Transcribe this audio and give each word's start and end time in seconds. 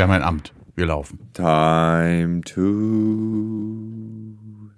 Wir 0.00 0.04
haben 0.04 0.12
ein 0.12 0.22
Amt. 0.22 0.54
Wir 0.76 0.86
laufen. 0.86 1.18
Time 1.34 2.40
to 2.40 2.62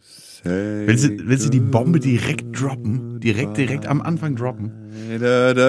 say 0.00 0.88
Willst 0.88 1.05
du, 1.05 1.29
willst 1.29 1.46
du 1.46 1.50
die 1.50 1.61
Bombe 1.61 2.00
direkt 2.00 2.61
droppen? 2.61 3.20
Direkt, 3.20 3.56
direkt 3.56 3.87
am 3.87 4.02
Anfang 4.02 4.34
droppen? 4.34 4.73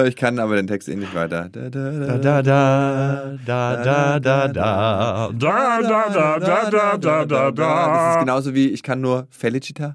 Ich 0.08 0.16
kann 0.16 0.40
aber 0.40 0.56
den 0.56 0.66
Text 0.66 0.88
eh 0.88 0.96
nicht 0.96 1.14
weiter. 1.14 1.50
Da, 1.52 1.70
da, 1.70 1.90
da, 1.92 2.18
Da, 2.18 2.42
da, 2.42 2.44
da, 2.44 3.36
da, 3.46 3.76
da, 3.76 4.18
da, 4.18 4.48
da. 4.48 5.30
Da, 5.38 5.40
da, 5.80 5.80
da, 6.10 6.38
da, 6.40 6.68
da, 6.96 7.24
da, 7.24 7.50
da, 7.52 7.52
Das 7.52 8.16
ist 8.16 8.20
genauso 8.22 8.54
wie 8.54 8.70
ich 8.70 8.82
kann 8.82 9.00
nur 9.00 9.28
Felicita. 9.30 9.92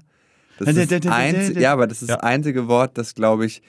Das 0.58 0.74
Da, 0.74 0.86
da, 0.86 0.96
ist 0.96 1.06
eins, 1.06 1.50
ja, 1.58 1.74
aber 1.74 1.86
das 1.86 2.00
ist 2.00 2.08
das 2.08 2.20
einzige 2.20 2.66
Wort, 2.66 2.96
das 2.96 3.14
glaube 3.14 3.44
ich 3.44 3.60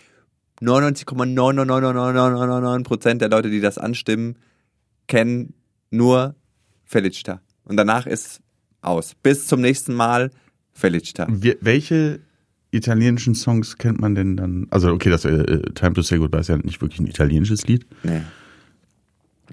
99,99999 0.62 2.84
Prozent 2.86 3.22
der 3.22 3.28
Leute, 3.28 3.50
die 3.50 3.60
das 3.60 3.78
anstimmen, 3.78 4.38
kennen 5.10 5.54
nur 5.92 6.36
Felicita. 6.84 7.42
Und 7.64 7.78
danach 7.78 8.08
ist 8.08 8.42
aus. 8.82 9.14
Bis 9.22 9.48
zum 9.48 9.62
nächsten 9.62 9.94
Mal 9.94 10.32
Felicita. 10.74 11.28
Wir, 11.30 11.58
welche 11.62 12.20
italienischen 12.72 13.36
Songs 13.36 13.78
kennt 13.78 14.00
man 14.02 14.16
denn 14.16 14.38
dann? 14.38 14.68
Also, 14.72 14.92
okay, 14.92 15.10
das 15.10 15.26
äh, 15.26 15.62
Time 15.74 15.94
to 15.94 16.02
Say 16.02 16.18
Goodbye 16.18 16.40
ist 16.40 16.50
ja 16.50 16.58
nicht 16.58 16.82
wirklich 16.82 17.00
ein 17.00 17.08
italienisches 17.08 17.68
Lied. 17.68 17.86
Nee. 18.04 18.22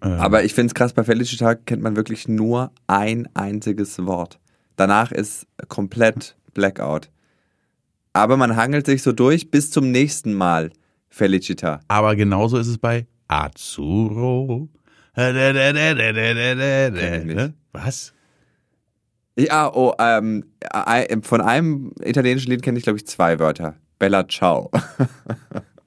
Ähm, 0.02 0.12
Aber 0.12 0.44
ich 0.44 0.54
finde 0.54 0.68
es 0.68 0.74
krass, 0.74 0.92
bei 0.92 1.04
Felicita 1.04 1.54
kennt 1.54 1.82
man 1.82 1.96
wirklich 1.96 2.28
nur 2.28 2.72
ein 2.86 3.28
einziges 3.34 3.98
Wort. 4.06 4.38
Danach 4.76 5.10
ist 5.10 5.46
komplett 5.68 6.36
Blackout. 6.54 7.10
Aber 8.12 8.36
man 8.36 8.56
hangelt 8.56 8.86
sich 8.86 9.02
so 9.02 9.12
durch 9.12 9.50
bis 9.50 9.70
zum 9.70 9.90
nächsten 9.90 10.34
Mal 10.34 10.70
Felicita. 11.08 11.80
Aber 11.88 12.16
genauso 12.16 12.58
ist 12.58 12.68
es 12.68 12.78
bei 12.78 13.06
Azzurro. 13.26 14.68
Was? 17.72 18.12
Ja, 19.36 19.72
oh, 19.74 19.92
ähm, 19.98 20.44
äh, 20.72 21.16
von 21.22 21.40
einem 21.40 21.92
italienischen 22.04 22.50
Lied 22.50 22.62
kenne 22.62 22.78
ich, 22.78 22.84
glaube 22.84 22.98
ich, 22.98 23.06
zwei 23.06 23.38
Wörter. 23.38 23.74
Bella 23.98 24.26
Ciao. 24.28 24.70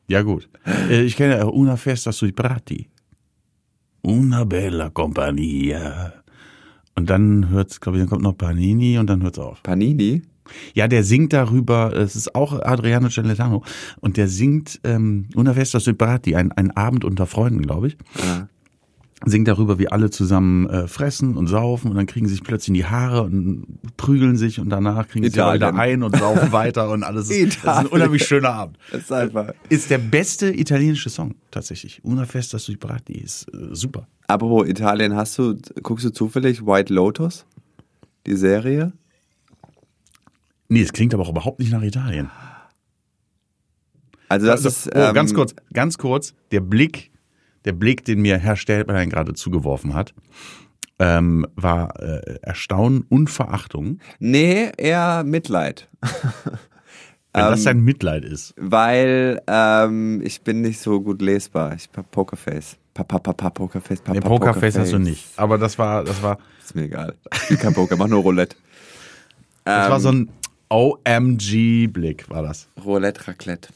Ja, 0.08 0.22
gut. 0.22 0.50
Äh, 0.90 1.04
Ich 1.04 1.16
kenne 1.16 1.50
Una 1.50 1.78
Festa 1.78 2.12
sui 2.12 2.32
Prati. 2.34 2.90
Una 4.02 4.44
bella 4.44 4.90
compagnia. 4.90 6.14
Und 6.96 7.10
dann 7.10 7.50
hört's, 7.50 7.80
glaube 7.80 7.98
ich, 7.98 8.02
dann 8.04 8.10
kommt 8.10 8.24
noch 8.24 8.38
Panini 8.38 8.98
und 8.98 9.10
dann 9.10 9.24
hört's 9.24 9.40
auf. 9.40 9.64
Panini? 9.64 10.24
Ja, 10.74 10.90
der 10.90 11.04
singt 11.06 11.32
darüber, 11.32 11.96
es 11.96 12.18
ist 12.18 12.36
auch 12.36 12.60
Adriano 12.62 13.08
Celentano, 13.08 13.64
und 14.02 14.18
der 14.18 14.28
singt 14.28 14.82
ähm, 14.84 15.30
Una 15.36 15.54
Festa 15.54 15.80
sui 15.80 15.94
Prati, 15.94 16.36
ein, 16.36 16.52
ein 16.52 16.72
Abend 16.72 17.06
unter 17.06 17.26
Freunden, 17.28 17.62
glaube 17.62 17.88
ich. 17.88 17.98
Ja. 18.22 18.50
Singt 19.24 19.48
darüber, 19.48 19.78
wie 19.78 19.88
alle 19.88 20.10
zusammen 20.10 20.68
äh, 20.68 20.88
fressen 20.88 21.38
und 21.38 21.46
saufen 21.46 21.92
und 21.92 21.96
dann 21.98 22.08
kriegen 22.08 22.28
sie 22.28 22.34
sich 22.34 22.44
plötzlich 22.44 22.70
in 22.70 22.74
die 22.74 22.86
Haare 22.86 23.22
und 23.22 23.66
prügeln 23.96 24.36
sich 24.36 24.60
und 24.60 24.70
danach 24.70 25.08
kriegen 25.08 25.24
sie 25.24 25.30
sich 25.30 25.38
Italien. 25.38 25.62
wieder 25.62 25.76
ein 25.80 26.02
und 26.02 26.16
saufen 26.18 26.52
weiter 26.52 26.90
und 26.90 27.04
alles. 27.04 27.30
Ist, 27.30 27.64
das 27.64 27.76
ist 27.76 27.80
ein 27.82 27.86
unheimlich 27.88 28.26
schöner 28.26 28.50
Abend. 28.54 28.78
Das 28.92 29.02
ist 29.02 29.12
einfach. 29.12 29.54
Ist 29.70 29.92
der 29.92 30.00
beste 30.00 30.52
italienische 30.52 31.10
Song 31.12 31.36
tatsächlich. 31.52 32.04
Una 32.04 32.26
Festa 32.26 32.58
sui 32.58 32.78
Prati 32.78 33.14
ist 33.14 33.44
äh, 33.54 33.68
super. 33.76 34.08
Apropos 34.28 34.68
Italien, 34.68 35.16
hast 35.16 35.38
du, 35.38 35.56
guckst 35.84 36.04
du 36.06 36.10
zufällig 36.12 36.66
White 36.66 36.92
Lotus? 36.92 37.46
Die 38.26 38.36
Serie? 38.36 38.92
Nee, 40.68 40.82
es 40.82 40.94
klingt 40.94 41.14
aber 41.14 41.24
auch 41.24 41.30
überhaupt 41.30 41.60
nicht 41.60 41.72
nach 41.72 41.84
Italien. 41.84 42.32
Also 44.30 44.48
das 44.48 44.66
Also, 44.66 44.70
ist. 44.90 44.96
oh, 44.96 45.00
ähm, 45.00 45.14
ganz 45.14 45.34
kurz, 45.34 45.54
ganz 45.74 45.98
kurz, 45.98 46.34
der 46.52 46.62
Blick, 46.62 47.11
der 47.66 47.74
Blick, 47.74 48.06
den 48.06 48.22
mir 48.22 48.38
Herr 48.38 48.56
Stellbein 48.56 49.10
gerade 49.10 49.34
zugeworfen 49.34 49.94
hat, 49.94 50.14
ähm, 51.00 51.48
war 51.56 52.00
äh, 52.00 52.38
Erstaunen 52.42 53.06
und 53.10 53.30
Verachtung. 53.30 54.00
Nee, 54.20 54.72
eher 54.78 55.24
Mitleid. 55.24 55.90
Wenn 57.34 57.44
Ähm, 57.46 57.52
das 57.52 57.64
dein 57.64 57.80
Mitleid 57.82 58.26
ist. 58.26 58.54
Weil 58.58 59.42
ähm, 59.48 60.22
ich 60.24 60.42
bin 60.42 60.62
nicht 60.62 60.80
so 60.80 61.00
gut 61.02 61.22
lesbar. 61.22 61.74
Ich 61.76 61.90
hab 61.96 62.12
Pokerface. 62.12 62.78
Pa, 62.94 63.04
pa, 63.04 63.20
pa, 63.20 63.32
pa, 63.32 63.50
Pokerface, 63.50 64.02
pa, 64.02 64.12
Nee, 64.12 64.20
pa, 64.20 64.28
Pokerface 64.28 64.78
hast 64.78 64.92
du 64.92 65.00
nicht. 65.00 65.26
Aber 65.38 65.58
das 65.58 65.80
war, 65.80 66.04
das 66.04 66.22
war, 66.22 66.38
Ist 66.64 66.76
mir 66.76 66.84
egal. 66.84 67.16
Ich 67.50 67.58
kein 67.58 67.74
Poker, 67.74 67.96
mach 67.96 68.08
nur 68.08 68.22
Roulette. 68.22 68.58
das 69.64 69.86
Ähm, 69.86 69.92
war 69.92 70.00
so 70.02 70.10
ein 70.12 70.30
OMG-Blick, 70.70 72.30
war 72.30 72.44
das. 72.44 72.68
Roulette 72.84 73.28
Raclette. 73.28 73.70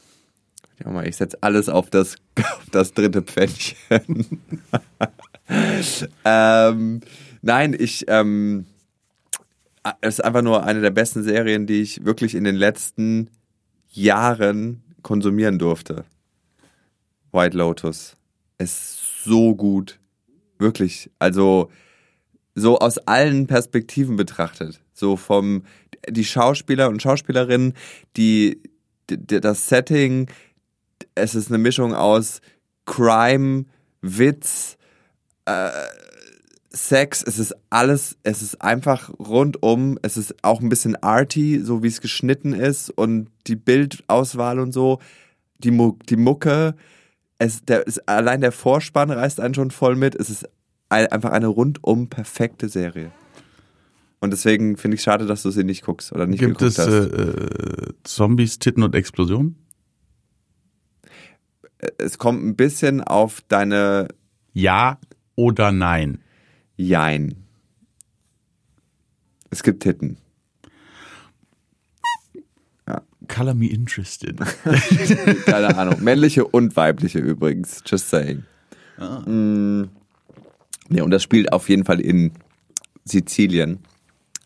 Ich 1.04 1.16
setze 1.16 1.38
alles 1.42 1.70
auf 1.70 1.88
das, 1.88 2.16
auf 2.44 2.66
das 2.70 2.92
dritte 2.92 3.22
Pfännchen. 3.22 4.42
ähm, 6.24 7.00
nein, 7.42 7.76
ich, 7.78 8.04
ähm, 8.08 8.66
es 10.00 10.14
ist 10.18 10.24
einfach 10.24 10.42
nur 10.42 10.64
eine 10.64 10.80
der 10.80 10.90
besten 10.90 11.22
Serien, 11.22 11.66
die 11.66 11.82
ich 11.82 12.04
wirklich 12.04 12.34
in 12.34 12.44
den 12.44 12.56
letzten 12.56 13.30
Jahren 13.90 14.82
konsumieren 15.02 15.58
durfte. 15.58 16.04
White 17.32 17.56
Lotus. 17.56 18.16
Ist 18.58 19.24
so 19.24 19.54
gut. 19.54 19.98
Wirklich. 20.58 21.10
Also, 21.18 21.70
so 22.54 22.78
aus 22.78 22.98
allen 22.98 23.46
Perspektiven 23.46 24.16
betrachtet. 24.16 24.80
So 24.92 25.16
vom, 25.16 25.64
die 26.08 26.24
Schauspieler 26.24 26.88
und 26.88 27.02
Schauspielerinnen, 27.02 27.74
die, 28.16 28.62
das 29.06 29.68
Setting, 29.68 30.28
es 31.16 31.34
ist 31.34 31.48
eine 31.48 31.58
Mischung 31.58 31.94
aus 31.94 32.40
Crime, 32.84 33.64
Witz, 34.02 34.76
äh, 35.46 35.70
Sex, 36.70 37.24
es 37.26 37.38
ist 37.38 37.54
alles, 37.70 38.18
es 38.22 38.42
ist 38.42 38.60
einfach 38.60 39.10
rundum, 39.18 39.98
es 40.02 40.16
ist 40.16 40.34
auch 40.44 40.60
ein 40.60 40.68
bisschen 40.68 40.94
arty, 40.96 41.60
so 41.62 41.82
wie 41.82 41.88
es 41.88 42.00
geschnitten 42.00 42.52
ist 42.52 42.90
und 42.90 43.30
die 43.46 43.56
Bildauswahl 43.56 44.60
und 44.60 44.72
so, 44.72 45.00
die, 45.58 45.70
Mu 45.70 45.96
die 46.08 46.16
Mucke, 46.16 46.74
es, 47.38 47.64
der, 47.64 47.86
ist, 47.86 48.06
allein 48.08 48.42
der 48.42 48.52
Vorspann 48.52 49.10
reißt 49.10 49.40
einen 49.40 49.54
schon 49.54 49.70
voll 49.70 49.96
mit, 49.96 50.14
es 50.14 50.28
ist 50.28 50.46
ein, 50.90 51.06
einfach 51.06 51.32
eine 51.32 51.46
rundum 51.46 52.08
perfekte 52.08 52.68
Serie. 52.68 53.10
Und 54.20 54.32
deswegen 54.32 54.76
finde 54.76 54.96
ich 54.96 55.02
schade, 55.02 55.26
dass 55.26 55.42
du 55.42 55.50
sie 55.50 55.64
nicht 55.64 55.84
guckst 55.84 56.12
oder 56.12 56.26
nicht 56.26 56.40
Gibt 56.40 56.58
geguckt 56.58 56.78
es 56.78 56.78
hast. 56.78 56.88
äh, 56.88 57.06
äh, 57.06 57.92
Zombies, 58.04 58.58
Titten 58.58 58.82
und 58.82 58.94
Explosionen? 58.94 59.56
Es 61.98 62.18
kommt 62.18 62.44
ein 62.44 62.56
bisschen 62.56 63.02
auf 63.02 63.42
deine 63.48 64.08
Ja 64.52 64.98
oder 65.34 65.72
nein? 65.72 66.22
Jein. 66.76 67.44
Es 69.50 69.62
gibt 69.62 69.82
Titten. 69.82 70.18
Color 73.28 73.54
me 73.54 73.66
interested. 73.66 74.38
Keine 75.46 75.76
Ahnung. 75.76 76.02
Männliche 76.02 76.46
und 76.46 76.76
weibliche 76.76 77.18
übrigens. 77.18 77.82
Just 77.86 78.10
saying. 78.10 78.44
Ah. 78.98 79.20
Mm. 79.28 79.90
Nee, 80.88 81.00
und 81.00 81.10
das 81.10 81.22
spielt 81.22 81.52
auf 81.52 81.68
jeden 81.68 81.84
Fall 81.84 82.00
in 82.00 82.32
Sizilien. 83.04 83.80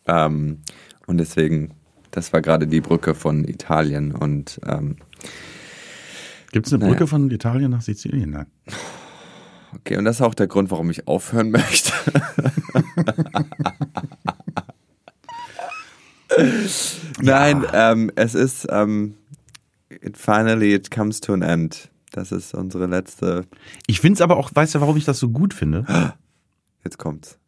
Ähm, 0.06 0.60
und 1.06 1.18
deswegen, 1.18 1.74
das 2.10 2.32
war 2.32 2.40
gerade 2.40 2.66
die 2.66 2.80
Brücke 2.80 3.14
von 3.14 3.46
Italien. 3.46 4.12
Und 4.12 4.60
ähm, 4.66 4.96
Gibt 6.52 6.66
es 6.66 6.72
eine 6.72 6.80
Naja. 6.80 6.92
Brücke 6.92 7.06
von 7.06 7.30
Italien 7.30 7.70
nach 7.70 7.82
Sizilien? 7.82 8.30
Nein. 8.30 8.46
okay, 9.74 9.96
und 9.96 10.04
das 10.04 10.16
ist 10.16 10.22
auch 10.22 10.34
der 10.34 10.46
Grund, 10.46 10.70
warum 10.70 10.90
ich 10.90 11.06
aufhören 11.06 11.50
möchte. 11.52 11.92
Nein, 17.20 17.64
ähm, 17.72 18.10
es 18.16 18.34
ist 18.34 18.66
ähm, 18.70 19.14
it 19.90 20.16
finally 20.16 20.74
it 20.74 20.90
comes 20.90 21.20
to 21.20 21.32
an 21.32 21.42
end. 21.42 21.90
Das 22.12 22.32
ist 22.32 22.54
unsere 22.54 22.86
letzte. 22.86 23.46
Ich 23.86 24.00
finde 24.00 24.14
es 24.14 24.20
aber 24.20 24.36
auch, 24.36 24.50
weißt 24.52 24.74
du, 24.74 24.80
warum 24.80 24.96
ich 24.96 25.04
das 25.04 25.18
so 25.18 25.28
gut 25.28 25.54
finde? 25.54 25.84
Jetzt 26.84 26.98
kommt's. 26.98 27.39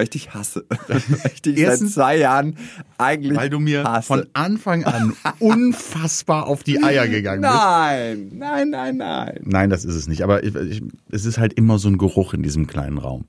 Weil 0.00 0.04
ich 0.04 0.10
dich 0.10 0.32
hasse. 0.32 0.64
Weil 0.88 1.02
ich 1.34 1.42
dich 1.42 1.58
Erstens- 1.58 1.92
seit 1.92 2.04
zwei 2.04 2.16
Jahren 2.16 2.56
eigentlich 2.96 3.36
Weil 3.36 3.50
du 3.50 3.60
mir 3.60 3.84
hasse. 3.84 4.06
von 4.06 4.26
Anfang 4.32 4.84
an 4.84 5.14
unfassbar 5.40 6.46
auf 6.46 6.62
die 6.62 6.82
Eier 6.82 7.06
gegangen 7.06 7.42
bist. 7.42 7.52
Nein, 7.52 8.30
nein, 8.32 8.70
nein, 8.70 8.96
nein. 8.96 9.40
Nein, 9.44 9.68
das 9.68 9.84
ist 9.84 9.94
es 9.94 10.08
nicht. 10.08 10.22
Aber 10.22 10.42
ich, 10.42 10.54
ich, 10.54 10.82
es 11.10 11.26
ist 11.26 11.36
halt 11.36 11.52
immer 11.52 11.78
so 11.78 11.88
ein 11.88 11.98
Geruch 11.98 12.32
in 12.32 12.42
diesem 12.42 12.66
kleinen 12.66 12.96
Raum. 12.96 13.26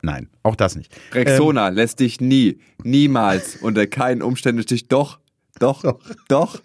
Nein, 0.00 0.30
auch 0.42 0.56
das 0.56 0.76
nicht. 0.76 0.90
Rexona 1.12 1.68
lässt 1.68 2.00
dich 2.00 2.22
nie, 2.22 2.58
niemals 2.82 3.56
unter 3.56 3.86
keinen 3.86 4.22
Umständen 4.22 4.64
dich 4.64 4.88
doch, 4.88 5.18
doch, 5.58 5.82
doch, 6.28 6.60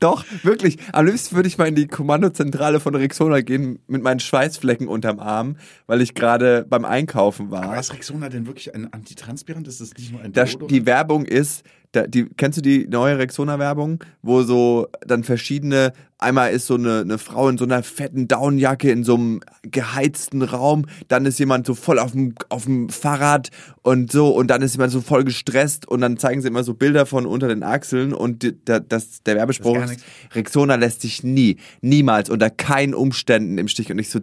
doch, 0.00 0.24
wirklich. 0.42 0.78
Am 0.92 1.06
liebsten 1.06 1.36
würde 1.36 1.48
ich 1.48 1.58
mal 1.58 1.68
in 1.68 1.74
die 1.74 1.86
Kommandozentrale 1.86 2.80
von 2.80 2.94
Rexona 2.94 3.40
gehen 3.40 3.78
mit 3.86 4.02
meinen 4.02 4.20
Schweißflecken 4.20 4.88
unterm 4.88 5.20
Arm, 5.20 5.56
weil 5.86 6.00
ich 6.00 6.14
gerade 6.14 6.66
beim 6.68 6.84
Einkaufen 6.84 7.52
Aber 7.52 7.68
war. 7.68 7.80
ist 7.80 7.94
Rexona 7.94 8.28
denn 8.28 8.46
wirklich 8.46 8.74
ein 8.74 8.92
Antitranspirant? 8.92 9.68
Ist 9.68 9.80
das 9.80 9.94
nicht 9.94 10.12
nur 10.12 10.20
ein 10.20 10.32
Deodorant? 10.32 10.70
die 10.70 10.86
Werbung 10.86 11.24
ist, 11.24 11.64
Da, 11.96 12.06
die, 12.06 12.26
kennst 12.36 12.58
du 12.58 12.62
die 12.62 12.86
neue 12.86 13.18
Rexona-Werbung, 13.18 14.04
wo 14.20 14.42
so 14.42 14.88
dann 15.06 15.24
verschiedene, 15.24 15.92
einmal 16.18 16.52
ist 16.52 16.66
so 16.66 16.74
eine, 16.74 17.00
eine 17.00 17.16
Frau 17.16 17.48
in 17.48 17.56
so 17.56 17.64
einer 17.64 17.82
fetten 17.82 18.28
Downjacke 18.28 18.90
in 18.90 19.02
so 19.02 19.14
einem 19.14 19.40
geheizten 19.62 20.42
Raum, 20.42 20.84
dann 21.08 21.24
ist 21.24 21.38
jemand 21.38 21.66
so 21.66 21.74
voll 21.74 21.98
auf 21.98 22.12
dem, 22.12 22.34
auf 22.50 22.64
dem 22.64 22.88
Fahrrad 22.90 23.50
und 23.82 24.12
so 24.12 24.28
und 24.28 24.48
dann 24.48 24.60
ist 24.62 24.74
jemand 24.74 24.92
so 24.92 25.00
voll 25.00 25.24
gestresst 25.24 25.88
und 25.88 26.00
dann 26.02 26.18
zeigen 26.18 26.42
sie 26.42 26.48
immer 26.48 26.64
so 26.64 26.74
Bilder 26.74 27.06
von 27.06 27.24
unter 27.24 27.48
den 27.48 27.62
Achseln 27.62 28.12
und 28.12 28.42
die, 28.42 28.52
da, 28.64 28.78
das, 28.78 29.22
der 29.22 29.36
Werbespruch 29.36 29.74
gar 29.74 29.84
ist. 29.90 30.04
Rexona 30.34 30.74
lässt 30.74 31.00
sich 31.00 31.22
nie, 31.24 31.56
niemals, 31.80 32.28
unter 32.30 32.50
keinen 32.50 32.94
Umständen 32.94 33.56
im 33.58 33.68
Stich 33.68 33.90
und 33.90 33.98
ich 33.98 34.10
so, 34.10 34.20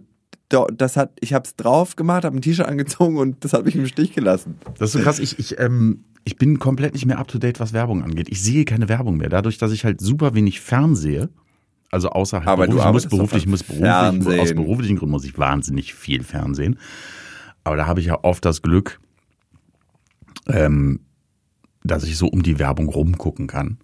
"Do- 0.48 0.68
das 0.72 0.96
hat, 0.96 1.10
ich 1.20 1.34
hab's 1.34 1.56
drauf 1.56 1.96
gemacht, 1.96 2.24
hab 2.24 2.34
ein 2.34 2.40
T-Shirt 2.40 2.66
angezogen 2.66 3.16
und 3.16 3.44
das 3.44 3.52
hat 3.52 3.64
mich 3.64 3.74
im 3.74 3.86
Stich 3.86 4.14
gelassen. 4.14 4.58
Das 4.78 4.90
ist 4.90 4.92
so 4.92 5.00
krass. 5.00 5.18
Ich, 5.18 5.38
ich, 5.38 5.58
ähm, 5.58 6.04
ich 6.24 6.36
bin 6.36 6.58
komplett 6.58 6.94
nicht 6.94 7.06
mehr 7.06 7.18
up 7.18 7.28
to 7.28 7.38
date, 7.38 7.60
was 7.60 7.72
Werbung 7.72 8.02
angeht. 8.02 8.28
Ich 8.30 8.42
sehe 8.42 8.64
keine 8.64 8.88
Werbung 8.88 9.16
mehr. 9.16 9.28
Dadurch, 9.28 9.58
dass 9.58 9.72
ich 9.72 9.84
halt 9.84 10.00
super 10.00 10.34
wenig 10.34 10.60
fernsehe, 10.60 11.28
also 11.90 12.08
außerhalb 12.10 12.48
Aber 12.48 12.66
du 12.66 12.76
beruflich, 12.76 12.84
muss 12.84 12.86
arbeitest 12.86 13.12
doch 13.12 13.18
beruflich, 13.18 13.46
muss 13.46 13.62
beruflich, 13.62 14.40
aus 14.40 14.54
beruflichen 14.54 14.96
Gründen 14.96 15.12
muss 15.12 15.24
ich 15.24 15.38
wahnsinnig 15.38 15.94
viel 15.94 16.22
Fernsehen. 16.22 16.78
Aber 17.62 17.76
da 17.76 17.86
habe 17.86 18.00
ich 18.00 18.06
ja 18.06 18.18
oft 18.22 18.44
das 18.44 18.62
Glück, 18.62 19.00
ähm, 20.48 21.00
dass 21.82 22.04
ich 22.04 22.16
so 22.16 22.26
um 22.26 22.42
die 22.42 22.58
Werbung 22.58 22.88
rumgucken 22.88 23.46
kann. 23.46 23.78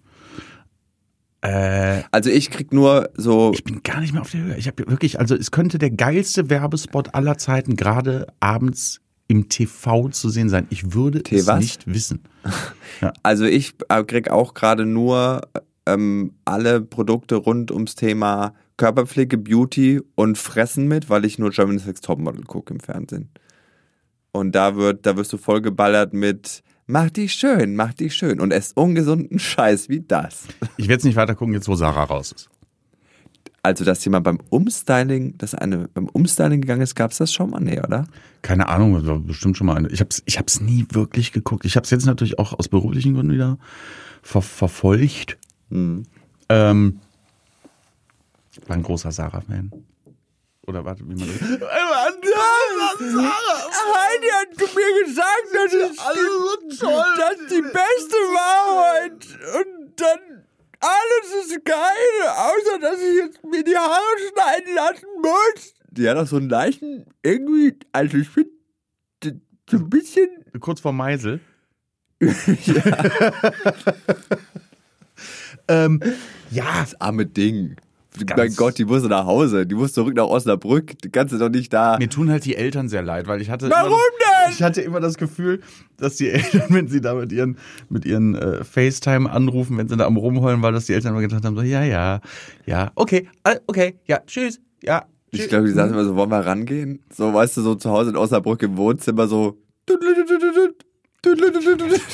Äh, 1.41 2.03
Also 2.11 2.29
ich 2.29 2.49
krieg 2.49 2.71
nur 2.71 3.09
so, 3.15 3.51
ich 3.53 3.63
bin 3.63 3.81
gar 3.83 3.99
nicht 4.01 4.13
mehr 4.13 4.21
auf 4.21 4.31
der 4.31 4.41
Höhe. 4.41 4.57
Ich 4.57 4.67
habe 4.67 4.87
wirklich, 4.87 5.19
also 5.19 5.35
es 5.35 5.51
könnte 5.51 5.77
der 5.77 5.91
geilste 5.91 6.49
Werbespot 6.49 7.13
aller 7.15 7.37
Zeiten 7.37 7.75
gerade 7.75 8.27
abends 8.39 9.01
im 9.31 9.47
TV 9.47 10.09
zu 10.09 10.29
sehen 10.29 10.49
sein. 10.49 10.67
Ich 10.69 10.93
würde 10.93 11.23
T 11.23 11.37
es 11.37 11.47
was? 11.47 11.61
nicht 11.61 11.87
wissen. 11.87 12.19
also 13.23 13.45
ich 13.45 13.75
äh, 13.87 14.03
krieg 14.03 14.29
auch 14.29 14.53
gerade 14.53 14.85
nur 14.85 15.47
ähm, 15.85 16.33
alle 16.43 16.81
Produkte 16.81 17.35
rund 17.35 17.71
ums 17.71 17.95
Thema 17.95 18.53
Körperpflege, 18.75 19.37
Beauty 19.37 20.01
und 20.15 20.37
Fressen 20.37 20.89
mit, 20.89 21.09
weil 21.09 21.23
ich 21.23 21.39
nur 21.39 21.51
Germany's 21.51 21.85
Next 21.85 22.03
Topmodel 22.03 22.43
gucke 22.43 22.73
im 22.73 22.81
Fernsehen. 22.81 23.29
Und 24.33 24.53
da 24.53 24.75
wird, 24.75 25.05
da 25.05 25.15
wirst 25.15 25.31
du 25.31 25.37
voll 25.37 25.61
geballert 25.61 26.13
mit 26.13 26.61
Mach 26.87 27.09
dich 27.09 27.31
schön, 27.31 27.77
mach 27.77 27.93
dich 27.93 28.13
schön 28.13 28.41
und 28.41 28.51
ess 28.51 28.73
ungesunden 28.73 29.39
Scheiß 29.39 29.87
wie 29.87 30.01
das. 30.01 30.43
Ich 30.75 30.85
werde 30.85 30.93
jetzt 30.93 31.05
nicht 31.05 31.15
weiter 31.15 31.35
gucken, 31.35 31.53
jetzt 31.53 31.69
wo 31.69 31.75
Sarah 31.75 32.03
raus 32.03 32.33
ist. 32.33 32.49
Also, 33.63 33.85
dass 33.85 34.03
jemand 34.03 34.23
beim 34.23 34.39
Umstyling, 34.49 35.37
dass 35.37 35.53
eine 35.53 35.87
beim 35.87 36.09
Umstyling 36.09 36.61
gegangen 36.61 36.81
ist, 36.81 36.95
gab's 36.95 37.17
das 37.17 37.31
schon 37.31 37.51
mal? 37.51 37.59
Nee, 37.59 37.79
oder? 37.79 38.05
Keine 38.41 38.67
Ahnung, 38.67 38.95
das 38.95 39.05
war 39.05 39.19
bestimmt 39.19 39.55
schon 39.55 39.67
mal 39.67 39.77
eine. 39.77 39.89
Ich 39.89 40.01
hab's, 40.01 40.23
ich 40.25 40.39
hab's 40.39 40.61
nie 40.61 40.87
wirklich 40.91 41.31
geguckt. 41.31 41.65
Ich 41.65 41.77
hab's 41.77 41.91
jetzt 41.91 42.07
natürlich 42.07 42.39
auch 42.39 42.57
aus 42.57 42.69
beruflichen 42.69 43.13
Gründen 43.13 43.33
wieder 43.33 43.59
ver 44.23 44.41
verfolgt. 44.41 45.37
Hm. 45.69 46.03
Ähm, 46.49 46.99
war 48.67 48.75
ein 48.75 48.83
großer 48.83 49.11
Sarah-Fan. 49.11 49.71
Oder 50.67 50.85
warte, 50.85 51.03
wie 51.07 51.15
man 51.15 51.27
das. 51.27 51.41
Heidi 53.91 54.29
hat 54.29 54.55
zu 54.57 54.65
mir 54.75 55.05
gesagt, 55.05 55.47
dass 55.53 55.73
es 55.73 55.97
die, 56.13 56.85
das 57.17 57.37
die 57.49 57.61
beste 57.61 58.15
Wahrheit 58.15 59.21
und 59.55 59.99
dann 59.99 60.30
alles 60.81 61.45
ist 61.45 61.63
geil, 61.65 62.27
außer 62.35 62.79
dass 62.79 62.99
ich 62.99 63.15
jetzt 63.17 63.43
mir 63.43 63.63
die 63.63 63.75
Haare 63.75 64.17
schneiden 64.33 64.75
lassen 64.75 65.07
muss. 65.21 65.73
Die 65.91 66.09
hat 66.09 66.17
auch 66.17 66.27
so 66.27 66.37
einen 66.37 66.49
leichten, 66.49 67.05
irgendwie, 67.23 67.77
also 67.91 68.17
ich 68.17 68.29
finde, 68.29 68.51
so 69.69 69.77
ein 69.77 69.89
bisschen, 69.89 70.27
Kurz 70.59 70.81
vor 70.81 70.91
Meisel. 70.93 71.39
ähm, 75.67 76.01
ja, 76.51 76.65
das 76.81 76.99
arme 76.99 77.25
Ding. 77.25 77.75
Ganz- 78.25 78.37
mein 78.37 78.55
Gott, 78.55 78.77
die 78.77 78.83
musste 78.85 79.07
nach 79.07 79.25
Hause, 79.25 79.65
die 79.65 79.75
muss 79.75 79.93
zurück 79.93 80.13
nach 80.15 80.25
Osnabrück, 80.25 80.99
die 81.01 81.09
kannst 81.09 81.33
du 81.33 81.37
doch 81.37 81.49
nicht 81.49 81.71
da. 81.71 81.97
mir 81.97 82.09
tun 82.09 82.29
halt 82.29 82.43
die 82.43 82.57
Eltern 82.57 82.89
sehr 82.89 83.01
leid, 83.01 83.27
weil 83.27 83.41
ich 83.41 83.49
hatte. 83.49 83.69
Warum 83.69 83.91
denn? 83.91 84.30
Ich 84.49 84.61
hatte 84.61 84.81
immer 84.81 84.99
das 84.99 85.17
Gefühl, 85.17 85.61
dass 85.97 86.15
die 86.15 86.29
Eltern, 86.29 86.65
wenn 86.69 86.87
sie 86.87 87.01
da 87.01 87.13
mit 87.13 87.31
ihren, 87.31 87.57
mit 87.89 88.05
ihren 88.05 88.35
äh, 88.35 88.63
FaceTime 88.63 89.29
anrufen, 89.29 89.77
wenn 89.77 89.87
sie 89.87 89.97
da 89.97 90.05
am 90.05 90.17
Rumheulen 90.17 90.61
war, 90.61 90.71
dass 90.71 90.85
die 90.85 90.93
Eltern 90.93 91.11
immer 91.11 91.21
gedacht 91.21 91.43
haben: 91.45 91.55
so, 91.55 91.61
ja, 91.61 91.83
ja, 91.83 92.21
ja, 92.65 92.91
okay, 92.95 93.27
äh, 93.43 93.59
okay, 93.67 93.99
ja, 94.05 94.19
tschüss, 94.25 94.59
ja. 94.83 95.05
Ich 95.33 95.39
tschüss. 95.39 95.49
glaube, 95.49 95.67
die 95.67 95.73
saßen 95.73 95.93
immer 95.93 96.03
so, 96.03 96.15
wollen 96.15 96.29
wir 96.29 96.45
rangehen? 96.45 96.99
So, 97.13 97.33
weißt 97.33 97.55
du, 97.57 97.61
so 97.61 97.75
zu 97.75 97.89
Hause 97.89 98.09
in 98.09 98.17
Osnabrück 98.17 98.61
im 98.63 98.75
Wohnzimmer 98.75 99.27
so. 99.27 99.57
so. 99.87 99.95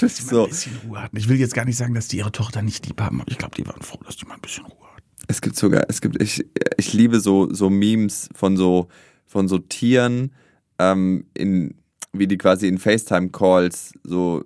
So. 0.09 0.43
ein 0.43 0.49
bisschen 0.49 0.77
Ruhe 0.85 1.01
hatten. 1.01 1.17
Ich 1.17 1.29
will 1.29 1.37
jetzt 1.37 1.53
gar 1.53 1.65
nicht 1.65 1.77
sagen, 1.77 1.93
dass 1.93 2.07
die 2.07 2.17
ihre 2.17 2.31
Tochter 2.31 2.61
nicht 2.61 2.85
lieb 2.85 3.01
haben, 3.01 3.21
aber 3.21 3.31
ich 3.31 3.37
glaube, 3.37 3.55
die 3.55 3.65
waren 3.65 3.81
froh, 3.81 3.99
dass 4.05 4.17
die 4.17 4.25
mal 4.25 4.35
ein 4.35 4.41
bisschen 4.41 4.65
Ruhe 4.65 4.85
hatten. 4.93 5.03
Es 5.27 5.41
gibt 5.41 5.55
sogar, 5.55 5.85
es 5.87 6.01
gibt, 6.01 6.21
ich, 6.21 6.45
ich 6.77 6.93
liebe 6.93 7.19
so, 7.19 7.51
so 7.53 7.69
Memes 7.69 8.29
von 8.35 8.57
so, 8.57 8.89
von 9.25 9.47
so 9.47 9.59
Tieren, 9.59 10.33
ähm, 10.77 11.25
in, 11.33 11.75
wie 12.13 12.27
die 12.27 12.37
quasi 12.37 12.67
in 12.67 12.77
FaceTime-Calls 12.77 13.93
so, 14.03 14.43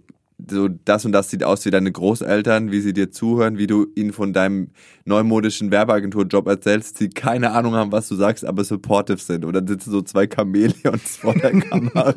so 0.50 0.68
das 0.68 1.06
und 1.06 1.12
das 1.12 1.30
sieht 1.30 1.44
aus 1.44 1.66
wie 1.66 1.72
deine 1.72 1.92
Großeltern, 1.92 2.72
wie 2.72 2.82
sie 2.82 2.94
dir 2.94 3.12
zuhören, 3.12 3.58
wie 3.58 3.68
du 3.68 3.88
ihnen 3.96 4.14
von 4.14 4.34
deinem 4.34 4.70
neumodischen 5.06 5.72
Werbeagenturjob 5.72 6.48
erzählst, 6.48 7.00
die 7.00 7.10
keine 7.10 7.52
Ahnung 7.52 7.76
haben, 7.76 7.92
was 7.92 8.08
du 8.08 8.16
sagst, 8.16 8.46
aber 8.46 8.64
supportive 8.64 9.20
sind. 9.20 9.46
Und 9.46 9.54
dann 9.54 9.68
sitzen 9.68 9.92
so 9.92 10.02
zwei 10.02 10.28
Chamäleons 10.28 11.18
vor 11.18 11.34
der 11.34 11.52
Kamera 11.60 12.14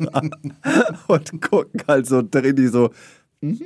und 1.07 1.41
gucken 1.41 1.81
halt 1.87 2.07
so 2.07 2.21
drin, 2.21 2.55
die 2.55 2.67
so, 2.67 2.91
mhm, 3.41 3.61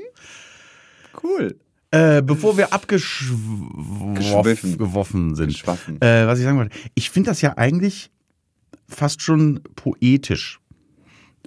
cool. 1.23 1.55
Äh, 1.91 2.21
bevor 2.21 2.55
wir 2.55 2.67
Geschwiffen. 2.87 4.73
abgeschwiffen 4.73 5.35
sind, 5.35 5.63
äh, 6.01 6.27
was 6.27 6.37
ich 6.37 6.45
sagen 6.45 6.59
wollte, 6.59 6.77
ich 6.93 7.09
finde 7.09 7.31
das 7.31 7.41
ja 7.41 7.57
eigentlich 7.57 8.11
fast 8.87 9.23
schon 9.23 9.61
poetisch. 9.75 10.58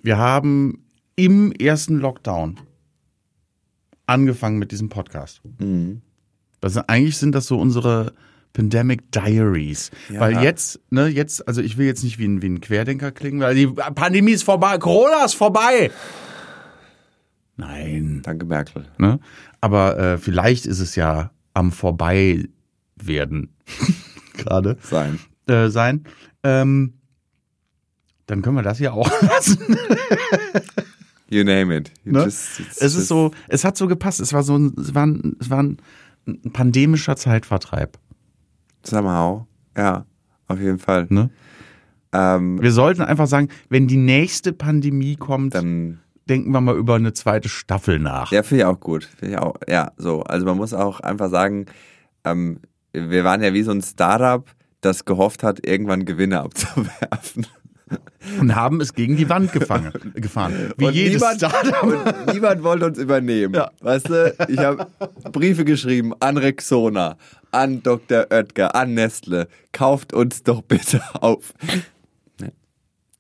Wir 0.03 0.19
haben 0.19 0.85
im 1.17 1.53
ersten 1.53 1.97
Lockdown 1.99 2.59
angefangen 4.07 4.59
mit 4.59 4.73
diesem 4.73 4.89
Podcast. 4.89 5.41
Mhm. 5.59 6.03
Das 6.61 6.75
sind, 6.75 6.89
eigentlich 6.89 7.17
sind 7.19 7.35
das 7.35 7.47
so 7.47 7.59
unsere 7.59 8.13
Pandemic 8.53 9.11
Diaries. 9.13 9.91
Ja. 10.11 10.21
Weil 10.21 10.43
jetzt, 10.43 10.81
ne, 10.91 11.07
jetzt, 11.07 11.47
also 11.49 11.63
ich 11.63 11.79
will 11.79 11.87
jetzt 11.87 12.03
nicht 12.03 12.19
wie 12.19 12.27
ein, 12.27 12.43
wie 12.43 12.49
ein 12.49 12.61
Querdenker 12.61 13.13
klingen, 13.13 13.41
weil 13.41 13.55
die 13.55 13.67
Pandemie 13.67 14.33
ist 14.33 14.43
vorbei, 14.43 14.77
Corona 14.79 15.25
ist 15.25 15.35
vorbei. 15.35 15.91
Nein. 17.57 18.21
Danke, 18.23 18.45
Merkel. 18.47 18.87
Ne? 18.99 19.21
Aber 19.61 19.99
äh, 19.99 20.19
vielleicht 20.19 20.67
ist 20.67 20.81
es 20.81 20.97
ja 20.97 21.31
am 21.55 21.71
Vorbeiwerden 21.71 22.49
gerade 24.37 24.79
Sein. 24.83 25.21
äh, 25.47 25.69
sein. 25.69 26.05
Ähm, 26.43 26.95
dann 28.27 28.43
können 28.43 28.57
wir 28.57 28.63
das 28.63 28.79
ja 28.79 28.93
auch 28.93 29.11
lassen. 29.23 29.77
You 31.29 31.45
name 31.45 31.75
it. 31.77 31.91
You 32.05 32.13
Ne? 32.13 32.25
just- 32.25 32.61
it's 32.61 32.77
Es 32.77 32.83
ist 32.93 32.95
just- 32.97 33.09
so, 33.09 33.31
es 33.49 33.65
hat 33.65 33.77
so 33.77 33.87
gepasst. 33.87 34.21
Es 34.21 34.33
war 34.33 34.43
so 34.43 34.57
ein, 34.57 34.75
es 34.79 34.95
war 34.95 35.07
ein, 35.07 35.37
es 35.41 35.49
war 35.51 35.63
ein, 35.63 35.79
ein 36.27 36.53
pandemischer 36.53 37.17
Zeitvertreib. 37.17 37.99
Somehow. 38.85 39.47
Ja, 39.77 40.05
auf 40.49 40.59
jeden 40.61 40.79
Fall. 40.79 41.07
Ne? 41.09 41.31
Ähm, 42.13 42.61
Wir 42.61 42.73
sollten 42.73 43.01
einfach 43.03 43.27
sagen, 43.27 43.49
wenn 43.71 43.89
die 43.89 43.97
nächste 43.97 44.53
Pandemie 44.53 45.17
kommt, 45.17 45.55
dann, 45.55 46.01
denken 46.29 46.53
wir 46.53 46.61
mal 46.61 46.77
über 46.77 46.95
eine 46.97 47.13
zweite 47.15 47.49
Staffel 47.49 47.99
nach. 47.99 48.31
ja, 48.31 48.43
finde 48.43 48.63
ich 48.63 48.67
auch 48.67 48.79
gut. 48.79 49.05
Finde 49.19 49.35
ich 49.35 49.41
auch, 49.41 49.55
ja, 49.69 49.93
so. 49.97 50.23
Also 50.23 50.45
man 50.47 50.57
muss 50.59 50.75
auch 50.75 51.01
einfach 51.01 51.31
sagen, 51.31 51.67
ähm, 52.25 52.61
wir 52.93 53.25
waren 53.25 53.43
ja 53.43 53.55
wie 53.55 53.63
so 53.63 53.71
ein 53.73 53.81
Startup, 53.83 54.45
das 54.83 55.05
gehofft 55.07 55.43
hat, 55.43 55.67
irgendwann 55.67 56.05
Gewinne 56.05 56.41
abzuwerfen. 56.41 57.47
Und 58.41 58.55
haben 58.55 58.81
es 58.81 58.95
gegen 58.95 59.17
die 59.17 59.29
Wand 59.29 59.53
gefangen, 59.53 59.93
gefahren. 60.15 60.73
Wie 60.77 60.87
und 60.87 60.95
jedes 60.95 61.21
niemand, 61.21 61.37
Startup. 61.39 61.83
und 62.27 62.35
niemand 62.35 62.63
wollte 62.63 62.87
uns 62.87 62.99
übernehmen. 62.99 63.55
Ja. 63.55 63.71
Weißt 63.81 64.09
du, 64.09 64.35
ich 64.49 64.59
habe 64.59 64.87
Briefe 65.33 65.65
geschrieben 65.65 66.13
an 66.21 66.37
Rexona, 66.37 67.17
an 67.51 67.83
Dr. 67.83 68.27
Oetker, 68.31 68.75
an 68.75 68.95
Nestle. 68.95 69.49
Kauft 69.73 70.13
uns 70.13 70.43
doch 70.43 70.63
bitte 70.63 71.03
auf. 71.21 71.53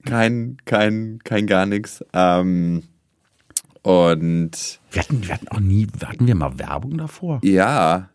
Kein, 0.04 0.56
kein, 0.64 1.20
kein 1.24 1.46
gar 1.46 1.66
nichts. 1.66 2.04
Ähm, 2.12 2.82
und 3.82 4.80
Wir 4.90 5.02
hatten, 5.02 5.26
wir 5.26 5.34
hatten 5.34 5.48
auch 5.48 5.60
nie, 5.60 5.86
hatten 6.04 6.26
wir 6.26 6.34
mal 6.34 6.58
Werbung 6.58 6.98
davor? 6.98 7.40
ja, 7.42 8.08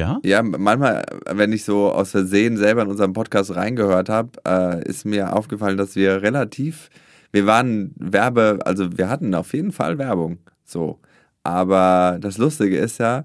Ja? 0.00 0.18
ja, 0.24 0.42
manchmal, 0.42 1.04
wenn 1.30 1.52
ich 1.52 1.64
so 1.64 1.92
aus 1.92 2.12
Versehen 2.12 2.56
selber 2.56 2.82
in 2.82 2.88
unseren 2.88 3.12
Podcast 3.12 3.54
reingehört 3.54 4.08
habe, 4.08 4.30
äh, 4.46 4.82
ist 4.88 5.04
mir 5.04 5.36
aufgefallen, 5.36 5.76
dass 5.76 5.94
wir 5.94 6.22
relativ, 6.22 6.88
wir 7.32 7.44
waren 7.44 7.92
Werbe, 7.96 8.60
also 8.64 8.96
wir 8.96 9.10
hatten 9.10 9.34
auf 9.34 9.52
jeden 9.52 9.72
Fall 9.72 9.98
Werbung, 9.98 10.38
so. 10.64 10.98
Aber 11.42 12.18
das 12.20 12.38
Lustige 12.38 12.78
ist 12.78 12.98
ja, 12.98 13.24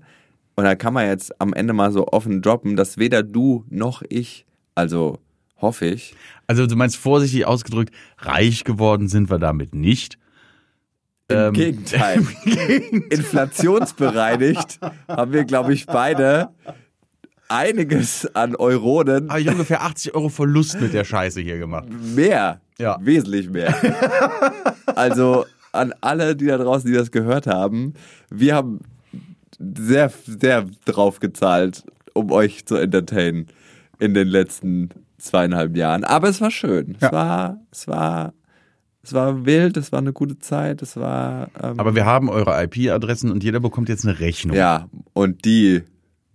und 0.55 0.65
da 0.65 0.75
kann 0.75 0.93
man 0.93 1.07
jetzt 1.07 1.39
am 1.41 1.53
Ende 1.53 1.71
mal 1.71 1.91
so 1.93 2.07
offen 2.07 2.41
droppen, 2.41 2.75
dass 2.75 2.97
weder 2.97 3.23
du 3.23 3.63
noch 3.69 4.03
ich, 4.09 4.45
also 4.73 5.19
hoffe 5.61 5.85
ich, 5.85 6.13
Also 6.47 6.67
du 6.67 6.75
meinst 6.75 6.97
vorsichtig 6.97 7.45
ausgedrückt, 7.45 7.93
reich 8.17 8.65
geworden 8.65 9.07
sind 9.07 9.29
wir 9.29 9.39
damit 9.39 9.73
nicht. 9.73 10.17
Im 11.27 11.37
Ähm, 11.37 11.53
Gegenteil. 11.53 12.21
Inflationsbereinigt 13.09 14.79
haben 15.07 15.33
wir, 15.33 15.43
glaube 15.45 15.73
ich, 15.73 15.85
beide 15.85 16.49
einiges 17.47 18.33
an 18.35 18.55
Euronen 18.55 19.29
Habe 19.29 19.41
ich 19.41 19.49
ungefähr 19.49 19.81
80 19.81 20.15
Euro 20.15 20.29
Verlust 20.29 20.79
mit 20.81 20.93
der 20.93 21.03
Scheiße 21.03 21.41
hier 21.41 21.57
gemacht. 21.57 21.87
mehr. 22.15 22.61
Ja. 22.77 22.97
Wesentlich 23.01 23.49
mehr. 23.49 23.73
also 24.95 25.45
an 25.71 25.93
alle, 26.01 26.35
die 26.35 26.45
da 26.47 26.57
draußen, 26.57 26.89
die 26.89 26.97
das 26.97 27.11
gehört 27.11 27.47
haben, 27.47 27.93
wir 28.29 28.55
haben 28.55 28.79
sehr, 29.59 30.11
sehr 30.25 30.65
drauf 30.85 31.19
gezahlt, 31.19 31.83
um 32.13 32.31
euch 32.31 32.65
zu 32.65 32.75
entertainen 32.75 33.47
in 33.99 34.13
den 34.13 34.27
letzten 34.27 34.89
zweieinhalb 35.17 35.75
Jahren. 35.77 36.03
Aber 36.03 36.27
es 36.29 36.41
war 36.41 36.51
schön. 36.51 36.97
Ja. 36.99 37.07
Es 37.07 37.13
war, 37.13 37.59
es 37.71 37.87
war, 37.87 38.33
es 39.05 39.13
war 39.13 39.45
wild, 39.45 39.77
es 39.77 39.91
war 39.91 39.99
eine 39.99 40.13
gute 40.13 40.39
Zeit, 40.39 40.81
es 40.81 40.97
war, 40.97 41.49
ähm, 41.61 41.79
Aber 41.79 41.95
wir 41.95 42.05
haben 42.05 42.29
eure 42.29 42.61
IP-Adressen 42.63 43.31
und 43.31 43.43
jeder 43.43 43.59
bekommt 43.59 43.87
jetzt 43.89 44.05
eine 44.05 44.19
Rechnung. 44.19 44.55
ja, 44.57 44.89
und 45.13 45.45
die, 45.45 45.83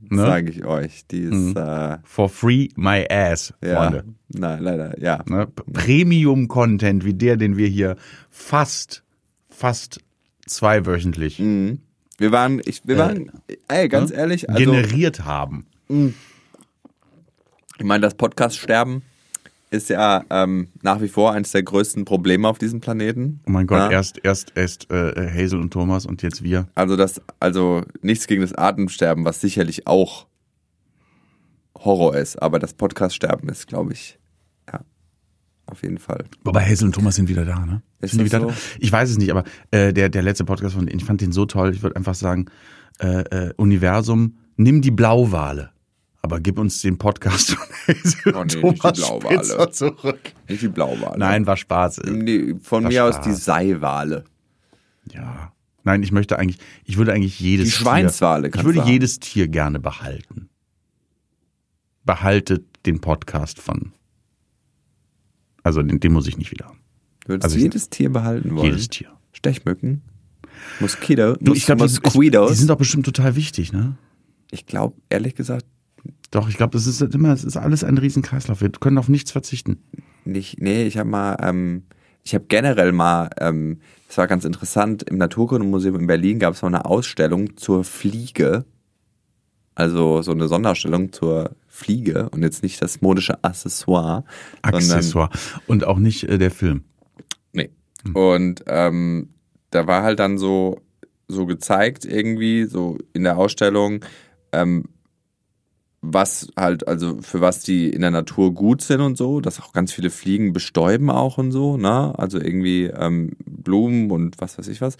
Ne? 0.08 0.22
sage 0.22 0.50
ich 0.50 0.64
euch, 0.64 1.06
die 1.10 1.20
ist, 1.20 1.56
äh, 1.56 1.98
For 2.04 2.28
free 2.30 2.68
my 2.74 3.06
ass, 3.10 3.52
ja, 3.62 3.76
Freunde. 3.76 4.04
nein, 4.28 4.62
leider, 4.62 4.98
ja. 5.00 5.22
Ne? 5.28 5.46
Premium-Content 5.72 7.04
wie 7.04 7.12
der, 7.14 7.36
den 7.36 7.56
wir 7.58 7.68
hier 7.68 7.96
fast, 8.30 9.02
fast 9.50 10.00
zweiwöchentlich 10.46 11.38
Mhm. 11.38 11.80
Wir 12.18 12.32
waren, 12.32 12.60
ich, 12.64 12.82
wir 12.84 12.98
waren, 12.98 13.30
ey, 13.68 13.88
ganz 13.88 14.10
ehrlich, 14.10 14.50
also, 14.50 14.58
generiert 14.62 15.24
haben. 15.24 15.66
Ich 15.88 17.84
meine, 17.84 18.02
das 18.02 18.14
Podcast-Sterben 18.14 19.02
ist 19.70 19.88
ja 19.88 20.24
ähm, 20.30 20.68
nach 20.82 21.00
wie 21.00 21.08
vor 21.08 21.32
eines 21.32 21.52
der 21.52 21.62
größten 21.62 22.04
Probleme 22.04 22.48
auf 22.48 22.58
diesem 22.58 22.80
Planeten. 22.80 23.40
Oh 23.46 23.50
mein 23.50 23.66
Gott, 23.66 23.78
Ja. 23.78 23.90
erst, 23.90 24.18
erst, 24.24 24.52
erst 24.56 24.90
äh, 24.90 25.30
Hazel 25.32 25.60
und 25.60 25.70
Thomas 25.72 26.06
und 26.06 26.22
jetzt 26.22 26.42
wir. 26.42 26.68
Also 26.74 26.96
das, 26.96 27.20
also 27.38 27.82
nichts 28.02 28.26
gegen 28.26 28.42
das 28.42 28.52
Atemsterben, 28.52 29.24
was 29.24 29.40
sicherlich 29.40 29.86
auch 29.86 30.26
Horror 31.78 32.16
ist, 32.16 32.40
aber 32.42 32.58
das 32.58 32.74
Podcast-Sterben 32.74 33.48
ist, 33.48 33.66
glaube 33.68 33.92
ich, 33.92 34.18
ja, 34.70 34.80
auf 35.66 35.82
jeden 35.82 35.98
Fall. 35.98 36.24
Wobei 36.44 36.68
Hazel 36.68 36.86
und 36.86 36.94
Thomas 36.94 37.14
sind 37.16 37.28
wieder 37.28 37.44
da, 37.44 37.64
ne? 37.64 37.82
Ist 38.00 38.10
sind 38.12 38.20
das 38.20 38.26
wieder 38.26 38.40
so? 38.40 38.48
da? 38.48 38.54
Ich 38.80 38.90
weiß 38.92 39.08
es 39.10 39.18
nicht, 39.18 39.30
aber 39.30 39.44
äh, 39.70 39.92
der, 39.92 40.08
der 40.08 40.22
letzte 40.22 40.44
Podcast 40.44 40.74
von 40.74 40.86
denen, 40.86 40.98
ich 40.98 41.04
fand 41.04 41.20
den 41.20 41.32
so 41.32 41.46
toll. 41.46 41.72
Ich 41.74 41.82
würde 41.82 41.96
einfach 41.96 42.14
sagen, 42.14 42.46
äh, 42.98 43.20
äh, 43.48 43.54
Universum, 43.56 44.36
nimm 44.56 44.82
die 44.82 44.90
Blauwale. 44.90 45.70
Aber 46.22 46.38
gib 46.40 46.58
uns 46.58 46.80
den 46.82 46.98
Podcast 46.98 47.50
von 47.54 47.66
Hazel 47.88 48.34
Oh 48.34 48.44
nee, 48.44 48.44
nicht 48.44 48.54
die 48.54 48.60
Thomas 48.90 48.98
Blauwale. 48.98 49.70
Zurück. 49.70 50.20
Nicht 50.48 50.62
die 50.62 50.68
Blauwale. 50.68 51.18
Nein, 51.18 51.46
war 51.46 51.56
Spaß. 51.56 52.02
Nee, 52.06 52.54
von 52.62 52.84
War 52.84 52.90
mir 52.90 53.04
aus 53.04 53.14
Spaß. 53.16 53.26
die 53.26 53.32
Seiwale. 53.34 54.24
Ja. 55.10 55.52
Nein, 55.82 56.02
ich 56.02 56.12
möchte 56.12 56.38
eigentlich, 56.38 56.58
ich 56.84 56.98
würde 56.98 57.12
eigentlich 57.14 57.40
jedes 57.40 57.66
Die 57.68 57.72
Schweinswale 57.72 58.50
Tier, 58.50 58.60
ich 58.60 58.64
würde 58.66 58.76
du 58.78 58.82
haben. 58.84 58.90
jedes 58.92 59.18
Tier 59.18 59.48
gerne 59.48 59.80
behalten. 59.80 60.50
Behaltet 62.04 62.64
den 62.86 63.00
Podcast 63.00 63.60
von. 63.60 63.92
Also 65.62 65.82
den, 65.82 66.00
den 66.00 66.12
muss 66.12 66.26
ich 66.26 66.38
nicht 66.38 66.50
wieder 66.50 66.66
haben. 66.66 66.80
Du 67.20 67.28
würdest 67.28 67.44
Also 67.44 67.56
ich- 67.56 67.62
jedes 67.62 67.88
Tier 67.90 68.10
behalten 68.10 68.54
wollen. 68.54 68.66
Jedes 68.66 68.88
Tier. 68.88 69.10
Stechmücken, 69.32 70.02
Moskito, 70.80 71.34
Du, 71.40 71.54
ich 71.54 71.64
glaube, 71.64 71.86
die, 71.86 72.30
die 72.30 72.54
sind 72.54 72.68
doch 72.68 72.76
bestimmt 72.76 73.06
total 73.06 73.36
wichtig, 73.36 73.72
ne? 73.72 73.96
ich 74.50 74.66
glaube, 74.66 74.96
ehrlich 75.08 75.34
gesagt, 75.36 75.64
Doch, 76.30 76.48
ich 76.48 76.56
glaube, 76.56 76.72
das 76.72 76.86
ist 76.86 77.00
immer, 77.00 77.32
es 77.32 77.44
ist 77.44 77.56
alles 77.56 77.82
ein 77.82 77.98
Riesenkreislauf. 77.98 78.60
Wir 78.60 78.70
können 78.70 78.98
auf 78.98 79.08
nichts 79.08 79.32
verzichten. 79.32 79.82
nicht, 80.24 80.60
nee, 80.60 80.84
ich 80.84 80.96
habe 80.96 81.08
mal, 81.08 81.36
ähm, 81.42 81.84
ich 82.22 82.34
habe 82.34 82.44
generell 82.48 82.92
mal, 82.92 83.30
ähm, 83.38 83.80
das 84.06 84.18
war 84.18 84.26
ganz 84.26 84.44
interessant, 84.44 85.02
im 85.02 85.18
Naturkundemuseum 85.18 85.96
in 85.96 86.06
Berlin 86.06 86.38
gab 86.38 86.54
es 86.54 86.62
mal 86.62 86.68
eine 86.68 86.84
Ausstellung 86.84 87.56
zur 87.56 87.84
Fliege. 87.84 88.64
Also 89.74 90.20
so 90.22 90.32
eine 90.32 90.46
Sonderausstellung 90.46 91.12
zur 91.12 91.56
Fliege 91.66 92.28
und 92.30 92.42
jetzt 92.42 92.62
nicht 92.62 92.82
das 92.82 93.00
modische 93.00 93.42
Accessoire. 93.42 94.24
Accessoire. 94.62 95.30
Und 95.66 95.84
auch 95.84 95.98
nicht 95.98 96.24
äh, 96.24 96.38
der 96.38 96.50
Film. 96.50 96.84
nee. 97.52 97.70
Und 98.12 98.64
ähm, 98.66 99.30
da 99.70 99.86
war 99.86 100.02
halt 100.02 100.18
dann 100.18 100.38
so, 100.38 100.80
so 101.28 101.46
gezeigt 101.46 102.04
irgendwie, 102.04 102.64
so 102.64 102.98
in 103.14 103.24
der 103.24 103.38
Ausstellung, 103.38 104.04
ähm, 104.52 104.84
was 106.02 106.48
halt, 106.56 106.88
also 106.88 107.18
für 107.20 107.42
was 107.42 107.60
die 107.62 107.90
in 107.90 108.00
der 108.00 108.10
Natur 108.10 108.54
gut 108.54 108.80
sind 108.80 109.02
und 109.02 109.18
so, 109.18 109.40
dass 109.40 109.60
auch 109.60 109.72
ganz 109.72 109.92
viele 109.92 110.08
Fliegen 110.08 110.52
bestäuben 110.54 111.10
auch 111.10 111.36
und 111.36 111.52
so, 111.52 111.76
ne? 111.76 112.18
Also 112.18 112.40
irgendwie 112.40 112.84
ähm, 112.84 113.32
Blumen 113.44 114.10
und 114.10 114.40
was 114.40 114.58
weiß 114.58 114.68
ich 114.68 114.80
was. 114.80 114.96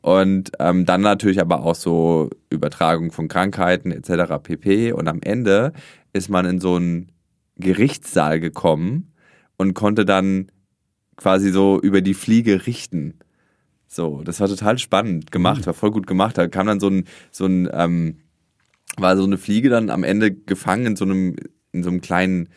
Und 0.00 0.52
ähm, 0.60 0.86
dann 0.86 1.00
natürlich 1.00 1.40
aber 1.40 1.64
auch 1.64 1.74
so 1.74 2.30
Übertragung 2.50 3.10
von 3.10 3.26
Krankheiten 3.26 3.90
etc. 3.90 4.34
pp. 4.42 4.92
Und 4.92 5.08
am 5.08 5.20
Ende 5.22 5.72
ist 6.12 6.28
man 6.28 6.46
in 6.46 6.60
so 6.60 6.76
einen 6.76 7.10
Gerichtssaal 7.56 8.38
gekommen 8.38 9.12
und 9.56 9.74
konnte 9.74 10.04
dann 10.04 10.52
quasi 11.16 11.50
so 11.50 11.80
über 11.80 12.00
die 12.00 12.14
Fliege 12.14 12.66
richten. 12.66 13.18
So, 13.88 14.22
das 14.24 14.40
war 14.40 14.48
total 14.48 14.78
spannend 14.78 15.32
gemacht, 15.32 15.66
war 15.66 15.74
voll 15.74 15.90
gut 15.90 16.06
gemacht. 16.06 16.38
Da 16.38 16.46
kam 16.46 16.66
dann 16.66 16.80
so 16.80 16.88
ein, 16.88 17.04
so 17.30 17.46
ein, 17.46 17.68
ähm, 17.72 18.16
war 18.98 19.16
so 19.16 19.24
eine 19.24 19.38
Fliege 19.38 19.68
dann 19.68 19.90
am 19.90 20.04
Ende 20.04 20.32
gefangen 20.32 20.86
in 20.86 20.96
so 20.96 21.04
einem, 21.04 21.36
in 21.72 21.82
so 21.82 21.90
einem 21.90 22.00
kleinen, 22.00 22.48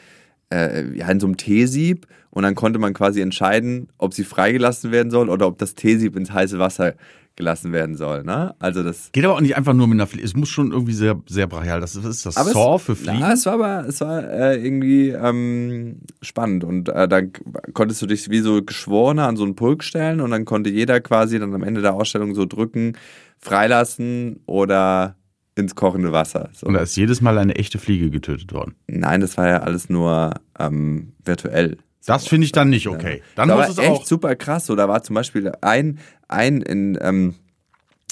äh, 0.51 0.96
ja, 0.96 1.10
in 1.10 1.20
so 1.20 1.27
einem 1.27 1.38
Teesieb 1.38 2.08
und 2.29 2.44
dann 2.44 2.56
konnte 2.56 2.79
man 2.79 2.94
quasi 2.94 3.22
entscheiden, 3.22 3.89
ob 3.98 4.13
sie 4.13 4.24
freigelassen 4.24 4.91
werden 4.91 5.10
soll 5.12 5.29
oder 5.29 5.48
ob 5.48 5.58
das 5.58 5.75
Teesieb 5.75 6.15
ins 6.15 6.32
heiße 6.32 6.60
Wasser 6.60 6.94
gelassen 7.38 7.72
werden 7.72 7.96
soll, 7.96 8.24
ne? 8.24 8.56
Also 8.60 8.84
das 8.84 9.12
Geht 9.12 9.24
aber 9.24 9.36
auch 9.36 9.41
nicht 9.41 9.56
einfach 9.56 9.74
nur 9.74 9.88
mit 9.88 9.96
einer 9.96 10.08
Fliege. 10.08 10.25
Es 10.25 10.36
muss 10.36 10.50
schon 10.50 10.72
irgendwie 10.72 10.94
sehr, 10.94 11.22
sehr 11.27 11.46
brachial. 11.48 11.79
Das 11.79 11.96
ist 11.96 12.25
das 12.25 12.36
Aber 12.36 12.50
Saw 12.50 12.75
es, 12.75 12.82
für 12.82 12.96
Fliegen. 12.96 13.20
Ja, 13.20 13.32
es 13.32 13.46
war 13.46 13.53
aber, 13.53 13.88
es 13.88 14.01
war 14.01 14.24
äh, 14.27 14.58
irgendwie 14.58 15.10
ähm, 15.10 16.00
spannend 16.22 16.63
und 16.63 16.89
äh, 16.89 17.08
dann 17.08 17.32
konntest 17.74 18.01
du 18.01 18.08
dich 18.08 18.29
wie 18.32 18.39
so 18.39 18.63
Geschworene 18.63 19.24
an 19.24 19.38
so 19.38 19.44
einen 19.44 19.56
Pulk 19.56 19.84
stellen 19.84 20.20
und 20.20 20.32
dann 20.32 20.46
konnte 20.46 20.72
jeder 20.72 21.00
quasi 21.00 21.38
dann 21.39 21.53
am 21.53 21.63
Ende 21.63 21.82
der 21.82 21.94
Ausstellung 21.94 22.34
so 22.34 22.46
drücken, 22.46 22.98
freilassen 23.38 24.41
oder 24.48 25.15
ins 25.57 25.75
kochende 25.75 26.11
Wasser. 26.11 26.49
So. 26.53 26.67
Und 26.67 26.73
da 26.73 26.81
ist 26.81 26.95
jedes 26.95 27.21
Mal 27.21 27.37
eine 27.37 27.55
echte 27.55 27.79
Fliege 27.79 28.09
getötet 28.09 28.53
worden. 28.53 28.75
Nein, 28.87 29.21
das 29.21 29.37
war 29.37 29.47
ja 29.47 29.57
alles 29.61 29.89
nur 29.89 30.33
ähm, 30.59 31.13
virtuell. 31.23 31.77
Das 32.05 32.27
finde 32.27 32.45
ich 32.45 32.53
dann 32.53 32.69
nicht 32.69 32.87
okay. 32.87 33.21
Dann 33.35 33.49
das 33.49 33.57
muss 33.57 33.77
war 33.77 33.83
es 33.83 33.91
echt 33.91 34.01
auch. 34.01 34.05
super 34.05 34.35
krass. 34.35 34.65
So, 34.65 34.75
da 34.75 34.87
war 34.87 35.03
zum 35.03 35.13
Beispiel 35.13 35.51
ein, 35.61 35.99
ein 36.29 36.61
in, 36.61 36.97
ähm, 37.01 37.35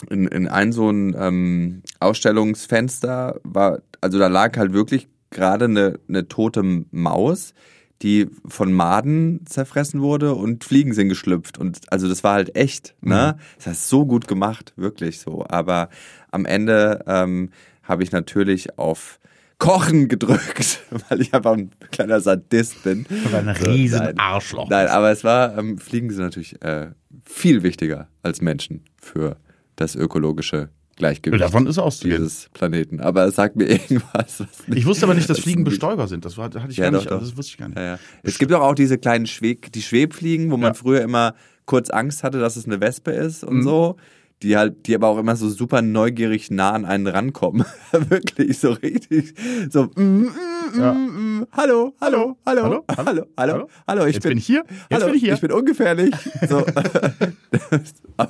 in, 0.09 0.27
in 0.27 0.47
ein 0.47 0.73
so 0.73 0.89
ein 0.89 1.15
ähm, 1.17 1.81
Ausstellungsfenster 1.99 3.39
war, 3.43 3.79
also 4.01 4.19
da 4.19 4.27
lag 4.27 4.57
halt 4.57 4.73
wirklich 4.73 5.07
gerade 5.29 5.65
eine, 5.65 5.99
eine 6.09 6.27
tote 6.27 6.61
Maus, 6.91 7.53
die 8.01 8.27
von 8.47 8.73
Maden 8.73 9.45
zerfressen 9.45 10.01
wurde 10.01 10.35
und 10.35 10.63
Fliegen 10.63 10.93
sind 10.93 11.09
geschlüpft. 11.09 11.57
Und 11.57 11.79
also 11.91 12.07
das 12.07 12.23
war 12.23 12.33
halt 12.33 12.55
echt, 12.55 12.95
ne? 13.01 13.37
Das 13.63 13.67
ist 13.67 13.89
so 13.89 14.05
gut 14.05 14.27
gemacht, 14.27 14.73
wirklich 14.75 15.19
so. 15.19 15.45
Aber 15.47 15.89
am 16.31 16.45
Ende 16.45 17.03
ähm, 17.07 17.49
habe 17.83 18.03
ich 18.03 18.11
natürlich 18.11 18.77
auf 18.77 19.19
Kochen 19.57 20.07
gedrückt, 20.09 20.81
weil 21.09 21.21
ich 21.21 21.33
einfach 21.33 21.53
ein 21.53 21.71
kleiner 21.91 22.19
Sadist 22.19 22.83
bin. 22.83 23.05
ein 23.33 23.55
So, 23.55 23.65
riesen 23.71 23.99
nein. 23.99 24.19
Arschloch. 24.19 24.69
Nein, 24.69 24.87
aber 24.87 25.11
es 25.11 25.23
war, 25.23 25.57
ähm, 25.57 25.77
Fliegen 25.77 26.09
sind 26.09 26.23
natürlich 26.23 26.61
äh, 26.61 26.91
viel 27.23 27.63
wichtiger 27.63 28.09
als 28.21 28.41
Menschen 28.41 28.83
für 29.01 29.37
das 29.77 29.95
ökologische 29.95 30.69
Gleichgewicht 30.97 31.43
Davon 31.43 31.67
ist 31.67 31.77
auszugehen. 31.77 32.17
dieses 32.21 32.49
Planeten. 32.53 33.01
Aber 33.01 33.25
es 33.25 33.35
sagt 33.35 33.55
mir 33.57 33.65
irgendwas. 33.69 34.43
Ich 34.67 34.85
wusste 34.85 35.05
aber 35.05 35.13
nicht, 35.13 35.29
dass 35.29 35.39
Fliegen 35.41 35.63
Bestäuber 35.63 36.07
sind. 36.07 36.23
Das 36.25 36.37
war, 36.37 36.45
hatte 36.45 36.67
ich 36.69 36.77
Ja, 36.77 36.85
gar 36.85 36.91
doch, 36.93 36.99
nicht. 36.99 37.11
doch. 37.11 37.15
Also 37.17 37.29
das 37.31 37.37
wusste 37.37 37.51
ich 37.51 37.57
gar 37.57 37.67
nicht. 37.67 37.77
Ja, 37.77 37.83
ja. 37.83 37.99
Es 38.23 38.37
gibt 38.37 38.51
doch 38.51 38.61
auch 38.61 38.75
diese 38.75 38.97
kleinen 38.97 39.25
Schweb 39.27 39.71
die 39.73 39.81
Schwebfliegen, 39.81 40.51
wo 40.51 40.57
man 40.57 40.73
früher 40.75 41.01
immer 41.01 41.35
kurz 41.65 41.89
Angst 41.89 42.23
hatte, 42.23 42.39
dass 42.39 42.55
es 42.55 42.65
eine 42.65 42.79
Wespe 42.79 43.11
ist 43.11 43.43
Mhm. 43.43 43.49
und 43.49 43.63
so. 43.63 43.97
Die 44.44 44.58
halt, 44.58 44.86
die 44.86 44.94
aber 44.96 45.08
auch 45.08 45.18
immer 45.18 45.36
so 45.38 45.50
super 45.50 45.82
neugierig 45.82 46.51
nah 46.51 46.72
an 46.72 46.84
einen 46.86 47.08
rankommen. 47.08 47.65
Wirklich 48.10 48.60
so 48.60 48.72
richtig. 48.74 49.34
So, 49.72 49.84
mm, 49.96 50.01
mm, 50.01 50.30
mm, 50.75 50.80
Ja. 50.80 50.94
mm, 50.94 51.48
hallo, 51.54 51.96
hallo, 52.01 52.38
hallo, 52.46 52.63
Hallo? 52.63 52.86
hallo, 52.98 53.06
hallo, 53.08 53.25
hallo, 53.38 53.70
Hallo? 53.88 54.06
ich 54.06 54.15
Jetzt 54.15 54.24
bin, 54.24 54.32
bin 54.32 54.39
hier. 54.39 54.65
Jetzt 54.68 54.92
hallo, 54.92 55.06
bin 55.06 55.15
ich 55.15 55.22
hier. 55.24 55.34
Ich 55.36 55.42
bin 55.42 55.51
ungefährlich. 55.54 56.13
So. 56.50 56.65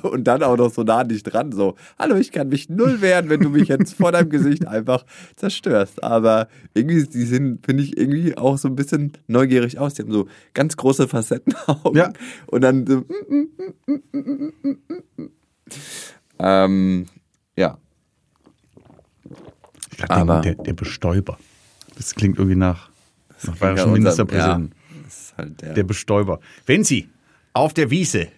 und 0.08 0.24
dann 0.24 0.42
auch 0.44 0.56
noch 0.56 0.72
so 0.72 0.84
nah 0.84 0.98
an 0.98 1.08
dich 1.08 1.24
dran. 1.24 1.50
So, 1.50 1.74
hallo, 1.98 2.14
ich 2.14 2.30
kann 2.30 2.48
mich 2.48 2.68
null 2.68 3.00
wehren, 3.00 3.28
wenn 3.28 3.40
du 3.40 3.50
mich 3.50 3.68
jetzt 3.68 3.94
vor 3.94 4.12
deinem 4.12 4.30
Gesicht 4.30 4.66
einfach 4.66 5.04
zerstörst. 5.34 6.04
Aber 6.04 6.46
irgendwie, 6.74 7.04
die 7.04 7.24
sind, 7.24 7.66
finde 7.66 7.82
ich, 7.82 7.98
irgendwie 7.98 8.36
auch 8.36 8.58
so 8.58 8.68
ein 8.68 8.76
bisschen 8.76 9.12
neugierig 9.26 9.78
aus. 9.80 9.94
Die 9.94 10.02
haben 10.02 10.12
so 10.12 10.28
ganz 10.54 10.76
große 10.76 11.08
Facettenaugen. 11.08 11.96
Ja. 11.96 12.12
Und 12.46 12.60
dann 12.62 12.86
so. 12.86 13.04
Ähm, 16.38 17.06
ja. 17.56 17.78
Dachte, 19.98 20.10
Aber- 20.14 20.40
der, 20.40 20.54
der 20.54 20.72
Bestäuber. 20.74 21.38
Das 21.96 22.14
klingt 22.14 22.36
irgendwie 22.38 22.56
nach, 22.56 22.90
nach 23.42 23.56
bayerischen 23.56 23.92
Ministerpräsidenten. 23.92 24.72
Ja, 24.74 25.38
halt 25.38 25.62
der. 25.62 25.74
Der 25.74 25.84
Bestäuber. 25.84 26.40
Wenn 26.66 26.84
Sie 26.84 27.08
auf 27.54 27.72
der 27.72 27.90
Wiese 27.90 28.28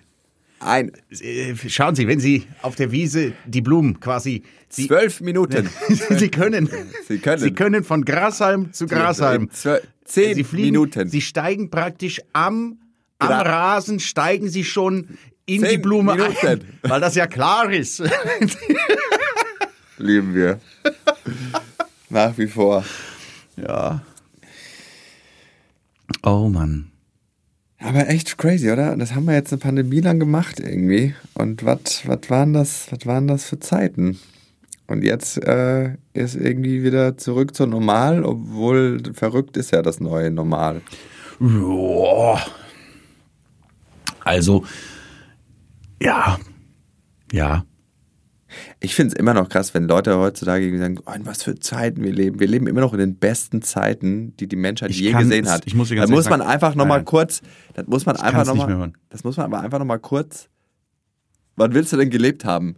Ein 0.61 0.93
Äh, 1.11 1.55
Schauen 1.69 1.97
Sie, 1.97 2.07
wenn 2.07 2.21
Sie 2.21 2.47
auf 2.63 2.77
der 2.77 2.93
Wiese 2.93 3.33
die 3.47 3.61
Blumen 3.63 3.99
quasi. 3.99 4.45
Sie, 4.69 4.87
zwölf 4.87 5.21
Minuten. 5.21 5.69
Sie 5.89 6.29
können. 6.31 6.69
Sie 7.09 7.19
können. 7.19 7.39
Sie 7.41 7.53
können 7.53 7.83
von 7.85 8.05
Grashalm 8.05 8.73
zu 8.73 8.87
Grashalm. 8.87 9.51
Zwölf- 9.51 9.83
Zehn 10.05 10.35
Sie 10.37 10.45
fliegen, 10.45 10.67
Minuten. 10.69 11.09
Sie 11.09 11.21
steigen 11.21 11.69
praktisch 11.71 12.21
am, 12.33 12.79
am 13.19 13.29
Rasen, 13.29 13.99
steigen 14.01 14.49
Sie 14.49 14.65
schon 14.65 15.19
in 15.49 15.63
die 15.63 15.79
Blume 15.79 16.13
ein, 16.13 16.61
weil 16.83 17.01
das 17.01 17.15
ja 17.15 17.27
klar 17.27 17.73
ist. 17.73 18.03
Lieben 19.99 20.35
wir. 20.35 20.61
Nach 22.11 22.37
wie 22.37 22.47
vor. 22.47 22.85
Ja. 23.57 24.03
Oh 26.23 26.49
Mann. 26.49 26.91
Aber 27.81 28.09
echt 28.09 28.37
crazy, 28.39 28.71
oder? 28.71 28.97
Das 28.97 29.15
haben 29.15 29.25
wir 29.25 29.35
jetzt 29.35 29.53
eine 29.53 29.61
Pandemie 29.61 30.01
lang 30.01 30.19
gemacht 30.19 30.61
irgendwie. 30.61 31.15
Und 31.35 31.65
was 31.65 32.03
waren 32.29 32.53
das, 32.53 32.89
was 32.91 33.07
waren 33.07 33.29
das 33.29 33.45
für 33.45 33.59
Zeiten? 33.59 34.19
Und 34.87 35.05
jetzt 35.05 35.39
äh, 35.45 35.95
ist 36.13 36.35
irgendwie 36.35 36.83
wieder 36.83 37.17
zurück 37.17 37.55
zur 37.55 37.67
Normal, 37.67 38.25
obwohl 38.25 39.01
verrückt 39.15 39.57
ist 39.57 39.71
ja 39.71 39.83
das 39.83 40.01
neue 40.01 40.31
Normal. 40.31 40.83
Joa. 41.41 42.41
Also, 44.25 44.65
ja. 46.03 46.39
Ja. 47.33 47.65
Ich 48.81 48.95
finde 48.95 49.13
es 49.13 49.19
immer 49.21 49.35
noch 49.35 49.51
krass, 49.51 49.75
wenn 49.75 49.87
Leute 49.87 50.17
heutzutage 50.17 50.77
sagen, 50.79 50.99
oh, 51.05 51.13
in 51.13 51.27
was 51.27 51.43
für 51.43 51.59
Zeiten 51.59 52.03
wir 52.03 52.13
leben. 52.13 52.41
Wir 52.41 52.47
leben 52.49 52.67
immer 52.67 52.81
noch 52.81 52.95
in 52.95 52.99
den 52.99 53.17
besten 53.17 53.61
Zeiten, 53.61 54.35
die 54.39 54.47
die 54.47 54.57
Menschheit 54.57 54.89
Ich 54.91 55.01
je 55.01 55.13
gesehen 55.13 55.45
es- 55.45 55.51
hat. 55.51 55.67
ich 55.67 55.75
muss 55.75 55.91
da 55.91 55.97
muss 55.97 56.01
ehrlich 56.11 56.31
man 56.31 56.41
sagen, 56.41 56.43
einfach 56.51 56.75
nochmal 56.75 57.05
kurz, 57.05 57.43
das 57.75 57.87
muss 57.87 58.07
man 58.07 58.17
einfach 58.17 58.47
nochmal, 58.47 58.75
mehr 58.75 58.93
das 59.11 59.23
muss 59.25 59.37
man 59.37 59.45
aber 59.47 59.61
einfach 59.61 59.79
nochmal 59.79 59.99
kurz, 59.99 60.49
wann 61.57 61.75
willst 61.75 61.93
du 61.93 61.99
denn 61.99 62.09
gelebt 62.09 62.47
haben? 62.47 62.77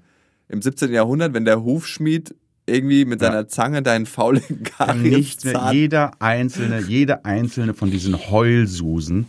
Im 0.48 0.60
17. 0.60 0.92
Jahrhundert, 0.92 1.34
wenn 1.34 1.44
der 1.44 1.62
Hufschmied 1.62 2.34
irgendwie 2.66 3.04
mit 3.04 3.20
seiner 3.20 3.46
Zange 3.46 3.82
deinen 3.82 4.06
faulen 4.06 4.42
Nicht 4.48 4.58
mehr, 4.58 5.54
Karieszahn 5.54 5.72
jeder 5.74 6.10
einzelne, 6.20 6.80
jede 6.80 7.24
einzelne 7.24 7.74
von 7.74 7.92
diesen 7.92 8.16
Heulsusen 8.30 9.26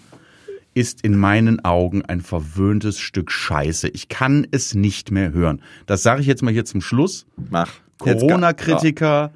ist 0.74 1.02
in 1.02 1.18
meinen 1.18 1.64
Augen 1.64 2.04
ein 2.04 2.22
verwöhntes 2.22 3.00
Stück 3.00 3.32
Scheiße. 3.32 3.90
Ich 3.90 4.10
kann 4.10 4.48
es 4.52 4.74
nicht 4.74 5.12
mehr 5.12 5.34
hören. 5.34 5.62
Das 5.86 6.04
sage 6.04 6.22
ich 6.22 6.28
jetzt 6.28 6.44
mal 6.44 6.54
hier 6.54 6.66
zum 6.66 6.82
Schluss. 6.82 7.26
mach. 7.50 7.72
Corona-Kritiker, 7.98 9.32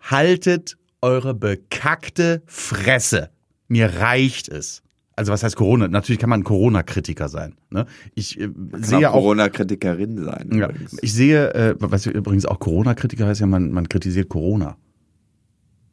haltet 0.00 0.76
eure 1.02 1.34
bekackte 1.34 2.42
Fresse. 2.46 3.30
Mir 3.68 3.94
reicht 3.98 4.48
es. 4.48 4.82
Also 5.16 5.32
was 5.32 5.42
heißt 5.42 5.56
Corona? 5.56 5.88
Natürlich 5.88 6.18
kann 6.18 6.28
man 6.28 6.44
Corona-Kritiker 6.44 7.28
sein. 7.28 7.54
Ne? 7.70 7.86
Ich 8.14 8.38
äh, 8.38 8.48
Kann 8.48 8.82
sehe 8.82 8.98
auch 9.08 9.14
auch 9.14 9.20
Corona-Kritikerin 9.20 10.22
sein. 10.22 10.50
ja, 10.52 10.68
übrigens. 10.68 10.98
ich 11.00 11.12
sehe, 11.12 11.54
äh, 11.54 11.74
was 11.78 12.04
übrigens 12.06 12.44
auch 12.44 12.60
Corona-Kritiker 12.60 13.26
heißt 13.26 13.40
ja, 13.40 13.46
man, 13.46 13.72
man 13.72 13.88
kritisiert 13.88 14.28
Corona. 14.28 14.76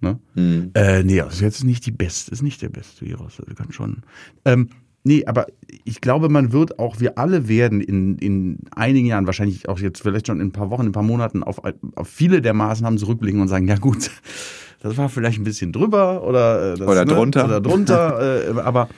Ne? 0.03 0.19
Hm. 0.35 0.71
Äh, 0.73 1.03
nee, 1.03 1.17
das 1.17 1.35
ist 1.35 1.41
jetzt 1.41 1.63
nicht 1.63 1.85
die 1.85 1.91
beste, 1.91 2.31
ist 2.31 2.43
nicht 2.43 2.61
der 2.61 2.69
beste 2.69 3.05
Virus. 3.05 3.39
Also 3.39 3.55
kann 3.55 3.71
schon. 3.71 4.03
Ähm, 4.43 4.69
nee, 5.03 5.25
aber 5.25 5.47
ich 5.85 6.01
glaube, 6.01 6.27
man 6.27 6.51
wird 6.51 6.77
auch, 6.77 6.99
wir 6.99 7.17
alle 7.17 7.47
werden 7.47 7.79
in, 7.79 8.17
in 8.17 8.59
einigen 8.75 9.07
Jahren, 9.07 9.25
wahrscheinlich 9.25 9.69
auch 9.69 9.79
jetzt 9.79 10.01
vielleicht 10.01 10.27
schon 10.27 10.41
in 10.41 10.47
ein 10.47 10.51
paar 10.51 10.69
Wochen, 10.69 10.81
in 10.81 10.89
ein 10.89 10.91
paar 10.93 11.03
Monaten 11.03 11.41
auf, 11.41 11.61
auf 11.63 12.07
viele 12.07 12.41
der 12.41 12.53
Maßnahmen 12.53 12.99
zurückblicken 12.99 13.39
und 13.39 13.47
sagen, 13.47 13.65
ja 13.67 13.77
gut, 13.77 14.11
das 14.81 14.97
war 14.97 15.07
vielleicht 15.07 15.39
ein 15.39 15.45
bisschen 15.45 15.71
drüber 15.71 16.23
oder, 16.23 16.73
äh, 16.73 16.77
das, 16.77 16.87
Oder 16.87 17.05
drunter. 17.05 17.45
Oder 17.45 17.61
drunter, 17.61 18.49
äh, 18.57 18.59
aber 18.59 18.89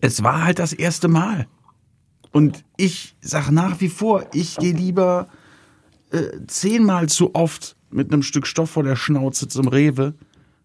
es 0.00 0.22
war 0.22 0.42
halt 0.42 0.58
das 0.58 0.72
erste 0.72 1.08
Mal. 1.08 1.46
Und 2.32 2.64
ich 2.78 3.14
sag 3.20 3.50
nach 3.50 3.80
wie 3.82 3.90
vor, 3.90 4.24
ich 4.32 4.56
gehe 4.56 4.74
lieber 4.74 5.28
äh, 6.12 6.46
zehnmal 6.46 7.08
zu 7.08 7.34
oft 7.34 7.75
mit 7.90 8.12
einem 8.12 8.22
Stück 8.22 8.46
Stoff 8.46 8.70
vor 8.70 8.82
der 8.82 8.96
Schnauze 8.96 9.48
zum 9.48 9.68
Rewe, 9.68 10.14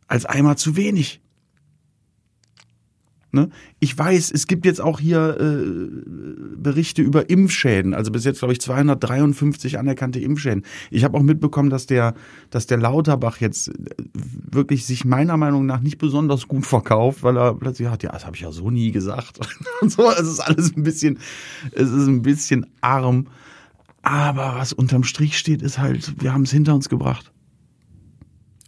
als 0.07 0.25
einmal 0.25 0.57
zu 0.57 0.75
wenig. 0.75 1.21
Ne? 3.33 3.49
Ich 3.79 3.97
weiß, 3.97 4.31
es 4.31 4.45
gibt 4.45 4.65
jetzt 4.65 4.81
auch 4.81 4.99
hier 4.99 5.37
äh, 5.39 5.87
Berichte 6.57 7.01
über 7.01 7.29
Impfschäden. 7.29 7.93
Also 7.93 8.11
bis 8.11 8.25
jetzt, 8.25 8.39
glaube 8.39 8.51
ich, 8.53 8.59
253 8.59 9.79
anerkannte 9.79 10.19
Impfschäden. 10.19 10.65
Ich 10.89 11.05
habe 11.05 11.17
auch 11.17 11.21
mitbekommen, 11.21 11.69
dass 11.69 11.85
der, 11.85 12.13
dass 12.49 12.67
der 12.67 12.77
Lauterbach 12.77 13.37
jetzt 13.37 13.69
äh, 13.69 13.73
wirklich 14.13 14.85
sich 14.85 15.05
meiner 15.05 15.37
Meinung 15.37 15.65
nach 15.65 15.79
nicht 15.79 15.97
besonders 15.97 16.49
gut 16.49 16.65
verkauft, 16.65 17.23
weil 17.23 17.37
er 17.37 17.53
plötzlich 17.53 17.87
hat, 17.87 18.03
ja, 18.03 18.11
das 18.11 18.25
habe 18.25 18.35
ich 18.35 18.41
ja 18.41 18.51
so 18.51 18.69
nie 18.69 18.91
gesagt. 18.91 19.39
Und 19.81 19.89
so, 19.91 20.11
es 20.11 20.27
ist 20.27 20.41
alles 20.41 20.75
ein 20.75 20.83
bisschen, 20.83 21.19
es 21.71 21.89
ist 21.89 22.07
ein 22.07 22.23
bisschen 22.23 22.65
arm. 22.81 23.27
Aber 24.11 24.55
was 24.55 24.73
unterm 24.73 25.05
Strich 25.05 25.37
steht, 25.37 25.61
ist 25.61 25.77
halt, 25.79 26.21
wir 26.21 26.33
haben 26.33 26.41
es 26.43 26.51
hinter 26.51 26.75
uns 26.75 26.89
gebracht. 26.89 27.31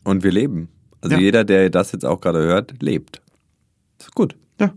Und 0.06 0.24
wir 0.24 0.32
leben. 0.32 0.70
Also 1.02 1.16
Ja. 1.18 1.22
jeder, 1.22 1.44
der 1.44 1.70
das 1.70 1.92
jetzt 1.92 2.06
auch 2.06 2.22
gerade 2.22 2.40
hört, 2.40 2.82
lebt. 2.82 3.22
ist 4.00 4.16
gut, 4.16 4.38
Ja. 4.60 4.74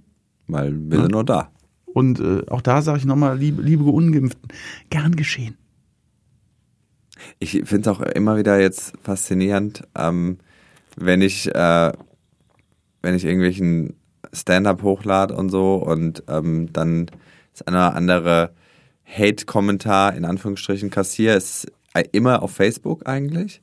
weil 0.48 0.72
wir 0.90 1.02
sind 1.02 1.12
noch 1.12 1.22
da. 1.22 1.52
Und 1.84 2.18
äh, 2.18 2.42
auch 2.48 2.62
da 2.62 2.82
sage 2.82 2.98
ich 2.98 3.04
nochmal, 3.04 3.38
liebe, 3.38 3.62
liebe 3.62 3.84
Ungeimpften, 3.84 4.48
gern 4.90 5.14
geschehen. 5.14 5.56
Ich 7.38 7.52
finde 7.64 7.88
es 7.90 7.96
auch 7.96 8.00
immer 8.00 8.36
wieder 8.36 8.60
jetzt 8.60 8.94
faszinierend, 9.02 9.84
ähm, 9.96 10.38
wenn 10.96 11.22
ich, 11.22 11.46
äh, 11.54 11.92
wenn 13.02 13.14
ich 13.14 13.24
irgendwelchen 13.24 13.94
Stand-up 14.32 14.82
hochlade 14.82 15.34
und 15.36 15.48
so 15.50 15.76
und 15.76 16.24
ähm, 16.28 16.72
dann 16.72 17.06
das 17.52 17.62
eine 17.68 17.92
andere 17.94 18.52
Hate-Kommentar 19.06 20.14
in 20.14 20.24
Anführungsstrichen 20.24 20.90
kassiere, 20.90 21.36
ist 21.36 21.66
immer 22.12 22.42
auf 22.42 22.52
Facebook 22.52 23.06
eigentlich. 23.06 23.62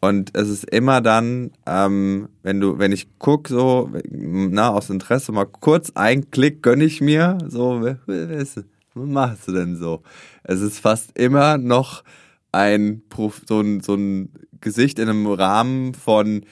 Und 0.00 0.36
es 0.36 0.50
ist 0.50 0.70
immer 0.70 1.00
dann, 1.00 1.52
ähm, 1.66 2.28
wenn 2.42 2.60
du, 2.60 2.78
wenn 2.78 2.92
ich 2.92 3.08
guck 3.18 3.48
so, 3.48 3.90
na, 4.10 4.70
aus 4.70 4.90
Interesse 4.90 5.32
mal 5.32 5.46
kurz 5.46 5.92
einen 5.94 6.30
Klick 6.30 6.62
gönne 6.62 6.84
ich 6.84 7.00
mir, 7.00 7.38
so, 7.48 7.80
was 7.80 8.66
machst 8.92 9.48
du 9.48 9.52
denn 9.52 9.76
so? 9.76 10.02
Es 10.42 10.60
ist 10.60 10.78
fast 10.78 11.16
immer 11.18 11.56
noch 11.56 12.04
ein, 12.52 13.02
so 13.48 13.60
ein, 13.60 13.80
so 13.80 13.94
ein 13.94 14.28
Gesicht 14.60 14.98
in 14.98 15.08
einem 15.08 15.26
Rahmen 15.26 15.94
von 15.94 16.44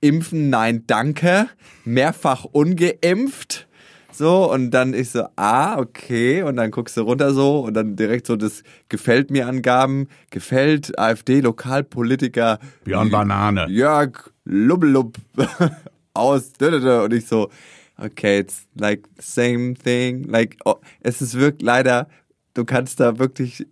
Impfen, 0.00 0.50
nein, 0.50 0.84
danke, 0.86 1.48
mehrfach 1.84 2.44
ungeimpft. 2.44 3.68
So, 4.16 4.50
und 4.50 4.70
dann 4.70 4.94
ich 4.94 5.10
so, 5.10 5.26
ah, 5.36 5.78
okay, 5.78 6.42
und 6.42 6.56
dann 6.56 6.70
guckst 6.70 6.96
du 6.96 7.02
runter 7.02 7.34
so 7.34 7.60
und 7.60 7.74
dann 7.74 7.96
direkt 7.96 8.26
so 8.26 8.36
das 8.36 8.62
gefällt 8.88 9.30
mir 9.30 9.46
Angaben, 9.46 10.08
gefällt 10.30 10.98
AfD-Lokalpolitiker 10.98 12.58
Björn 12.84 13.10
Banane. 13.10 13.66
Jörg 13.68 14.32
Lubbelub 14.46 15.18
aus 16.14 16.52
und 16.58 17.12
ich 17.12 17.26
so, 17.26 17.50
okay, 17.98 18.38
it's 18.38 18.66
like 18.74 19.06
the 19.18 19.22
same 19.22 19.74
thing, 19.74 20.24
like, 20.24 20.56
oh, 20.64 20.76
es 21.00 21.20
ist 21.20 21.38
wirklich 21.38 21.66
leider, 21.66 22.08
du 22.54 22.64
kannst 22.64 23.00
da 23.00 23.18
wirklich, 23.18 23.66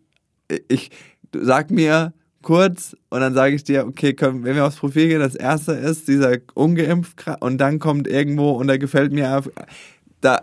ich, 0.68 0.90
du 1.32 1.42
sag 1.42 1.70
mir 1.70 2.12
kurz 2.42 2.94
und 3.08 3.20
dann 3.20 3.32
sage 3.32 3.54
ich 3.54 3.64
dir, 3.64 3.86
okay, 3.86 4.12
komm, 4.12 4.44
wenn 4.44 4.56
wir 4.56 4.66
aufs 4.66 4.76
Profil 4.76 5.08
gehen, 5.08 5.20
das 5.20 5.34
erste 5.34 5.72
ist 5.72 6.06
dieser 6.06 6.36
ungeimpft 6.52 7.24
und 7.40 7.56
dann 7.58 7.78
kommt 7.78 8.06
irgendwo 8.06 8.50
und 8.50 8.66
da 8.66 8.76
gefällt 8.76 9.12
mir, 9.12 9.42
da, 10.24 10.42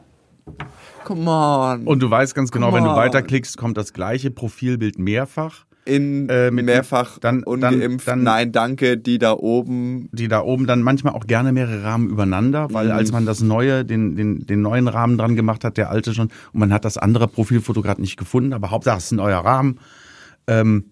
come 1.04 1.30
on. 1.30 1.88
Und 1.88 2.02
du 2.02 2.10
weißt 2.10 2.36
ganz 2.36 2.52
genau, 2.52 2.68
Come 2.68 2.78
wenn 2.78 2.84
du 2.86 2.92
on. 2.92 2.96
weiterklickst, 2.96 3.58
kommt 3.58 3.78
das 3.78 3.94
gleiche 3.94 4.32
Profilbild 4.32 5.00
mehrfach. 5.00 5.66
in 5.84 6.30
äh, 6.30 6.52
mit- 6.52 6.66
mehrfach 6.66 7.18
dann- 7.18 7.42
dann- 7.42 7.74
ungeimpft, 7.74 8.08
dann- 8.08 8.22
nein, 8.22 8.52
danke, 8.52 8.98
die 9.00 9.18
da 9.18 9.32
oben 9.34 10.10
Die 10.12 10.28
da 10.28 10.42
oben 10.42 10.68
dann 10.68 10.84
manchmal 10.84 11.14
auch 11.16 11.26
gerne 11.26 11.52
mehrere 11.54 11.84
Rahmen 11.84 12.08
übereinander, 12.08 12.72
weil 12.72 12.86
Mhm. 12.86 12.92
als 12.92 13.12
man 13.12 13.26
das 13.26 13.42
neue, 13.42 13.84
den, 13.84 14.16
den, 14.16 14.46
den 14.46 14.62
neuen 14.62 14.88
Rahmen 14.88 15.18
dran 15.18 15.36
gemacht 15.36 15.64
hat, 15.64 15.78
der 15.78 15.90
alte 15.90 16.14
schon, 16.14 16.28
und 16.54 16.60
man 16.60 16.72
hat 16.72 16.86
das 16.86 17.00
andere 17.00 17.28
Profilfoto 17.28 17.82
gerade 17.82 18.00
nicht 18.00 18.16
gefunden, 18.16 18.54
aber 18.54 18.70
Hauptsache 18.70 19.00
es 19.00 19.06
ist 19.06 19.12
ein 19.14 19.16
neuer 19.16 19.40
Rahmen. 19.40 19.80
Ähm, 20.46 20.86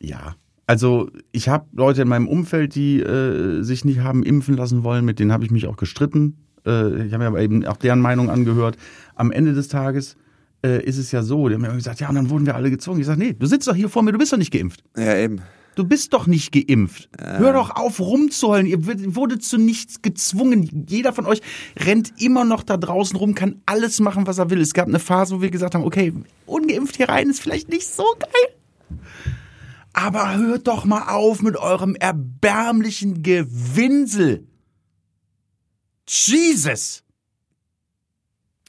ja. 0.00 0.34
Also 0.66 1.08
ich 1.32 1.48
habe 1.48 1.64
Leute 1.72 2.02
in 2.02 2.08
meinem 2.08 2.28
Umfeld, 2.28 2.74
die 2.74 3.00
äh, 3.00 3.62
sich 3.62 3.86
nicht 3.86 4.00
haben 4.00 4.22
impfen 4.22 4.54
lassen 4.54 4.84
wollen, 4.84 5.06
mit 5.06 5.18
denen 5.18 5.32
habe 5.32 5.44
ich 5.44 5.50
mich 5.50 5.66
auch 5.66 5.76
gestritten. 5.78 6.43
Äh, 6.66 7.06
ich 7.06 7.12
habe 7.12 7.18
mir 7.18 7.28
aber 7.28 7.40
eben 7.40 7.64
auch 7.66 7.76
deren 7.76 8.00
Meinung 8.00 8.30
angehört. 8.30 8.76
Am 9.14 9.30
Ende 9.30 9.52
des 9.52 9.68
Tages 9.68 10.16
äh, 10.64 10.82
ist 10.84 10.98
es 10.98 11.12
ja 11.12 11.22
so, 11.22 11.48
die 11.48 11.54
haben 11.54 11.62
mir 11.62 11.72
gesagt, 11.74 12.00
ja, 12.00 12.08
und 12.08 12.14
dann 12.14 12.30
wurden 12.30 12.46
wir 12.46 12.54
alle 12.54 12.70
gezwungen. 12.70 13.00
Ich 13.00 13.06
sage, 13.06 13.20
nee, 13.20 13.34
du 13.34 13.46
sitzt 13.46 13.68
doch 13.68 13.74
hier 13.74 13.88
vor 13.88 14.02
mir, 14.02 14.12
du 14.12 14.18
bist 14.18 14.32
doch 14.32 14.38
nicht 14.38 14.52
geimpft. 14.52 14.82
Ja, 14.96 15.16
eben. 15.16 15.42
Du 15.74 15.84
bist 15.84 16.12
doch 16.12 16.28
nicht 16.28 16.52
geimpft. 16.52 17.08
Hör 17.18 17.52
doch 17.52 17.70
auf, 17.70 17.98
rumzuheulen. 17.98 18.66
Ihr 18.66 18.86
wurdet 19.16 19.42
zu 19.42 19.58
nichts 19.58 20.02
gezwungen. 20.02 20.86
Jeder 20.88 21.12
von 21.12 21.26
euch 21.26 21.42
rennt 21.76 22.12
immer 22.22 22.44
noch 22.44 22.62
da 22.62 22.76
draußen 22.76 23.16
rum, 23.16 23.34
kann 23.34 23.60
alles 23.66 23.98
machen, 23.98 24.26
was 24.28 24.38
er 24.38 24.50
will. 24.50 24.60
Es 24.60 24.72
gab 24.72 24.86
eine 24.86 25.00
Phase, 25.00 25.36
wo 25.36 25.42
wir 25.42 25.50
gesagt 25.50 25.74
haben, 25.74 25.82
okay, 25.82 26.12
ungeimpft 26.46 26.96
hier 26.96 27.08
rein 27.08 27.28
ist 27.28 27.40
vielleicht 27.40 27.70
nicht 27.70 27.88
so 27.88 28.04
geil. 28.20 29.00
Aber 29.92 30.36
hört 30.36 30.68
doch 30.68 30.84
mal 30.84 31.08
auf 31.08 31.42
mit 31.42 31.56
eurem 31.56 31.96
erbärmlichen 31.96 33.22
Gewinsel. 33.22 34.46
Jesus. 36.08 37.02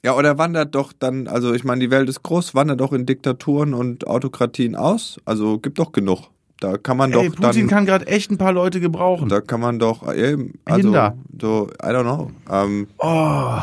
Ja, 0.04 0.14
oder 0.14 0.38
wandert 0.38 0.74
doch 0.74 0.92
dann, 0.92 1.26
also 1.26 1.52
ich 1.52 1.64
meine, 1.64 1.80
die 1.80 1.90
Welt 1.90 2.08
ist 2.08 2.22
groß, 2.22 2.54
wandert 2.54 2.80
doch 2.80 2.92
in 2.92 3.06
Diktaturen 3.06 3.74
und 3.74 4.06
Autokratien 4.06 4.76
aus. 4.76 5.18
Also 5.24 5.58
gibt 5.58 5.78
doch 5.78 5.92
genug. 5.92 6.28
Da 6.60 6.78
kann 6.78 6.96
man 6.96 7.12
Ey, 7.12 7.28
doch 7.28 7.36
Putin 7.36 7.62
dann. 7.62 7.68
kann 7.68 7.86
gerade 7.86 8.06
echt 8.06 8.30
ein 8.30 8.38
paar 8.38 8.52
Leute 8.52 8.80
gebrauchen. 8.80 9.28
Da 9.28 9.40
kann 9.40 9.60
man 9.60 9.78
doch 9.78 10.10
eben, 10.14 10.54
also 10.64 10.88
Hinder. 10.88 11.18
so, 11.40 11.68
I 11.82 11.86
don't 11.88 12.02
know. 12.04 12.30
Ähm, 12.50 12.86
Oh. 12.98 13.58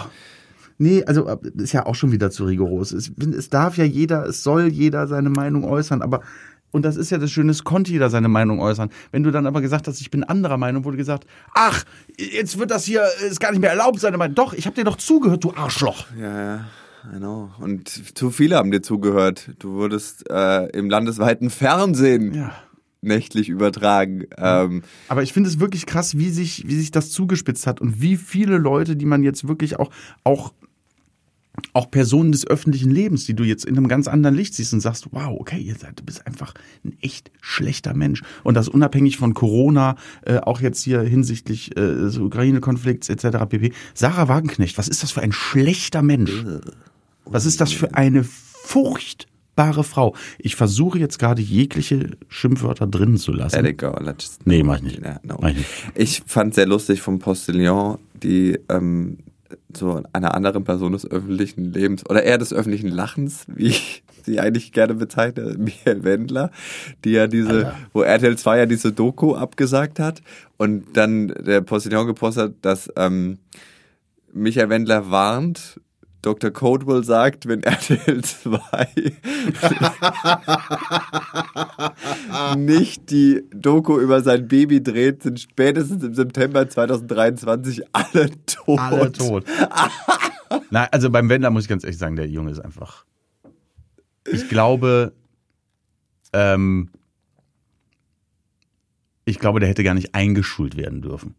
Nee, 0.79 1.03
also 1.05 1.27
äh, 1.27 1.38
ist 1.57 1.71
ja 1.71 1.86
auch 1.86 1.95
schon 1.95 2.12
wieder 2.12 2.29
zu 2.29 2.45
rigoros. 2.45 2.91
Es, 2.91 3.09
es 3.17 3.49
darf 3.49 3.77
ja 3.77 3.83
jeder, 3.86 4.25
es 4.25 4.43
soll 4.43 4.67
jeder 4.67 5.07
seine 5.07 5.29
Meinung 5.29 5.63
äußern, 5.63 6.01
aber 6.01 6.21
und 6.73 6.83
das 6.83 6.97
ist 6.97 7.09
ja 7.09 7.17
das 7.17 7.31
Schöne, 7.31 7.51
es 7.51 7.63
konnte 7.63 7.91
jeder 7.91 8.09
seine 8.09 8.27
Meinung 8.27 8.59
äußern. 8.59 8.89
Wenn 9.12 9.23
du 9.23 9.31
dann 9.31 9.47
aber 9.47 9.62
gesagt 9.62 9.88
hast, 9.88 10.01
ich 10.01 10.12
bin 10.12 10.25
anderer 10.25 10.57
Meinung, 10.57 10.83
wurde 10.83 10.97
gesagt, 10.97 11.25
ach, 11.53 11.86
jetzt 12.17 12.59
wird 12.59 12.71
das 12.71 12.83
hier, 12.83 13.03
ist 13.25 13.39
gar 13.39 13.51
nicht 13.51 13.62
mehr 13.62 13.69
erlaubt, 13.69 13.99
seine 14.01 14.17
Meinung. 14.17 14.36
Doch, 14.36 14.51
ich 14.53 14.65
habe 14.65 14.75
dir 14.75 14.83
doch 14.83 14.97
zugehört, 14.97 15.43
du 15.45 15.53
Arschloch. 15.55 16.07
ja, 16.19 16.55
ja, 16.55 16.65
know. 17.17 17.51
Und 17.59 17.88
zu 18.17 18.29
viele 18.31 18.57
haben 18.57 18.71
dir 18.71 18.81
zugehört. 18.81 19.51
Du 19.59 19.73
wurdest 19.73 20.29
äh, 20.29 20.65
im 20.77 20.89
landesweiten 20.89 21.49
Fernsehen 21.49 22.33
Ja. 22.33 22.51
nächtlich 23.01 23.49
übertragen. 23.49 24.23
Ähm, 24.38 24.83
Aber 25.09 25.21
ich 25.21 25.33
finde 25.33 25.49
es 25.49 25.59
wirklich 25.59 25.86
krass, 25.86 26.17
wie 26.17 26.29
sich, 26.29 26.65
wie 26.67 26.75
sich 26.75 26.91
das 26.91 27.12
zugespitzt 27.12 27.67
hat 27.67 27.81
und 27.81 28.01
wie 28.01 28.15
viele 28.17 28.57
Leute, 28.57 28.95
die 28.95 29.05
man 29.05 29.21
jetzt 29.23 29.47
wirklich 29.47 29.77
auch, 29.79 29.89
auch, 30.23 30.53
auch 31.73 31.89
Personen 31.91 32.31
des 32.31 32.47
öffentlichen 32.47 32.91
Lebens, 32.91 33.25
die 33.25 33.35
du 33.35 33.43
jetzt 33.43 33.65
in 33.65 33.77
einem 33.77 33.87
ganz 33.87 34.07
anderen 34.07 34.35
Licht 34.35 34.55
siehst 34.55 34.73
und 34.73 34.79
sagst, 34.79 35.07
wow, 35.11 35.39
okay, 35.39 35.59
ihr 35.59 35.75
seid, 35.75 35.99
du 35.99 36.03
bist 36.03 36.25
einfach 36.25 36.53
ein 36.83 36.97
echt 37.01 37.31
schlechter 37.41 37.93
Mensch. 37.93 38.23
Und 38.43 38.55
das 38.55 38.67
unabhängig 38.67 39.17
von 39.17 39.33
Corona, 39.33 39.95
äh, 40.25 40.37
auch 40.37 40.61
jetzt 40.61 40.83
hier 40.83 41.01
hinsichtlich 41.01 41.71
äh, 41.77 41.81
des 41.81 42.17
Ukraine-Konflikts 42.17 43.09
etc. 43.09 43.45
pp. 43.49 43.71
Sarah 43.93 44.27
Wagenknecht, 44.27 44.77
was 44.77 44.87
ist 44.87 45.03
das 45.03 45.11
für 45.11 45.21
ein 45.21 45.31
schlechter 45.31 46.01
Mensch? 46.01 46.43
Was 47.25 47.45
ist 47.45 47.61
das 47.61 47.71
für 47.71 47.93
eine 47.93 48.23
furchtbare 48.23 49.83
Frau? 49.83 50.15
Ich 50.39 50.55
versuche 50.55 50.97
jetzt 50.97 51.19
gerade 51.19 51.41
jegliche 51.41 52.17
Schimpfwörter 52.29 52.87
drin 52.87 53.17
zu 53.17 53.31
lassen. 53.31 53.61
let 53.61 53.73
it 53.73 53.77
go. 53.77 53.95
Let's 53.99 54.39
Nee, 54.45 54.63
mach 54.63 54.77
ich 54.77 54.83
nicht. 54.83 55.01
Ja, 55.03 55.19
no. 55.23 55.37
Mach 55.39 55.49
ich 55.49 55.57
nicht. 55.57 55.69
Ich 55.95 56.23
fand 56.25 56.55
sehr 56.55 56.65
lustig 56.65 57.01
vom 57.01 57.19
Postillon, 57.19 57.99
die 58.21 58.59
ähm, 58.69 59.19
so 59.77 60.01
einer 60.13 60.33
anderen 60.36 60.63
Person 60.63 60.93
des 60.93 61.09
öffentlichen 61.09 61.73
Lebens 61.73 62.07
oder 62.09 62.23
eher 62.23 62.38
des 62.38 62.53
öffentlichen 62.53 62.89
Lachens, 62.89 63.45
wie 63.47 63.67
ich 63.67 64.03
sie 64.23 64.39
eigentlich 64.39 64.71
gerne 64.71 64.95
bezeichne, 64.95 65.55
Michael 65.57 66.03
Wendler, 66.03 66.51
die 67.03 67.12
ja 67.12 67.27
diese, 67.27 67.67
Alter. 67.67 67.75
wo 67.93 68.01
RTL 68.01 68.38
2 68.38 68.57
ja 68.59 68.65
diese 68.65 68.91
Doku 68.91 69.36
abgesagt 69.36 69.99
hat 69.99 70.21
und 70.57 70.95
dann 70.95 71.27
der 71.27 71.62
Postillon 71.62 72.07
gepostet 72.07 72.43
hat, 72.43 72.53
dass 72.62 72.91
ähm, 72.95 73.38
Michael 74.31 74.69
Wendler 74.69 75.12
warnt, 75.12 75.79
Dr. 76.23 76.51
Codewell 76.51 77.03
sagt, 77.03 77.47
wenn 77.47 77.62
RTL 77.63 78.23
2 78.23 78.88
nicht 82.57 83.12
die 83.12 83.43
Doku 83.53 83.99
über 83.99 84.21
sein 84.21 84.47
Baby 84.47 84.81
dreht, 84.81 85.21
sind 85.21 85.41
spätestens 85.41 86.01
im 86.01 86.15
September 86.15 86.67
2023 86.67 87.83
alle 87.91 88.31
tot. 88.45 88.79
Alle 88.79 89.12
tot. 89.12 89.45
Nein, 90.71 90.88
also 90.91 91.09
beim 91.09 91.29
Wendler 91.29 91.51
muss 91.51 91.63
ich 91.63 91.69
ganz 91.69 91.83
ehrlich 91.83 91.99
sagen, 91.99 92.15
der 92.15 92.27
Junge 92.27 92.51
ist 92.51 92.59
einfach. 92.59 93.05
Ich 94.25 94.47
glaube, 94.47 95.12
ähm, 96.31 96.89
ich 99.25 99.39
glaube, 99.39 99.59
der 99.59 99.67
hätte 99.67 99.83
gar 99.83 99.93
nicht 99.93 100.15
eingeschult 100.15 100.77
werden 100.77 101.01
dürfen. 101.01 101.36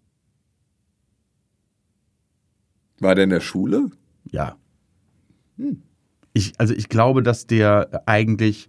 War 3.00 3.14
der 3.14 3.24
in 3.24 3.30
der 3.30 3.40
Schule? 3.40 3.90
Ja. 4.30 4.56
Ich, 6.32 6.52
also 6.58 6.74
ich 6.74 6.88
glaube, 6.88 7.22
dass 7.22 7.46
der 7.46 8.02
eigentlich 8.06 8.68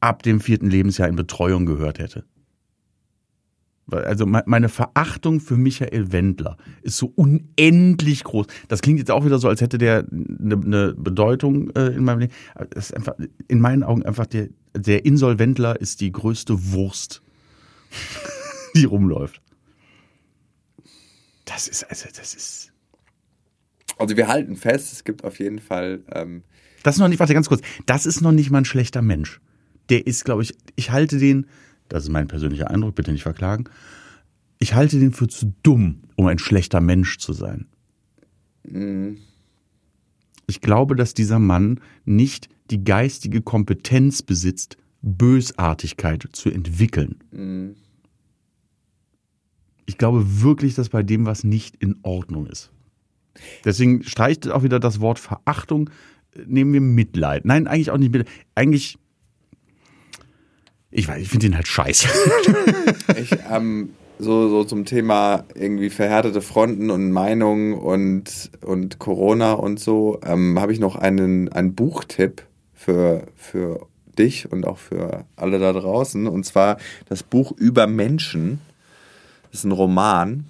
ab 0.00 0.22
dem 0.22 0.40
vierten 0.40 0.68
Lebensjahr 0.70 1.08
in 1.08 1.16
Betreuung 1.16 1.66
gehört 1.66 1.98
hätte. 1.98 2.24
Also 3.90 4.26
me- 4.26 4.42
meine 4.46 4.68
Verachtung 4.68 5.38
für 5.40 5.56
Michael 5.56 6.10
Wendler 6.10 6.56
ist 6.82 6.96
so 6.96 7.12
unendlich 7.14 8.24
groß. 8.24 8.46
Das 8.66 8.82
klingt 8.82 8.98
jetzt 8.98 9.12
auch 9.12 9.24
wieder 9.24 9.38
so, 9.38 9.48
als 9.48 9.60
hätte 9.60 9.78
der 9.78 10.04
eine, 10.10 10.56
eine 10.56 10.94
Bedeutung 10.94 11.70
äh, 11.70 11.86
in 11.94 12.02
meinem 12.04 12.18
Leben. 12.18 12.32
Das 12.70 12.86
ist 12.90 12.96
einfach 12.96 13.14
in 13.48 13.60
meinen 13.60 13.82
Augen 13.84 14.02
einfach 14.04 14.26
der 14.26 14.48
der 14.76 15.06
Insolventler 15.06 15.80
ist 15.80 16.02
die 16.02 16.12
größte 16.12 16.72
Wurst, 16.72 17.22
die 18.74 18.84
rumläuft. 18.84 19.40
Das 21.44 21.68
ist 21.68 21.84
also 21.84 22.08
das 22.14 22.34
ist 22.34 22.72
Also 23.96 24.16
wir 24.16 24.28
halten 24.28 24.56
fest, 24.56 24.92
es 24.92 25.04
gibt 25.04 25.24
auf 25.24 25.38
jeden 25.38 25.58
Fall 25.58 26.00
ähm, 26.12 26.42
Das 26.82 26.96
ist 26.96 27.00
noch 27.00 27.08
nicht, 27.08 27.18
warte 27.18 27.34
ganz 27.34 27.48
kurz. 27.48 27.62
Das 27.86 28.06
ist 28.06 28.20
noch 28.20 28.32
nicht 28.32 28.50
mal 28.50 28.58
ein 28.58 28.64
schlechter 28.64 29.02
Mensch. 29.02 29.40
Der 29.88 30.06
ist, 30.06 30.24
glaube 30.24 30.42
ich, 30.42 30.54
ich 30.74 30.90
halte 30.90 31.18
den, 31.18 31.46
das 31.88 32.04
ist 32.04 32.10
mein 32.10 32.28
persönlicher 32.28 32.70
Eindruck, 32.70 32.94
bitte 32.94 33.12
nicht 33.12 33.22
verklagen. 33.22 33.64
Ich 34.58 34.74
halte 34.74 34.98
den 34.98 35.12
für 35.12 35.28
zu 35.28 35.54
dumm, 35.62 36.02
um 36.16 36.26
ein 36.26 36.38
schlechter 36.38 36.80
Mensch 36.80 37.18
zu 37.18 37.32
sein. 37.32 37.66
Ich 40.46 40.60
glaube, 40.60 40.96
dass 40.96 41.14
dieser 41.14 41.38
Mann 41.38 41.80
nicht 42.04 42.48
die 42.70 42.82
geistige 42.82 43.42
Kompetenz 43.42 44.22
besitzt, 44.22 44.76
Bösartigkeit 45.02 46.26
zu 46.32 46.50
entwickeln. 46.50 47.84
Ich 49.84 49.98
glaube 49.98 50.42
wirklich, 50.42 50.74
dass 50.74 50.88
bei 50.88 51.04
dem 51.04 51.26
was 51.26 51.44
nicht 51.44 51.76
in 51.76 51.96
Ordnung 52.02 52.46
ist. 52.46 52.72
Deswegen 53.64 54.02
streicht 54.02 54.48
auch 54.50 54.62
wieder 54.62 54.80
das 54.80 55.00
Wort 55.00 55.18
Verachtung, 55.18 55.90
nehmen 56.46 56.72
wir 56.72 56.80
Mitleid. 56.80 57.44
Nein, 57.44 57.66
eigentlich 57.66 57.90
auch 57.90 57.98
nicht 57.98 58.12
Mitleid. 58.12 58.32
Eigentlich, 58.54 58.98
ich 60.90 61.08
weiß, 61.08 61.20
ich 61.20 61.28
finde 61.28 61.46
den 61.46 61.56
halt 61.56 61.68
scheiße. 61.68 62.08
ich, 63.20 63.30
ähm, 63.50 63.90
so, 64.18 64.48
so 64.48 64.64
zum 64.64 64.84
Thema 64.84 65.44
irgendwie 65.54 65.90
verhärtete 65.90 66.40
Fronten 66.40 66.90
und 66.90 67.10
Meinungen 67.12 67.74
und, 67.74 68.50
und 68.62 68.98
Corona 68.98 69.52
und 69.52 69.78
so, 69.78 70.20
ähm, 70.24 70.58
habe 70.58 70.72
ich 70.72 70.80
noch 70.80 70.96
einen, 70.96 71.52
einen 71.52 71.74
Buchtipp 71.74 72.42
für, 72.72 73.26
für 73.34 73.86
dich 74.18 74.50
und 74.50 74.66
auch 74.66 74.78
für 74.78 75.24
alle 75.36 75.58
da 75.58 75.72
draußen. 75.72 76.26
Und 76.26 76.44
zwar 76.44 76.78
das 77.08 77.22
Buch 77.22 77.52
über 77.52 77.86
Menschen. 77.86 78.60
Das 79.50 79.60
ist 79.60 79.64
ein 79.64 79.72
Roman. 79.72 80.46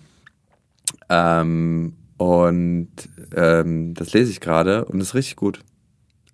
Ähm, 1.08 1.94
und 2.16 2.88
ähm, 3.34 3.94
das 3.94 4.12
lese 4.12 4.30
ich 4.30 4.40
gerade 4.40 4.84
und 4.86 5.00
ist 5.00 5.14
richtig 5.14 5.36
gut. 5.36 5.60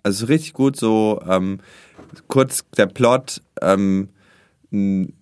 Also 0.02 0.24
ist 0.24 0.30
richtig 0.30 0.52
gut, 0.52 0.76
so 0.76 1.20
ähm, 1.28 1.60
kurz 2.28 2.64
der 2.76 2.86
Plot, 2.86 3.42
ähm, 3.60 4.08
eine, 4.72 5.12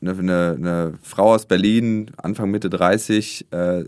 eine, 0.00 0.54
eine 0.56 0.98
Frau 1.02 1.34
aus 1.34 1.46
Berlin, 1.46 2.10
Anfang 2.16 2.50
Mitte 2.50 2.70
30, 2.70 3.46
äh, 3.50 3.84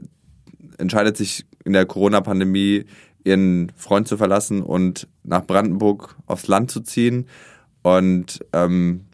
entscheidet 0.78 1.16
sich 1.16 1.44
in 1.64 1.72
der 1.72 1.86
Corona-Pandemie, 1.86 2.86
ihren 3.24 3.70
Freund 3.76 4.08
zu 4.08 4.16
verlassen 4.16 4.62
und 4.62 5.06
nach 5.22 5.46
Brandenburg 5.46 6.16
aufs 6.26 6.48
Land 6.48 6.70
zu 6.70 6.80
ziehen. 6.80 7.26
Und 7.82 8.40
ähm, 8.52 9.06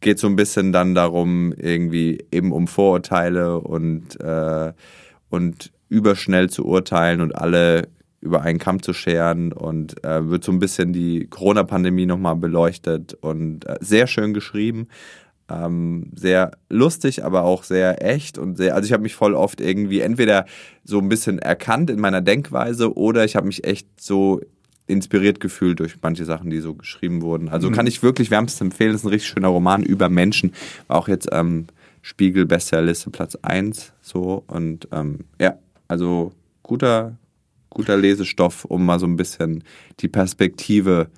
geht 0.00 0.18
so 0.18 0.26
ein 0.26 0.36
bisschen 0.36 0.72
dann 0.72 0.94
darum, 0.94 1.52
irgendwie 1.52 2.24
eben 2.32 2.52
um 2.52 2.66
Vorurteile 2.66 3.60
und, 3.60 4.18
äh, 4.20 4.72
und 5.30 5.72
überschnell 5.88 6.50
zu 6.50 6.66
urteilen 6.66 7.20
und 7.20 7.34
alle 7.34 7.88
über 8.20 8.42
einen 8.42 8.58
Kamm 8.58 8.82
zu 8.82 8.92
scheren 8.92 9.52
und 9.52 10.04
äh, 10.04 10.28
wird 10.28 10.44
so 10.44 10.52
ein 10.52 10.58
bisschen 10.58 10.92
die 10.92 11.26
Corona-Pandemie 11.26 12.06
nochmal 12.06 12.36
beleuchtet 12.36 13.14
und 13.14 13.66
äh, 13.66 13.76
sehr 13.80 14.06
schön 14.06 14.34
geschrieben. 14.34 14.88
Ähm, 15.48 16.10
sehr 16.14 16.52
lustig, 16.68 17.24
aber 17.24 17.42
auch 17.42 17.64
sehr 17.64 18.06
echt 18.06 18.38
und 18.38 18.56
sehr, 18.56 18.74
also 18.74 18.86
ich 18.86 18.92
habe 18.92 19.02
mich 19.02 19.14
voll 19.14 19.34
oft 19.34 19.60
irgendwie 19.60 20.00
entweder 20.00 20.44
so 20.84 20.98
ein 20.98 21.08
bisschen 21.08 21.40
erkannt 21.40 21.90
in 21.90 21.98
meiner 21.98 22.20
Denkweise 22.20 22.94
oder 22.96 23.24
ich 23.24 23.34
habe 23.34 23.46
mich 23.46 23.64
echt 23.64 23.88
so 24.00 24.40
inspiriert 24.86 25.40
gefühlt 25.40 25.80
durch 25.80 25.96
manche 26.02 26.24
Sachen, 26.24 26.50
die 26.50 26.60
so 26.60 26.74
geschrieben 26.74 27.22
wurden. 27.22 27.48
Also 27.48 27.70
kann 27.70 27.86
ich 27.86 28.02
wirklich 28.02 28.30
wärmstens 28.30 28.60
empfehlen, 28.60 28.92
das 28.92 29.00
ist 29.00 29.06
ein 29.06 29.10
richtig 29.10 29.30
schöner 29.30 29.48
Roman 29.48 29.82
über 29.82 30.08
Menschen, 30.08 30.52
war 30.86 30.98
auch 30.98 31.08
jetzt 31.08 31.28
ähm, 31.32 31.66
Spiegel 32.02 32.46
Bestsellerliste 32.46 33.10
Platz 33.10 33.36
1 33.42 33.92
so 34.00 34.44
und 34.46 34.88
ähm, 34.92 35.20
ja, 35.40 35.58
also 35.88 36.32
guter 36.62 37.16
guter 37.68 37.96
Lesestoff, 37.96 38.64
um 38.64 38.84
mal 38.84 38.98
so 38.98 39.06
ein 39.06 39.16
bisschen 39.16 39.62
die 40.00 40.08
Perspektive 40.08 41.08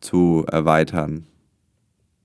zu 0.00 0.44
erweitern 0.50 1.26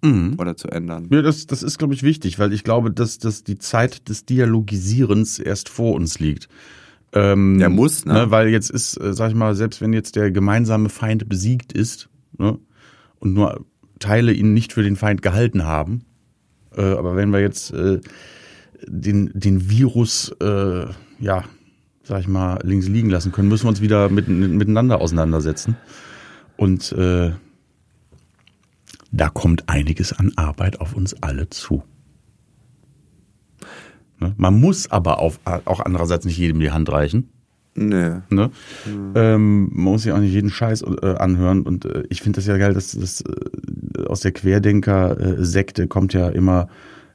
Mhm. 0.03 0.35
oder 0.39 0.57
zu 0.57 0.67
ändern. 0.67 1.07
Ja, 1.11 1.21
das, 1.21 1.45
das 1.45 1.61
ist, 1.61 1.77
glaube 1.77 1.93
ich, 1.93 2.01
wichtig, 2.01 2.39
weil 2.39 2.53
ich 2.53 2.63
glaube, 2.63 2.89
dass, 2.91 3.19
dass 3.19 3.43
die 3.43 3.59
Zeit 3.59 4.09
des 4.09 4.25
Dialogisierens 4.25 5.37
erst 5.37 5.69
vor 5.69 5.93
uns 5.93 6.17
liegt. 6.17 6.47
Ähm, 7.13 7.59
Der 7.59 7.69
muss, 7.69 8.05
ne? 8.05 8.31
Weil 8.31 8.47
jetzt 8.49 8.71
ist, 8.71 8.97
äh, 8.99 9.13
sag 9.13 9.29
ich 9.29 9.35
mal, 9.35 9.53
selbst 9.53 9.79
wenn 9.79 9.93
jetzt 9.93 10.15
der 10.15 10.31
gemeinsame 10.31 10.89
Feind 10.89 11.29
besiegt 11.29 11.71
ist 11.71 12.09
ne, 12.37 12.57
und 13.19 13.33
nur 13.33 13.63
Teile 13.99 14.33
ihn 14.33 14.53
nicht 14.55 14.73
für 14.73 14.81
den 14.81 14.95
Feind 14.95 15.21
gehalten 15.21 15.65
haben, 15.65 16.01
äh, 16.75 16.81
aber 16.81 17.15
wenn 17.15 17.31
wir 17.31 17.39
jetzt 17.39 17.71
äh, 17.73 17.99
den, 18.87 19.31
den 19.33 19.69
Virus 19.69 20.29
äh, 20.41 20.85
ja, 21.19 21.43
sag 22.03 22.21
ich 22.21 22.27
mal, 22.27 22.59
links 22.63 22.87
liegen 22.87 23.09
lassen 23.09 23.31
können, 23.31 23.47
müssen 23.47 23.65
wir 23.65 23.69
uns 23.69 23.81
wieder 23.81 24.09
mit, 24.09 24.27
miteinander 24.27 24.99
auseinandersetzen. 24.99 25.77
Und 26.57 26.91
äh, 26.93 27.31
da 29.11 29.29
kommt 29.29 29.69
einiges 29.69 30.13
an 30.13 30.33
Arbeit 30.35 30.81
auf 30.81 30.93
uns 30.93 31.21
alle 31.21 31.49
zu. 31.49 31.83
Ne? 34.19 34.33
Man 34.37 34.59
muss 34.59 34.89
aber 34.91 35.19
auf, 35.19 35.39
auch 35.45 35.79
andererseits 35.79 36.25
nicht 36.25 36.37
jedem 36.37 36.59
die 36.59 36.71
Hand 36.71 36.91
reichen. 36.91 37.29
Nö. 37.73 38.19
Ne? 38.29 38.51
Mhm. 38.85 39.13
Ähm, 39.15 39.69
man 39.71 39.83
muss 39.93 40.03
sich 40.03 40.11
auch 40.11 40.19
nicht 40.19 40.33
jeden 40.33 40.49
Scheiß 40.49 40.81
äh, 40.81 41.15
anhören. 41.15 41.61
Und 41.61 41.85
äh, 41.85 42.03
ich 42.09 42.21
finde 42.21 42.37
das 42.37 42.47
ja 42.47 42.57
geil, 42.57 42.73
dass 42.73 42.91
das 42.91 43.21
äh, 43.21 44.03
aus 44.05 44.21
der 44.21 44.33
Querdenker-Sekte 44.33 45.87
kommt 45.87 46.13
ja 46.13 46.27
immer, 46.29 46.67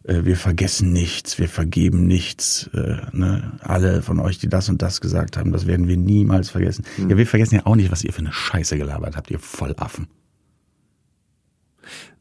äh, 0.04 0.24
wir 0.24 0.36
vergessen 0.36 0.92
nichts, 0.92 1.38
wir 1.38 1.48
vergeben 1.48 2.06
nichts. 2.06 2.70
Äh, 2.72 2.96
ne? 3.12 3.52
Alle 3.60 4.00
von 4.00 4.18
euch, 4.18 4.38
die 4.38 4.48
das 4.48 4.68
und 4.70 4.80
das 4.80 5.02
gesagt 5.02 5.36
haben, 5.36 5.52
das 5.52 5.66
werden 5.66 5.88
wir 5.88 5.98
niemals 5.98 6.48
vergessen. 6.48 6.84
Mhm. 6.96 7.10
Ja, 7.10 7.16
wir 7.18 7.26
vergessen 7.26 7.56
ja 7.56 7.66
auch 7.66 7.76
nicht, 7.76 7.92
was 7.92 8.02
ihr 8.02 8.12
für 8.12 8.20
eine 8.20 8.32
Scheiße 8.32 8.78
gelabert 8.78 9.16
habt, 9.16 9.30
ihr 9.30 9.38
Vollaffen. 9.38 10.06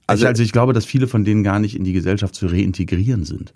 Also, 0.07 0.25
ich, 0.25 0.27
also 0.27 0.43
ich 0.43 0.51
glaube, 0.51 0.73
dass 0.73 0.85
viele 0.85 1.07
von 1.07 1.23
denen 1.23 1.43
gar 1.43 1.59
nicht 1.59 1.75
in 1.75 1.83
die 1.83 1.93
Gesellschaft 1.93 2.35
zu 2.35 2.47
reintegrieren 2.47 3.23
sind 3.23 3.53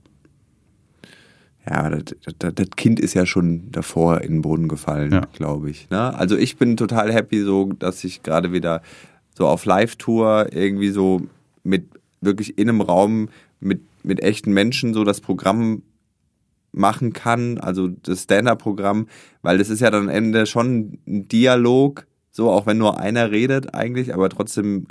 ja, 1.69 1.89
das, 1.89 2.15
das, 2.39 2.53
das, 2.55 2.69
Kind 2.75 2.99
ist 2.99 3.13
ja 3.13 3.25
schon 3.25 3.71
davor 3.71 4.21
in 4.21 4.34
den 4.34 4.41
Boden 4.41 4.67
gefallen, 4.67 5.12
ja. 5.12 5.27
glaube 5.34 5.69
ich. 5.69 5.89
Ne? 5.89 6.13
Also 6.15 6.36
ich 6.36 6.58
bin 6.58 6.77
total 6.77 7.13
happy, 7.13 7.43
so 7.43 7.71
dass 7.73 8.03
ich 8.03 8.23
gerade 8.23 8.51
wieder 8.51 8.82
so 9.38 9.47
auf 9.47 9.65
Live-Tour 9.65 10.47
irgendwie 10.51 10.89
so 10.89 11.21
mit 11.63 11.86
wirklich 12.21 12.58
in 12.58 12.69
einem 12.69 12.82
Raum 12.82 13.29
mit, 13.60 13.82
mit 14.03 14.21
echten 14.21 14.51
Menschen 14.51 14.93
so 14.93 15.03
das 15.03 15.21
Programm 15.21 15.84
machen 16.71 17.13
kann, 17.13 17.58
also 17.58 17.88
das 17.88 18.23
Stand-Up-Programm, 18.23 19.08
weil 19.41 19.58
das 19.58 19.69
ist 19.69 19.82
ja 19.82 19.91
dann 19.91 20.03
am 20.03 20.10
Ende 20.10 20.45
schon 20.45 20.99
ein 21.08 21.27
Dialog, 21.27 22.05
so 22.32 22.49
auch 22.49 22.65
wenn 22.65 22.77
nur 22.77 22.99
einer 22.99 23.32
redet 23.32 23.73
eigentlich, 23.73 24.13
aber 24.13 24.29
trotzdem 24.29 24.88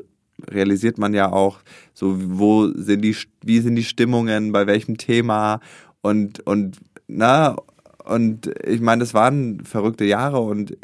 realisiert 0.49 0.99
man 0.99 1.14
ja 1.14 1.33
auch 1.33 1.59
so, 1.95 2.14
wo 2.17 2.69
sind 2.69 3.03
die, 3.03 3.17
wie 3.43 3.61
sind 3.61 3.77
die 3.77 3.85
Stimmungen, 3.85 4.53
bei 4.53 4.67
welchem 4.67 4.97
Thema 4.97 5.61
und, 6.03 6.47
und, 6.47 6.79
na, 7.07 7.57
und 8.05 8.51
ich 8.65 8.81
meine, 8.81 9.01
das 9.01 9.15
waren 9.15 9.65
verrückte 9.65 10.05
Jahre 10.05 10.41
und 10.41 10.77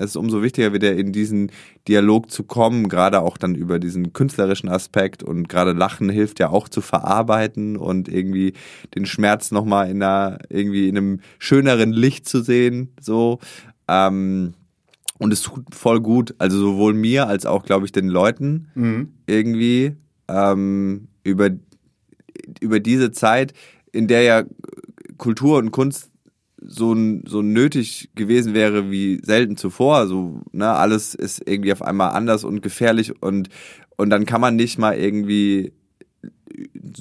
es 0.00 0.10
ist 0.10 0.16
umso 0.16 0.42
wichtiger, 0.42 0.72
wieder 0.72 0.94
in 0.94 1.12
diesen 1.12 1.52
Dialog 1.86 2.30
zu 2.30 2.44
kommen, 2.44 2.88
gerade 2.88 3.20
auch 3.20 3.36
dann 3.36 3.54
über 3.54 3.78
diesen 3.78 4.14
künstlerischen 4.14 4.70
Aspekt 4.70 5.22
und 5.22 5.48
gerade 5.48 5.72
Lachen 5.72 6.08
hilft 6.08 6.40
ja 6.40 6.48
auch 6.48 6.68
zu 6.68 6.80
verarbeiten 6.80 7.76
und 7.76 8.08
irgendwie 8.08 8.54
den 8.94 9.04
Schmerz 9.04 9.50
nochmal 9.50 9.90
in 9.90 10.02
einer, 10.02 10.38
irgendwie 10.48 10.88
in 10.88 10.96
einem 10.96 11.20
schöneren 11.38 11.92
Licht 11.92 12.26
zu 12.26 12.40
sehen, 12.42 12.94
so. 12.98 13.40
Ähm, 13.88 14.54
und 15.18 15.34
es 15.34 15.42
tut 15.42 15.74
voll 15.74 16.00
gut, 16.00 16.34
also 16.38 16.58
sowohl 16.58 16.94
mir 16.94 17.26
als 17.26 17.44
auch, 17.44 17.64
glaube 17.64 17.84
ich, 17.84 17.92
den 17.92 18.08
Leuten 18.08 18.68
mhm. 18.74 19.12
irgendwie 19.26 19.96
ähm, 20.28 21.08
über, 21.24 21.50
über 22.60 22.80
diese 22.80 23.12
Zeit 23.12 23.52
in 23.92 24.08
der 24.08 24.22
ja 24.22 24.44
Kultur 25.18 25.58
und 25.58 25.70
Kunst 25.70 26.10
so, 26.62 26.94
so 27.24 27.42
nötig 27.42 28.10
gewesen 28.14 28.54
wäre 28.54 28.90
wie 28.90 29.20
selten 29.22 29.56
zuvor. 29.56 30.06
So, 30.06 30.42
ne, 30.52 30.68
alles 30.68 31.14
ist 31.14 31.42
irgendwie 31.46 31.72
auf 31.72 31.82
einmal 31.82 32.10
anders 32.10 32.44
und 32.44 32.60
gefährlich 32.62 33.22
und, 33.22 33.48
und 33.96 34.10
dann 34.10 34.26
kann 34.26 34.40
man 34.40 34.56
nicht 34.56 34.78
mal 34.78 34.96
irgendwie 34.96 35.72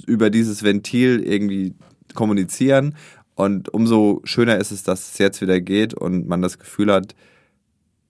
über 0.06 0.30
dieses 0.30 0.63
Ventil 0.63 1.21
irgendwie 1.21 1.75
kommunizieren. 2.13 2.95
Und 3.36 3.73
umso 3.73 4.21
schöner 4.25 4.58
ist 4.58 4.71
es, 4.71 4.84
dass 4.84 5.12
es 5.13 5.17
jetzt 5.17 5.41
wieder 5.41 5.62
geht 5.62 5.93
und 5.93 6.28
man 6.28 6.41
das 6.41 6.60
Gefühl 6.60 6.91
hat, 6.91 7.15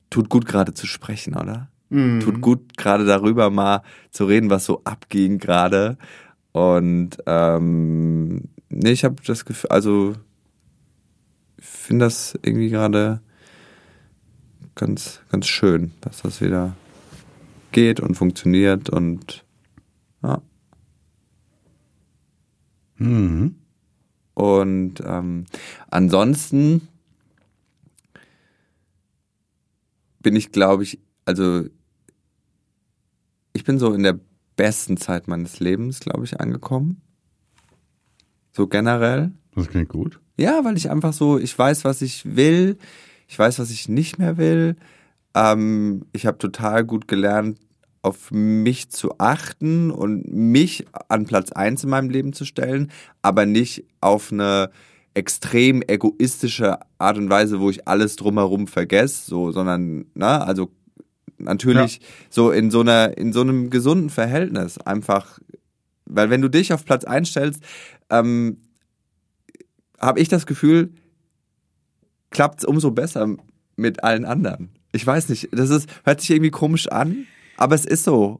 tut 0.09 0.29
gut 0.29 0.45
gerade 0.45 0.73
zu 0.73 0.87
sprechen, 0.87 1.35
oder? 1.35 1.69
Mhm. 1.89 2.19
Tut 2.19 2.41
gut 2.41 2.77
gerade 2.77 3.05
darüber 3.05 3.49
mal 3.49 3.83
zu 4.11 4.25
reden, 4.25 4.49
was 4.49 4.65
so 4.65 4.81
abging 4.85 5.37
gerade. 5.37 5.97
Und 6.51 7.17
ähm, 7.27 8.49
nee, 8.69 8.91
ich 8.91 9.03
habe 9.03 9.15
das 9.25 9.45
Gefühl, 9.45 9.69
also 9.69 10.15
ich 11.57 11.65
finde 11.65 12.05
das 12.05 12.37
irgendwie 12.41 12.69
gerade 12.69 13.21
ganz, 14.75 15.21
ganz 15.29 15.47
schön, 15.47 15.91
dass 16.01 16.21
das 16.21 16.41
wieder 16.41 16.75
geht 17.71 17.99
und 17.99 18.15
funktioniert 18.15 18.89
und 18.89 19.43
ja. 20.23 20.41
Mhm. 22.97 23.55
Und 24.33 25.01
ähm, 25.05 25.45
ansonsten 25.89 26.87
bin 30.21 30.35
ich, 30.35 30.51
glaube 30.51 30.83
ich, 30.83 30.99
also 31.25 31.65
ich 33.53 33.63
bin 33.63 33.79
so 33.79 33.93
in 33.93 34.03
der 34.03 34.19
besten 34.55 34.97
Zeit 34.97 35.27
meines 35.27 35.59
Lebens, 35.59 35.99
glaube 35.99 36.23
ich, 36.23 36.39
angekommen. 36.39 37.01
So 38.51 38.67
generell. 38.67 39.31
Das 39.55 39.67
klingt 39.69 39.89
gut. 39.89 40.19
Ja, 40.37 40.63
weil 40.63 40.77
ich 40.77 40.89
einfach 40.89 41.13
so, 41.13 41.37
ich 41.37 41.57
weiß, 41.57 41.83
was 41.83 42.01
ich 42.01 42.35
will, 42.35 42.77
ich 43.27 43.37
weiß, 43.37 43.59
was 43.59 43.71
ich 43.71 43.89
nicht 43.89 44.19
mehr 44.19 44.37
will. 44.37 44.75
Ähm, 45.35 46.05
ich 46.13 46.25
habe 46.25 46.37
total 46.37 46.83
gut 46.85 47.07
gelernt, 47.07 47.59
auf 48.01 48.31
mich 48.31 48.89
zu 48.89 49.15
achten 49.17 49.91
und 49.91 50.31
mich 50.31 50.85
an 51.09 51.25
Platz 51.25 51.51
eins 51.51 51.83
in 51.83 51.89
meinem 51.89 52.09
Leben 52.09 52.33
zu 52.33 52.45
stellen, 52.45 52.91
aber 53.21 53.45
nicht 53.45 53.85
auf 54.01 54.31
eine 54.31 54.71
extrem 55.13 55.81
egoistische 55.85 56.79
Art 56.97 57.17
und 57.17 57.29
Weise, 57.29 57.59
wo 57.59 57.69
ich 57.69 57.87
alles 57.87 58.15
drumherum 58.15 58.67
vergesse, 58.67 59.25
so, 59.29 59.51
sondern, 59.51 60.05
ne, 60.13 60.41
also 60.41 60.71
natürlich 61.37 61.97
ja. 61.97 62.07
so 62.29 62.51
in 62.51 62.71
so 62.71 62.81
einer, 62.81 63.17
in 63.17 63.33
so 63.33 63.41
einem 63.41 63.69
gesunden 63.69 64.09
Verhältnis 64.09 64.77
einfach, 64.77 65.39
weil 66.05 66.29
wenn 66.29 66.41
du 66.41 66.49
dich 66.49 66.73
auf 66.73 66.85
Platz 66.85 67.03
einstellst, 67.03 67.63
ähm, 68.09 68.57
habe 69.99 70.19
ich 70.19 70.27
das 70.27 70.45
Gefühl, 70.45 70.91
klappt 72.29 72.59
es 72.59 72.65
umso 72.65 72.91
besser 72.91 73.35
mit 73.75 74.03
allen 74.03 74.25
anderen. 74.25 74.69
Ich 74.91 75.05
weiß 75.05 75.29
nicht, 75.29 75.49
das 75.51 75.69
ist, 75.69 75.89
hört 76.03 76.21
sich 76.21 76.31
irgendwie 76.31 76.51
komisch 76.51 76.87
an, 76.87 77.25
aber 77.57 77.75
es 77.75 77.85
ist 77.85 78.03
so. 78.03 78.39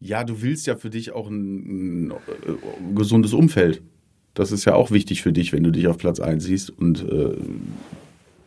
Ja, 0.00 0.24
du 0.24 0.42
willst 0.42 0.66
ja 0.66 0.76
für 0.76 0.90
dich 0.90 1.12
auch 1.12 1.28
ein, 1.28 2.06
ein, 2.06 2.12
ein 2.12 2.94
gesundes 2.94 3.32
Umfeld. 3.32 3.82
Das 4.34 4.52
ist 4.52 4.64
ja 4.64 4.74
auch 4.74 4.90
wichtig 4.90 5.22
für 5.22 5.32
dich, 5.32 5.52
wenn 5.52 5.64
du 5.64 5.72
dich 5.72 5.88
auf 5.88 5.98
Platz 5.98 6.20
1 6.20 6.44
siehst 6.44 6.70
und 6.70 7.02
äh, 7.02 7.36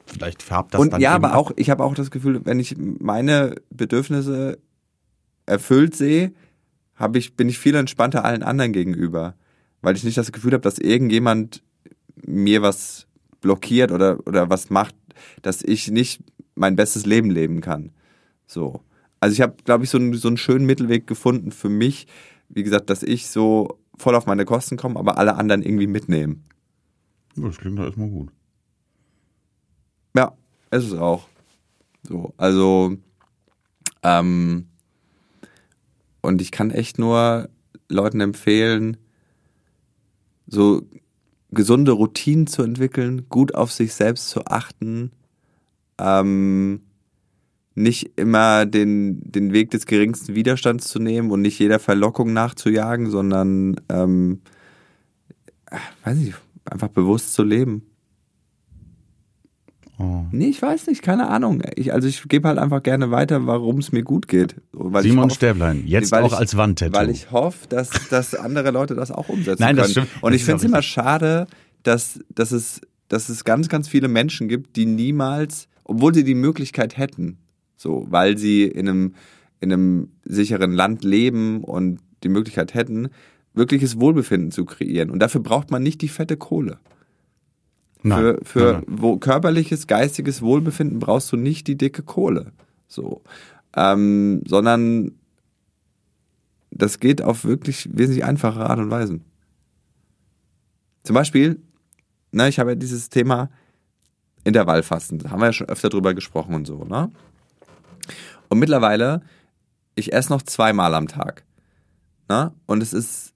vielleicht 0.06 0.42
färbt 0.42 0.74
das 0.74 0.82
und 0.82 0.94
dann. 0.94 1.02
Ja, 1.02 1.14
aber 1.14 1.36
auch, 1.36 1.52
ich 1.58 1.70
habe 1.70 1.84
auch 1.84 1.94
das 1.94 2.12
Gefühl, 2.12 2.42
wenn 2.46 2.60
ich 2.60 2.78
meine 2.78 3.56
Bedürfnisse 3.70 4.58
erfüllt 5.46 5.96
sehe, 5.96 6.32
habe 7.02 7.18
ich, 7.18 7.36
bin 7.36 7.50
ich 7.50 7.60
viel 7.60 7.76
entspannter 7.76 8.24
allen 8.24 8.44
anderen 8.44 8.74
gegenüber. 8.74 9.36
Weil 9.82 9.96
ich 9.96 10.04
nicht 10.04 10.18
das 10.18 10.32
Gefühl 10.32 10.54
habe, 10.54 10.62
dass 10.62 10.78
irgendjemand 10.78 11.64
mir 12.24 12.62
was 12.62 13.08
blockiert 13.42 13.92
oder, 13.92 14.20
oder 14.28 14.50
was 14.50 14.70
macht, 14.70 14.96
dass 15.42 15.64
ich 15.64 15.90
nicht 15.90 16.22
mein 16.56 16.76
bestes 16.76 17.06
Leben 17.06 17.32
leben 17.32 17.62
kann. 17.62 17.92
So. 18.46 18.82
Also 19.20 19.34
ich 19.34 19.42
habe, 19.42 19.56
glaube 19.64 19.84
ich, 19.84 19.90
so 19.90 19.98
einen, 19.98 20.14
so 20.14 20.28
einen 20.28 20.38
schönen 20.38 20.66
Mittelweg 20.66 21.08
gefunden 21.08 21.52
für 21.52 21.70
mich, 21.70 22.08
wie 22.50 22.64
gesagt, 22.64 22.90
dass 22.90 23.04
ich 23.04 23.28
so 23.28 23.80
voll 23.98 24.16
auf 24.16 24.26
meine 24.26 24.46
Kosten 24.46 24.78
komme, 24.78 25.00
aber 25.00 25.18
alle 25.18 25.36
anderen 25.36 25.62
irgendwie 25.62 25.88
mitnehmen. 25.88 26.44
Das 27.36 27.58
klingt 27.58 27.80
doch 27.80 27.86
erstmal 27.86 28.10
gut. 28.10 28.30
Ja, 30.16 30.34
ist 30.72 30.86
es 30.86 30.94
auch. 30.94 31.28
So, 32.04 32.34
also, 32.38 32.98
ähm, 34.04 34.68
und 36.22 36.42
ich 36.42 36.52
kann 36.52 36.72
echt 36.72 37.00
nur 37.00 37.50
Leuten 37.90 38.22
empfehlen, 38.22 38.98
so 40.48 40.84
gesunde 41.52 41.92
Routinen 41.92 42.48
zu 42.48 42.64
entwickeln, 42.64 43.28
gut 43.30 43.56
auf 43.56 43.72
sich 43.72 43.94
selbst 43.94 44.30
zu 44.30 44.46
achten, 44.46 45.12
ähm, 46.00 46.82
nicht 47.76 48.12
immer 48.18 48.66
den, 48.66 49.22
den 49.24 49.54
Weg 49.54 49.72
des 49.72 49.86
geringsten 49.86 50.36
Widerstands 50.36 50.88
zu 50.88 51.00
nehmen 51.00 51.32
und 51.32 51.42
nicht 51.42 51.60
jeder 51.60 51.80
Verlockung 51.80 52.34
nachzujagen, 52.34 53.10
sondern, 53.10 53.80
ähm, 53.90 54.42
weiß 56.04 56.18
ich, 56.20 56.34
einfach 56.66 56.90
bewusst 56.90 57.34
zu 57.34 57.44
leben. 57.44 57.84
Oh. 60.02 60.26
Nee, 60.32 60.48
ich 60.48 60.62
weiß 60.62 60.88
nicht, 60.88 61.02
keine 61.02 61.28
Ahnung. 61.28 61.62
Ich, 61.76 61.94
also 61.94 62.08
ich 62.08 62.24
gebe 62.28 62.48
halt 62.48 62.58
einfach 62.58 62.82
gerne 62.82 63.12
weiter, 63.12 63.46
warum 63.46 63.78
es 63.78 63.92
mir 63.92 64.04
gut 64.04 64.28
geht. 64.28 64.56
Simon 64.74 65.26
hoffe, 65.26 65.36
Stäblein, 65.36 65.84
jetzt 65.86 66.14
auch 66.14 66.32
ich, 66.32 66.38
als 66.38 66.58
Wandtattoo. 66.58 66.94
Weil 66.94 67.10
ich 67.10 67.32
hoffe, 67.32 67.68
dass, 67.70 67.90
dass 68.10 68.34
andere 68.34 68.72
Leute 68.72 68.96
das 68.96 69.12
auch 69.12 69.30
umsetzen 69.30 69.62
Nein, 69.62 69.76
das 69.76 69.94
können. 69.94 70.08
Stimmt. 70.08 70.24
Und 70.24 70.34
ich 70.34 70.44
finde 70.44 70.58
es 70.58 70.64
immer 70.64 70.82
schade, 70.82 71.48
dass, 71.84 72.20
dass, 72.30 72.52
es, 72.52 72.82
dass 73.10 73.30
es 73.30 73.44
ganz, 73.44 73.70
ganz 73.70 73.88
viele 73.88 74.08
Menschen 74.08 74.48
gibt, 74.48 74.76
die 74.76 74.86
niemals, 74.86 75.68
obwohl 75.84 76.14
sie 76.14 76.24
die 76.24 76.36
Möglichkeit 76.36 76.98
hätten, 76.98 77.38
so, 77.76 78.06
weil 78.10 78.38
sie 78.38 78.64
in 78.64 78.90
einem, 78.90 79.16
in 79.60 79.72
einem 79.72 80.10
sicheren 80.24 80.72
Land 80.72 81.04
leben 81.04 81.64
und 81.64 82.00
die 82.24 82.30
Möglichkeit 82.30 82.74
hätten, 82.74 83.10
wirkliches 83.54 84.00
Wohlbefinden 84.00 84.52
zu 84.52 84.66
kreieren. 84.66 85.10
Und 85.10 85.20
dafür 85.20 85.42
braucht 85.42 85.72
man 85.72 85.84
nicht 85.84 86.02
die 86.02 86.08
fette 86.08 86.38
Kohle. 86.38 86.80
Nein, 88.04 88.20
für 88.20 88.40
für 88.44 88.74
nein, 88.74 88.84
Wo, 88.88 89.18
körperliches, 89.18 89.88
geistiges 89.88 90.42
Wohlbefinden 90.42 91.00
brauchst 91.00 91.32
du 91.32 91.38
nicht 91.38 91.68
die 91.68 91.78
dicke 91.78 92.04
Kohle. 92.04 92.52
So. 92.88 93.22
Ähm, 93.76 94.44
sondern 94.48 95.12
das 96.72 97.00
geht 97.00 97.22
auf 97.22 97.46
wirklich 97.46 97.90
wesentlich 97.94 98.26
einfache 98.26 98.62
Art 98.62 98.80
und 98.80 98.90
Weisen. 98.92 99.24
Zum 101.04 101.14
Beispiel, 101.14 101.62
ne, 102.32 102.50
ich 102.50 102.60
habe 102.60 102.72
ja 102.72 102.76
dieses 102.76 103.10
Thema 103.10 103.50
Intervallfasten, 104.44 105.20
da 105.20 105.32
haben 105.32 105.40
wir 105.40 105.48
ja 105.48 105.54
schon 105.54 105.70
öfter 105.70 105.90
drüber 105.90 106.14
gesprochen 106.14 106.56
und 106.56 106.66
so, 106.66 106.84
ne? 106.84 107.12
Und 108.50 108.60
mittlerweile, 108.60 109.22
ich 109.96 110.12
esse 110.12 110.32
noch 110.32 110.42
zweimal 110.42 110.94
am 110.94 111.08
Tag. 111.08 111.46
Ne? 112.28 112.52
Und 112.66 112.84
es 112.84 112.92
ist 112.92 113.34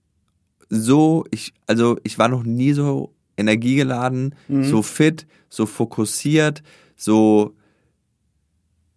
so, 0.70 1.26
ich, 1.32 1.54
also 1.68 1.98
ich 2.04 2.20
war 2.20 2.28
noch 2.28 2.44
nie 2.44 2.74
so 2.74 3.15
energiegeladen, 3.38 4.36
so 4.64 4.82
fit, 4.82 5.28
so 5.50 5.66
fokussiert, 5.66 6.64
so, 6.96 7.54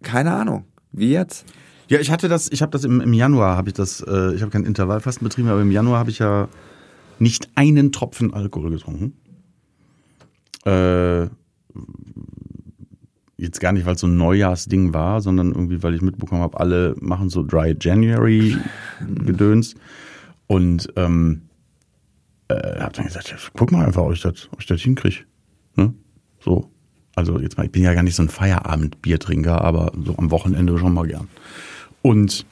keine 0.03 0.33
Ahnung, 0.33 0.65
wie 0.93 1.11
jetzt. 1.11 1.45
Ja, 1.89 1.99
ich 2.01 2.11
hatte 2.11 2.29
das, 2.29 2.51
ich 2.51 2.61
habe 2.63 2.71
das 2.71 2.85
im, 2.85 3.01
im 3.01 3.13
Januar, 3.13 3.57
habe 3.57 3.71
ich 3.71 3.75
das, 3.75 4.01
äh, 4.01 4.35
ich 4.35 4.43
habe 4.43 4.51
kein 4.51 4.65
Intervallfasten 4.65 5.27
betrieben, 5.27 5.49
aber 5.49 5.63
im 5.63 5.71
Januar 5.71 5.99
habe 5.99 6.11
ich 6.11 6.19
ja 6.19 6.49
nicht 7.19 7.49
einen 7.55 7.93
Tropfen 7.93 8.35
Alkohol 8.35 8.71
getrunken. 8.71 9.15
Äh, 10.67 11.29
jetzt 13.39 13.61
gar 13.61 13.73
nicht, 13.73 13.87
weil 13.87 13.95
es 13.95 14.01
so 14.01 14.07
ein 14.07 14.17
Neujahrsding 14.17 14.93
war, 14.93 15.21
sondern 15.21 15.53
irgendwie, 15.53 15.83
weil 15.83 15.95
ich 15.95 16.03
mitbekommen 16.03 16.43
habe, 16.43 16.61
alle 16.61 16.95
machen 17.01 17.31
so 17.31 17.43
Dry 17.43 17.75
January 17.81 18.57
Gedöns. 19.25 19.75
Und 20.47 20.93
ähm, 20.97 21.43
äh, 22.49 22.81
habe 22.81 22.93
dann 22.95 23.07
gesagt, 23.07 23.31
ja, 23.31 23.37
guck 23.57 23.73
mal 23.73 23.85
einfach, 23.85 24.03
ob 24.03 24.13
ich 24.13 24.23
das, 24.23 24.49
ob 24.53 24.61
ich 24.61 24.67
das 24.67 24.81
hinkriege. 24.81 25.25
Ne? 25.77 25.95
So. 26.41 26.71
Also 27.15 27.41
jetzt 27.41 27.57
mal, 27.57 27.67
ich 27.67 27.73
bin 27.73 27.83
ja 27.83 27.95
gar 27.95 28.05
nicht 28.05 28.15
so 28.15 28.23
ein 28.23 28.29
Feierabend-Biertrinker, 28.29 29.61
aber 29.61 29.93
so 30.05 30.17
am 30.17 30.31
Wochenende 30.31 30.79
schon 30.79 30.95
mal 30.95 31.07
gern. 31.07 31.29
Und 32.01 32.47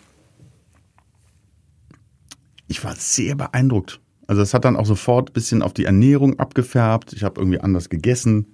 ich 2.66 2.82
war 2.82 2.96
sehr 2.96 3.36
beeindruckt. 3.36 4.00
Also 4.26 4.42
es 4.42 4.54
hat 4.54 4.64
dann 4.64 4.74
auch 4.74 4.86
sofort 4.86 5.30
ein 5.30 5.32
bisschen 5.34 5.62
auf 5.62 5.72
die 5.72 5.84
Ernährung 5.84 6.40
abgefärbt. 6.40 7.12
Ich 7.12 7.22
habe 7.22 7.40
irgendwie 7.40 7.60
anders 7.60 7.88
gegessen, 7.88 8.46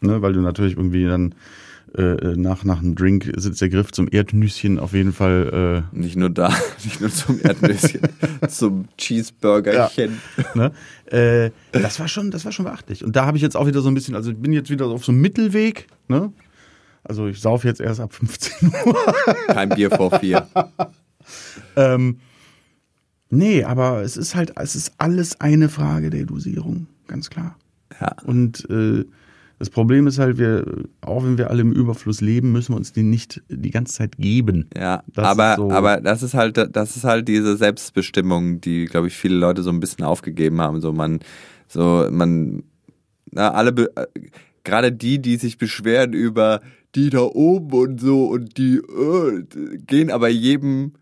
ne, 0.00 0.22
weil 0.22 0.32
du 0.32 0.40
natürlich 0.40 0.76
irgendwie 0.76 1.04
dann 1.04 1.34
äh, 1.96 2.36
nach, 2.36 2.64
nach 2.64 2.80
einem 2.80 2.94
Drink 2.94 3.32
sitzt 3.36 3.60
der 3.60 3.68
Griff 3.68 3.92
zum 3.92 4.08
Erdnüsschen 4.10 4.78
auf 4.78 4.92
jeden 4.92 5.12
Fall. 5.12 5.84
Nicht 5.92 6.16
nur 6.16 6.30
da, 6.30 6.48
nicht 6.84 7.00
nur 7.00 7.10
zum 7.10 7.40
Erdnüsschen, 7.40 8.00
zum 8.48 8.88
Cheeseburgerchen. 8.96 10.20
Äh, 10.54 10.58
ne? 10.58 10.72
äh, 11.06 11.50
das 11.72 12.00
war 12.00 12.08
schon, 12.08 12.30
das 12.30 12.44
war 12.44 12.52
schon 12.52 12.64
beachtlich. 12.64 13.04
Und 13.04 13.16
da 13.16 13.26
habe 13.26 13.36
ich 13.36 13.42
jetzt 13.42 13.56
auch 13.56 13.66
wieder 13.66 13.80
so 13.80 13.88
ein 13.88 13.94
bisschen, 13.94 14.14
also 14.14 14.30
ich 14.30 14.36
bin 14.36 14.52
jetzt 14.52 14.70
wieder 14.70 14.86
auf 14.86 15.04
so 15.04 15.12
einem 15.12 15.20
Mittelweg. 15.20 15.86
Ne? 16.08 16.32
Also 17.04 17.26
ich 17.26 17.40
sauf 17.40 17.64
jetzt 17.64 17.80
erst 17.80 18.00
ab 18.00 18.14
15 18.14 18.72
Uhr. 18.86 19.14
Kein 19.48 19.68
Bier 19.68 19.90
vor 19.90 20.18
vier. 20.18 20.48
Ähm, 21.76 22.18
nee, 23.30 23.64
aber 23.64 24.02
es 24.02 24.16
ist 24.16 24.34
halt, 24.34 24.52
es 24.56 24.76
ist 24.76 24.92
alles 24.98 25.40
eine 25.40 25.68
Frage 25.68 26.10
der 26.10 26.26
Dosierung, 26.26 26.86
ganz 27.06 27.30
klar. 27.30 27.56
Ja. 28.00 28.14
Und 28.24 28.68
äh, 28.68 29.04
das 29.58 29.70
Problem 29.70 30.06
ist 30.06 30.18
halt, 30.18 30.38
wir, 30.38 30.64
auch 31.00 31.24
wenn 31.24 31.38
wir 31.38 31.50
alle 31.50 31.62
im 31.62 31.72
Überfluss 31.72 32.20
leben, 32.20 32.52
müssen 32.52 32.72
wir 32.72 32.76
uns 32.76 32.92
den 32.92 33.08
nicht 33.10 33.42
die 33.48 33.70
ganze 33.70 33.94
Zeit 33.94 34.16
geben. 34.18 34.68
Ja, 34.76 35.02
Das 35.12 35.24
aber, 35.26 35.54
so- 35.56 35.70
aber 35.70 36.00
das 36.00 36.22
ist 36.22 36.34
halt, 36.34 36.56
das 36.74 36.96
ist 36.96 37.04
halt 37.04 37.28
diese 37.28 37.56
Selbstbestimmung, 37.56 38.60
die, 38.60 38.86
glaube 38.86 39.06
ich, 39.08 39.14
viele 39.16 39.36
Leute 39.36 39.62
so 39.62 39.70
ein 39.70 39.80
bisschen 39.80 40.04
aufgegeben 40.04 40.60
haben. 40.60 40.80
So 40.80 40.92
man, 40.92 41.20
so 41.68 42.06
man, 42.10 42.62
na, 43.30 43.52
alle, 43.52 43.70
äh, 43.96 44.06
gerade 44.64 44.92
die, 44.92 45.20
die 45.20 45.36
sich 45.36 45.58
beschweren 45.58 46.12
über 46.12 46.60
die 46.94 47.10
da 47.10 47.20
oben 47.22 47.72
und 47.72 48.00
so 48.00 48.26
und 48.26 48.56
die 48.56 48.76
äh, 48.76 49.44
gehen 49.86 50.10
aber 50.10 50.28
jedem, 50.28 50.92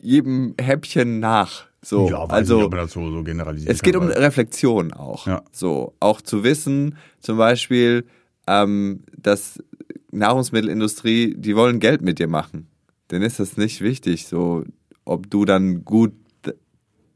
jedem 0.00 0.54
Häppchen 0.60 1.20
nach. 1.20 1.65
So, 1.86 2.10
ja, 2.10 2.24
also 2.24 2.62
nicht, 2.62 2.72
das 2.72 2.90
so, 2.90 3.12
so 3.12 3.22
generalisieren 3.22 3.72
es 3.72 3.80
geht 3.80 3.94
kann, 3.94 4.02
um 4.02 4.08
Reflexion 4.08 4.92
auch. 4.92 5.28
Ja. 5.28 5.44
So, 5.52 5.94
auch 6.00 6.20
zu 6.20 6.42
wissen, 6.42 6.96
zum 7.20 7.38
Beispiel, 7.38 8.06
ähm, 8.48 9.04
dass 9.16 9.62
Nahrungsmittelindustrie, 10.10 11.36
die 11.38 11.54
wollen 11.54 11.78
Geld 11.78 12.02
mit 12.02 12.18
dir 12.18 12.26
machen. 12.26 12.66
Denen 13.08 13.22
ist 13.22 13.38
das 13.38 13.56
nicht 13.56 13.82
wichtig, 13.82 14.26
so, 14.26 14.64
ob 15.04 15.30
du 15.30 15.44
dann 15.44 15.84
gut 15.84 16.12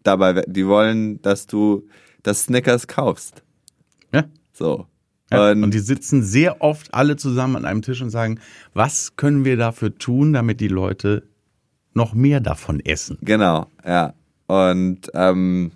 dabei, 0.04 0.44
die 0.46 0.68
wollen, 0.68 1.20
dass 1.20 1.48
du 1.48 1.88
das 2.22 2.44
Snickers 2.44 2.86
kaufst. 2.86 3.42
Ja. 4.14 4.26
So. 4.52 4.86
Ja, 5.32 5.50
Und, 5.50 5.64
und 5.64 5.74
die 5.74 5.80
sitzen 5.80 6.22
sehr 6.22 6.62
oft 6.62 6.94
alle 6.94 7.16
zusammen 7.16 7.56
an 7.56 7.64
einem 7.64 7.82
Tisch 7.82 8.02
und 8.02 8.10
sagen, 8.10 8.38
was 8.72 9.16
können 9.16 9.44
wir 9.44 9.56
dafür 9.56 9.98
tun, 9.98 10.32
damit 10.32 10.60
die 10.60 10.68
Leute 10.68 11.24
noch 11.92 12.14
mehr 12.14 12.38
davon 12.38 12.78
essen? 12.78 13.18
Genau, 13.20 13.66
ja. 13.84 14.14
Und 14.50 15.12
ähm, 15.14 15.70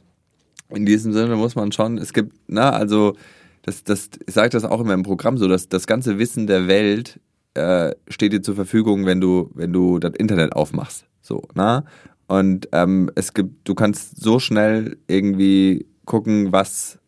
in 0.69 0.85
diesem 0.85 1.13
Sinne 1.13 1.37
muss 1.37 1.55
man 1.55 1.71
schon, 1.71 1.97
es 1.97 2.13
gibt, 2.13 2.35
na, 2.49 2.71
also 2.71 3.15
das, 3.63 3.85
das, 3.85 4.11
ich 4.27 4.35
sage 4.35 4.51
das 4.51 4.65
auch 4.65 4.81
immer 4.81 4.95
im 4.95 5.05
Programm 5.05 5.39
so, 5.39 5.47
dass 5.47 5.69
das 5.69 5.87
ganze 5.87 6.19
Wissen 6.19 6.49
der 6.49 6.67
Welt 6.67 7.21
äh, 7.55 7.95
steht 8.09 8.33
dir 8.33 8.43
zur 8.43 8.57
Verfügung, 8.57 9.07
wenn 9.07 9.21
du, 9.21 9.49
wenn 9.55 9.73
du 9.73 10.01
das 10.01 10.15
Internet 10.17 10.57
aufmachst. 10.57 11.07
So, 11.23 11.45
na? 11.55 11.85
Und 12.27 12.69
ähm, 12.73 13.13
es 13.15 13.33
gibt, 13.33 13.69
du 13.69 13.77
kannst 13.77 14.21
so 14.21 14.41
schnell 14.41 14.97
irgendwie 15.07 15.87
gucken, 16.05 16.51
was 16.51 16.99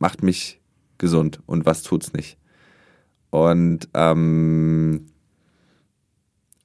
macht 0.00 0.24
mich 0.24 0.60
gesund 0.98 1.38
und 1.46 1.66
was 1.66 1.84
tut's 1.84 2.14
nicht. 2.14 2.36
Und 3.30 3.88
ähm, 3.94 5.06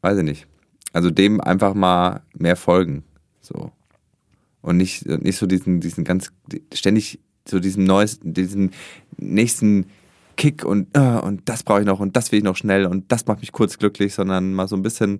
weiß 0.02 0.18
ich 0.18 0.24
nicht. 0.24 0.48
Also 0.94 1.12
dem 1.12 1.40
einfach 1.40 1.76
mal 1.76 2.24
mehr 2.34 2.56
folgen. 2.56 3.04
So. 3.42 3.72
Und 4.62 4.78
nicht, 4.78 5.06
nicht 5.06 5.38
so 5.38 5.46
diesen, 5.48 5.80
diesen 5.82 6.04
ganz, 6.04 6.32
ständig 6.74 7.20
so 7.48 7.60
diesen 7.60 7.84
neuesten, 7.86 8.34
diesen 8.34 8.72
nächsten 9.18 9.88
Kick 10.38 10.64
und, 10.64 10.88
äh, 10.96 11.00
und 11.20 11.42
das 11.50 11.64
brauche 11.64 11.82
ich 11.82 11.86
noch 11.86 12.00
und 12.00 12.16
das 12.16 12.32
will 12.32 12.40
ich 12.40 12.44
noch 12.46 12.56
schnell 12.56 12.86
und 12.86 13.12
das 13.12 13.26
macht 13.26 13.42
mich 13.42 13.52
kurz 13.52 13.78
glücklich, 13.80 14.14
sondern 14.14 14.54
mal 14.54 14.68
so 14.68 14.76
ein 14.76 14.82
bisschen 14.84 15.20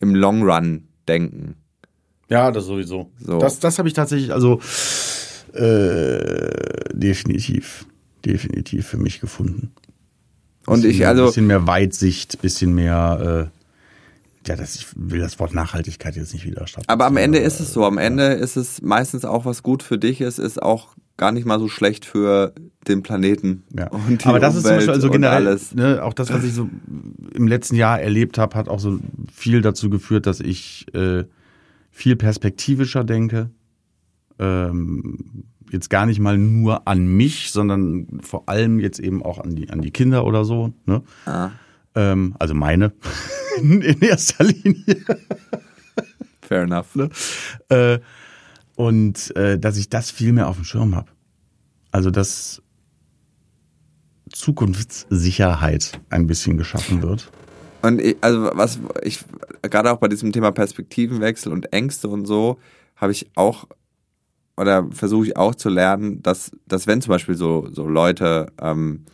im 0.00 0.14
Long 0.14 0.42
Run 0.42 0.84
denken. 1.08 1.56
Ja, 2.28 2.50
das 2.50 2.66
sowieso. 2.66 3.10
So. 3.18 3.38
Das, 3.38 3.58
das 3.60 3.78
habe 3.78 3.88
ich 3.88 3.94
tatsächlich, 3.94 4.32
also 4.32 4.60
äh, 5.52 6.50
definitiv, 6.92 7.86
definitiv 8.24 8.86
für 8.86 8.96
mich 8.96 9.20
gefunden. 9.20 9.72
Und 10.66 10.78
ich, 10.84 10.92
Bisschen- 10.98 11.06
also, 11.06 11.26
bisschen 11.26 11.46
mehr 11.46 11.66
Weitsicht, 11.66 12.40
bisschen 12.40 12.74
mehr, 12.74 13.50
äh, 13.52 13.53
ja, 14.46 14.56
das, 14.56 14.74
ich 14.76 14.86
will 14.96 15.20
das 15.20 15.38
Wort 15.38 15.54
Nachhaltigkeit 15.54 16.16
jetzt 16.16 16.32
nicht 16.32 16.44
wieder 16.44 16.66
starten. 16.66 16.88
aber 16.88 17.06
am 17.06 17.16
Ende 17.16 17.38
ist 17.38 17.60
es 17.60 17.72
so, 17.72 17.84
am 17.84 17.98
Ende 17.98 18.24
ist 18.34 18.56
es 18.56 18.82
meistens 18.82 19.24
auch, 19.24 19.44
was 19.44 19.62
gut 19.62 19.82
für 19.82 19.98
dich 19.98 20.20
ist, 20.20 20.38
ist 20.38 20.62
auch 20.62 20.94
gar 21.16 21.30
nicht 21.32 21.46
mal 21.46 21.60
so 21.60 21.68
schlecht 21.68 22.04
für 22.04 22.52
den 22.88 23.02
Planeten 23.02 23.62
Ja. 23.76 23.88
und 23.90 24.22
die 24.24 24.28
Aber 24.28 24.40
das 24.40 24.56
ist 24.56 24.62
zum 24.62 24.72
Umwelt 24.72 24.86
Beispiel 24.88 24.94
also 24.94 25.10
generell, 25.10 25.46
alles. 25.46 25.74
ne, 25.74 26.02
auch 26.02 26.12
das, 26.12 26.32
was 26.32 26.44
ich 26.44 26.52
so 26.54 26.68
im 27.34 27.46
letzten 27.48 27.76
Jahr 27.76 28.00
erlebt 28.00 28.36
habe, 28.38 28.56
hat 28.56 28.68
auch 28.68 28.80
so 28.80 28.98
viel 29.32 29.60
dazu 29.62 29.90
geführt, 29.90 30.26
dass 30.26 30.40
ich 30.40 30.86
äh, 30.94 31.24
viel 31.90 32.16
perspektivischer 32.16 33.04
denke. 33.04 33.50
Ähm, 34.38 35.44
jetzt 35.70 35.90
gar 35.90 36.06
nicht 36.06 36.18
mal 36.20 36.36
nur 36.38 36.86
an 36.88 37.06
mich, 37.06 37.50
sondern 37.52 38.20
vor 38.20 38.48
allem 38.48 38.80
jetzt 38.80 38.98
eben 38.98 39.22
auch 39.22 39.38
an 39.38 39.54
die, 39.54 39.70
an 39.70 39.80
die 39.80 39.90
Kinder 39.90 40.24
oder 40.24 40.44
so. 40.44 40.72
Ne? 40.86 41.02
Ah, 41.26 41.50
Ähm, 41.94 42.34
also 42.38 42.54
meine 42.54 42.92
in 43.58 44.00
erster 44.00 44.44
Linie. 44.44 45.04
fair 46.42 46.62
enough. 46.62 46.94
Ne? 46.94 47.10
Äh, 47.68 47.98
und 48.76 49.34
äh, 49.36 49.58
dass 49.58 49.76
ich 49.76 49.88
das 49.88 50.10
viel 50.10 50.32
mehr 50.32 50.48
auf 50.48 50.56
dem 50.56 50.64
Schirm 50.64 50.94
habe. 50.96 51.10
Also 51.90 52.10
dass 52.10 52.62
Zukunftssicherheit 54.32 56.00
ein 56.10 56.26
bisschen 56.26 56.56
geschaffen 56.56 57.02
wird. 57.02 57.30
Und 57.82 58.00
ich, 58.00 58.16
also 58.20 58.50
was 58.54 58.80
ich 59.02 59.20
gerade 59.62 59.92
auch 59.92 59.98
bei 59.98 60.08
diesem 60.08 60.32
Thema 60.32 60.50
Perspektivenwechsel 60.50 61.52
und 61.52 61.72
Ängste 61.72 62.08
und 62.08 62.26
so 62.26 62.58
habe 62.96 63.12
ich 63.12 63.30
auch 63.36 63.66
oder 64.56 64.88
versuche 64.90 65.26
ich 65.26 65.36
auch 65.36 65.54
zu 65.54 65.68
lernen, 65.68 66.22
dass, 66.22 66.52
dass 66.66 66.86
wenn 66.86 67.02
zum 67.02 67.10
Beispiel 67.10 67.34
so, 67.34 67.68
so 67.72 67.88
Leute 67.88 68.52
ähm, 68.60 69.04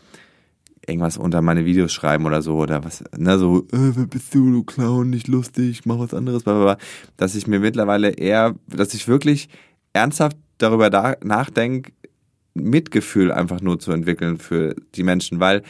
irgendwas 0.91 1.17
unter 1.17 1.41
meine 1.43 1.65
Videos 1.65 1.93
schreiben 1.93 2.27
oder 2.27 2.43
so 2.43 2.57
oder 2.57 2.85
was, 2.85 3.03
ne, 3.17 3.39
so, 3.39 3.61
äh, 3.73 3.93
wer 3.97 4.07
bist 4.07 4.35
du, 4.35 4.51
du 4.51 4.65
Clown, 4.65 5.11
nicht 5.11 5.29
lustig, 5.29 5.87
mach 5.87 5.99
was 5.99 6.13
anderes, 6.15 6.43
bla, 6.43 6.55
bla, 6.55 6.63
bla, 6.75 6.77
dass 7.17 7.35
ich 7.35 7.47
mir 7.47 7.61
mittlerweile 7.61 8.11
eher, 8.11 8.55
dass 8.69 8.93
ich 8.95 9.09
wirklich 9.09 9.49
ernsthaft 9.93 10.37
darüber 10.59 10.91
da, 10.91 11.15
nachdenke, 11.25 11.93
Mitgefühl 12.55 13.31
einfach 13.33 13.61
nur 13.61 13.79
zu 13.79 13.93
entwickeln 13.93 14.37
für 14.39 14.75
die 14.97 15.05
Menschen, 15.05 15.39
weil 15.41 15.63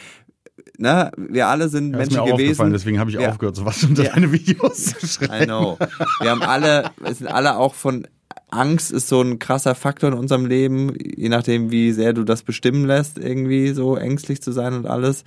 ne, 0.77 1.11
wir 1.15 1.47
alle 1.47 1.69
sind 1.69 1.91
Ja, 1.93 1.99
ist 1.99 2.11
Menschen 2.11 2.13
mir 2.15 2.21
auch 2.23 2.25
gewesen. 2.37 2.49
aufgefallen, 2.49 2.73
deswegen 2.73 2.99
habe 2.99 3.09
ich 3.11 3.17
Ja. 3.17 3.29
aufgehört, 3.29 3.55
sowas 3.55 3.83
unter 3.83 4.03
Ja. 4.03 4.13
deine 4.13 4.31
Videos 4.31 4.85
zu 4.99 5.07
schreiben. 5.07 5.43
I 5.43 5.45
know. 5.45 5.77
Wir 6.19 6.31
haben 6.31 6.41
alle, 6.41 6.91
wir 6.99 7.13
sind 7.13 7.27
alle 7.27 7.55
auch 7.57 7.75
von 7.75 8.07
Angst 8.49 8.91
ist 8.91 9.07
so 9.07 9.21
ein 9.21 9.39
krasser 9.39 9.75
Faktor 9.75 10.11
in 10.11 10.17
unserem 10.17 10.45
Leben, 10.45 10.93
je 10.99 11.29
nachdem, 11.29 11.71
wie 11.71 11.91
sehr 11.91 12.13
du 12.13 12.23
das 12.23 12.43
bestimmen 12.43 12.85
lässt, 12.85 13.17
irgendwie 13.17 13.69
so 13.69 13.95
ängstlich 13.95 14.41
zu 14.41 14.51
sein 14.51 14.73
und 14.73 14.85
alles. 14.85 15.23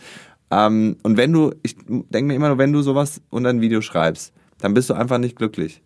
Ähm, 0.51 0.97
und 1.03 1.17
wenn 1.17 1.33
du, 1.33 1.53
ich 1.63 1.77
denke 1.87 2.25
mir 2.25 2.35
immer 2.35 2.49
nur, 2.49 2.59
wenn 2.59 2.73
du 2.73 2.83
sowas 2.83 3.21
unter 3.31 3.51
ein 3.51 3.61
Video 3.61 3.81
schreibst, 3.81 4.33
dann 4.59 4.75
bist 4.75 4.91
du 4.91 4.95
einfach 4.95 5.19
nicht 5.19 5.37
glücklich. 5.37 5.83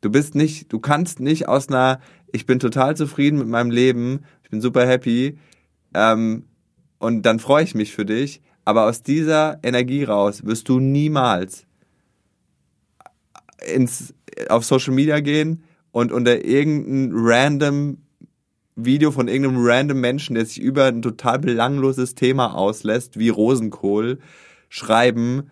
Du 0.00 0.10
bist 0.10 0.34
nicht, 0.34 0.72
du 0.72 0.80
kannst 0.80 1.20
nicht 1.20 1.48
aus 1.48 1.68
einer, 1.68 2.00
ich 2.32 2.46
bin 2.46 2.58
total 2.58 2.96
zufrieden 2.96 3.38
mit 3.38 3.48
meinem 3.48 3.70
Leben, 3.70 4.24
ich 4.42 4.50
bin 4.50 4.60
super 4.60 4.86
happy, 4.86 5.38
ähm, 5.94 6.44
und 6.98 7.22
dann 7.22 7.38
freue 7.38 7.64
ich 7.64 7.74
mich 7.74 7.92
für 7.92 8.04
dich, 8.04 8.42
aber 8.64 8.86
aus 8.86 9.02
dieser 9.02 9.58
Energie 9.62 10.04
raus 10.04 10.44
wirst 10.44 10.68
du 10.68 10.80
niemals 10.80 11.66
ins, 13.66 14.14
auf 14.48 14.64
Social 14.64 14.94
Media 14.94 15.20
gehen 15.20 15.63
und 15.94 16.10
unter 16.10 16.44
irgendein 16.44 17.12
random 17.14 17.98
Video 18.74 19.12
von 19.12 19.28
irgendeinem 19.28 19.64
random 19.64 20.00
Menschen, 20.00 20.34
der 20.34 20.44
sich 20.44 20.60
über 20.60 20.86
ein 20.86 21.02
total 21.02 21.38
belangloses 21.38 22.16
Thema 22.16 22.56
auslässt, 22.56 23.16
wie 23.16 23.28
Rosenkohl, 23.28 24.18
schreiben, 24.68 25.50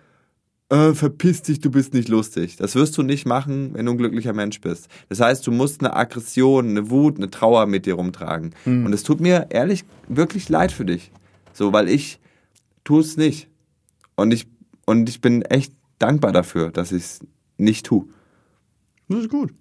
äh, 0.68 0.94
verpiss 0.94 1.42
dich, 1.42 1.60
du 1.60 1.70
bist 1.70 1.94
nicht 1.94 2.08
lustig. 2.08 2.56
Das 2.56 2.74
wirst 2.74 2.98
du 2.98 3.04
nicht 3.04 3.24
machen, 3.24 3.74
wenn 3.74 3.86
du 3.86 3.92
ein 3.92 3.98
glücklicher 3.98 4.32
Mensch 4.32 4.60
bist. 4.60 4.88
Das 5.08 5.20
heißt, 5.20 5.46
du 5.46 5.52
musst 5.52 5.80
eine 5.80 5.94
Aggression, 5.94 6.70
eine 6.70 6.90
Wut, 6.90 7.18
eine 7.18 7.30
Trauer 7.30 7.66
mit 7.66 7.86
dir 7.86 7.94
rumtragen. 7.94 8.52
Mhm. 8.64 8.86
Und 8.86 8.92
es 8.92 9.04
tut 9.04 9.20
mir 9.20 9.46
ehrlich 9.50 9.84
wirklich 10.08 10.48
leid 10.48 10.72
für 10.72 10.84
dich. 10.84 11.12
So, 11.52 11.72
weil 11.72 11.88
ich 11.88 12.18
tue 12.82 13.00
es 13.00 13.16
nicht. 13.16 13.48
Und 14.16 14.32
ich, 14.32 14.48
und 14.86 15.08
ich 15.08 15.20
bin 15.20 15.42
echt 15.42 15.72
dankbar 16.00 16.32
dafür, 16.32 16.72
dass 16.72 16.90
ich 16.90 17.04
es 17.04 17.20
nicht 17.58 17.86
tue. 17.86 18.06
Das 19.08 19.20
ist 19.20 19.30
gut. 19.30 19.52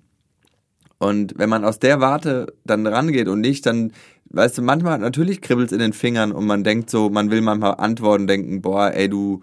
Und 1.02 1.34
wenn 1.36 1.49
man 1.49 1.66
aus 1.66 1.80
der 1.80 1.99
Warte 1.99 2.54
dann 2.64 2.86
rangeht 2.86 3.28
und 3.28 3.41
nicht 3.41 3.66
dann, 3.66 3.91
weißt 4.30 4.60
du, 4.60 4.62
manchmal 4.62 4.99
natürlich 4.99 5.41
kribbelt 5.41 5.70
es 5.70 5.72
in 5.74 5.80
den 5.80 5.93
Fingern 5.93 6.32
und 6.32 6.45
man 6.45 6.64
denkt 6.64 6.91
so, 6.91 7.10
man 7.10 7.32
will 7.32 7.41
manchmal 7.41 7.74
antworten, 7.80 8.28
denken, 8.28 8.62
boah, 8.62 8.91
ey, 8.93 9.10
du, 9.10 9.41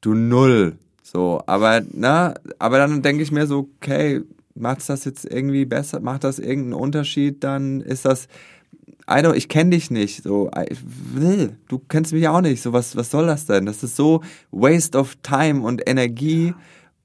du 0.00 0.14
Null. 0.14 0.76
So, 1.04 1.40
aber, 1.46 1.82
na, 1.92 2.34
aber 2.58 2.78
dann 2.78 3.00
denke 3.00 3.22
ich 3.22 3.30
mir 3.30 3.46
so, 3.46 3.68
okay, 3.80 4.22
macht 4.56 4.88
das 4.88 5.04
jetzt 5.04 5.24
irgendwie 5.24 5.66
besser, 5.66 6.00
macht 6.00 6.24
das 6.24 6.40
irgendeinen 6.40 6.82
Unterschied, 6.82 7.44
dann 7.44 7.80
ist 7.80 8.04
das, 8.04 8.26
I 9.08 9.20
don't, 9.20 9.34
ich 9.34 9.48
kenne 9.48 9.70
dich 9.70 9.92
nicht, 9.92 10.24
so, 10.24 10.50
ich 10.68 10.80
will, 11.14 11.58
du 11.68 11.78
kennst 11.78 12.12
mich 12.12 12.26
auch 12.26 12.40
nicht, 12.40 12.60
so, 12.60 12.72
was, 12.72 12.96
was 12.96 13.12
soll 13.12 13.28
das 13.28 13.46
denn? 13.46 13.66
Das 13.66 13.84
ist 13.84 13.94
so 13.94 14.20
Waste 14.50 14.98
of 14.98 15.14
Time 15.22 15.60
und 15.60 15.88
Energie. 15.88 16.48
Ja 16.48 16.56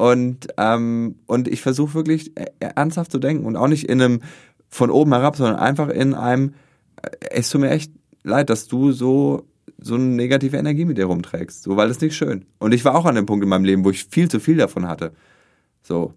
und, 0.01 0.47
ähm, 0.57 1.19
und 1.27 1.47
ich 1.47 1.61
versuche 1.61 1.93
wirklich 1.93 2.35
äh, 2.35 2.47
ernsthaft 2.57 3.11
zu 3.11 3.19
denken 3.19 3.45
und 3.45 3.55
auch 3.55 3.67
nicht 3.67 3.87
in 3.87 4.01
einem 4.01 4.21
von 4.67 4.89
oben 4.89 5.13
herab, 5.13 5.35
sondern 5.35 5.57
einfach 5.57 5.89
in 5.89 6.15
einem, 6.15 6.55
äh, 7.03 7.09
es 7.29 7.51
tut 7.51 7.61
mir 7.61 7.69
echt 7.69 7.93
leid, 8.23 8.49
dass 8.49 8.67
du 8.67 8.93
so 8.93 9.45
so 9.77 9.93
eine 9.93 10.05
negative 10.05 10.57
Energie 10.57 10.85
mit 10.85 10.97
dir 10.97 11.05
rumträgst, 11.05 11.61
so 11.61 11.77
weil 11.77 11.87
das 11.87 12.01
nicht 12.01 12.15
schön. 12.15 12.45
Und 12.57 12.73
ich 12.73 12.83
war 12.83 12.95
auch 12.95 13.05
an 13.05 13.13
dem 13.13 13.27
Punkt 13.27 13.43
in 13.43 13.49
meinem 13.49 13.63
Leben, 13.63 13.85
wo 13.85 13.91
ich 13.91 14.05
viel 14.05 14.27
zu 14.27 14.39
viel 14.39 14.57
davon 14.57 14.87
hatte. 14.87 15.11
So. 15.83 16.15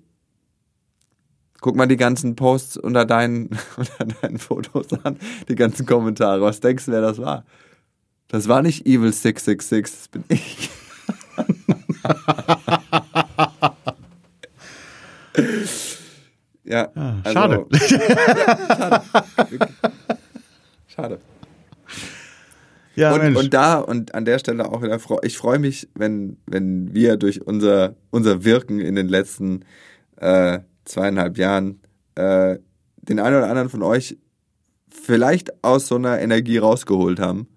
Guck 1.60 1.76
mal 1.76 1.86
die 1.86 1.98
ganzen 1.98 2.36
Posts 2.36 2.78
unter 2.78 3.04
deinen, 3.04 3.50
unter 3.76 4.06
deinen 4.06 4.38
Fotos 4.38 4.94
an, 5.04 5.18
die 5.50 5.56
ganzen 5.56 5.84
Kommentare. 5.84 6.40
Was 6.40 6.60
denkst 6.60 6.86
du, 6.86 6.92
wer 6.92 7.02
das 7.02 7.18
war? 7.18 7.44
Das 8.28 8.48
war 8.48 8.62
nicht 8.62 8.86
Evil 8.86 9.12
666, 9.12 9.94
das 9.94 10.08
bin 10.08 10.24
ich. 10.28 10.70
ja, 16.74 16.88
ah, 16.96 17.14
also, 17.22 17.32
schade. 17.32 17.66
Ja, 17.70 18.76
schade. 18.76 19.58
schade. 20.88 21.18
Ja, 22.96 23.12
und, 23.12 23.36
und 23.36 23.54
da 23.54 23.78
und 23.78 24.14
an 24.14 24.24
der 24.24 24.38
Stelle 24.38 24.66
auch 24.66 24.82
wieder, 24.82 24.98
ich 25.22 25.36
freue 25.36 25.58
mich, 25.58 25.88
wenn, 25.94 26.36
wenn 26.46 26.94
wir 26.94 27.16
durch 27.16 27.46
unser, 27.46 27.94
unser 28.10 28.44
Wirken 28.44 28.80
in 28.80 28.94
den 28.94 29.08
letzten 29.08 29.64
äh, 30.16 30.60
zweieinhalb 30.84 31.38
Jahren 31.38 31.80
äh, 32.14 32.58
den 33.02 33.20
einen 33.20 33.36
oder 33.36 33.48
anderen 33.48 33.68
von 33.68 33.82
euch 33.82 34.16
vielleicht 34.88 35.64
aus 35.64 35.86
so 35.88 35.96
einer 35.96 36.20
Energie 36.20 36.58
rausgeholt 36.58 37.20
haben 37.20 37.48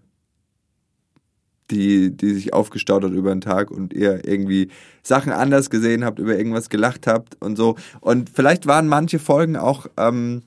die, 1.71 2.15
die 2.15 2.33
sich 2.33 2.53
aufgestaut 2.53 3.03
hat 3.03 3.11
über 3.11 3.31
den 3.31 3.41
Tag 3.41 3.71
und 3.71 3.93
ihr 3.93 4.27
irgendwie 4.27 4.69
Sachen 5.03 5.31
anders 5.31 5.69
gesehen 5.69 6.05
habt, 6.05 6.19
über 6.19 6.37
irgendwas 6.37 6.69
gelacht 6.69 7.07
habt 7.07 7.35
und 7.41 7.55
so. 7.55 7.75
Und 7.99 8.29
vielleicht 8.29 8.67
waren 8.67 8.87
manche 8.87 9.19
Folgen 9.19 9.57
auch 9.57 9.87
ähm, 9.97 10.43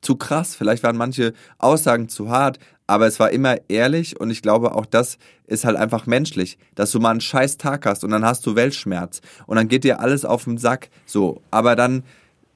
zu 0.00 0.16
krass, 0.16 0.54
vielleicht 0.54 0.82
waren 0.82 0.96
manche 0.96 1.32
Aussagen 1.58 2.08
zu 2.08 2.28
hart, 2.28 2.58
aber 2.86 3.06
es 3.06 3.20
war 3.20 3.30
immer 3.30 3.56
ehrlich 3.68 4.20
und 4.20 4.30
ich 4.30 4.42
glaube 4.42 4.74
auch 4.74 4.86
das 4.86 5.16
ist 5.46 5.64
halt 5.64 5.76
einfach 5.76 6.06
menschlich, 6.06 6.58
dass 6.74 6.90
du 6.90 7.00
mal 7.00 7.10
einen 7.10 7.20
scheiß 7.20 7.56
Tag 7.56 7.86
hast 7.86 8.04
und 8.04 8.10
dann 8.10 8.24
hast 8.24 8.44
du 8.46 8.54
Weltschmerz 8.56 9.20
und 9.46 9.56
dann 9.56 9.68
geht 9.68 9.84
dir 9.84 10.00
alles 10.00 10.24
auf 10.24 10.44
den 10.44 10.58
Sack, 10.58 10.90
so. 11.06 11.42
Aber 11.50 11.76
dann, 11.76 12.04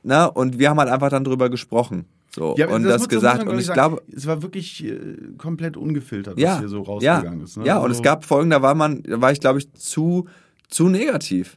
na, 0.03 0.27
und 0.27 0.59
wir 0.59 0.71
haben 0.71 0.79
halt 0.79 0.91
einfach 0.91 1.11
dann 1.11 1.25
drüber 1.25 1.51
gesprochen. 1.51 2.07
So, 2.35 2.55
ja, 2.59 2.69
und 2.69 2.83
das, 2.83 3.03
das 3.03 3.09
gesagt. 3.09 3.47
Und 3.47 3.59
ich 3.59 3.73
glaube. 3.73 4.03
Es 4.15 4.27
war 4.27 4.43
wirklich 4.43 4.85
äh, 4.85 4.99
komplett 5.39 5.77
ungefiltert, 5.77 6.39
ja, 6.39 6.53
was 6.53 6.59
hier 6.61 6.69
so 6.69 6.83
rausgegangen 6.83 7.41
ja, 7.41 7.45
ist. 7.45 7.57
Ne? 7.57 7.67
Ja, 7.67 7.77
und 7.79 7.85
also, 7.85 7.97
es 7.97 8.03
gab 8.03 8.25
Folgen, 8.25 8.51
da 8.51 8.61
war 8.63 8.75
man, 8.75 9.03
da 9.03 9.21
war 9.21 9.33
ich, 9.33 9.41
glaube 9.41 9.59
ich, 9.59 9.73
zu, 9.73 10.27
zu 10.69 10.89
negativ. 10.89 11.57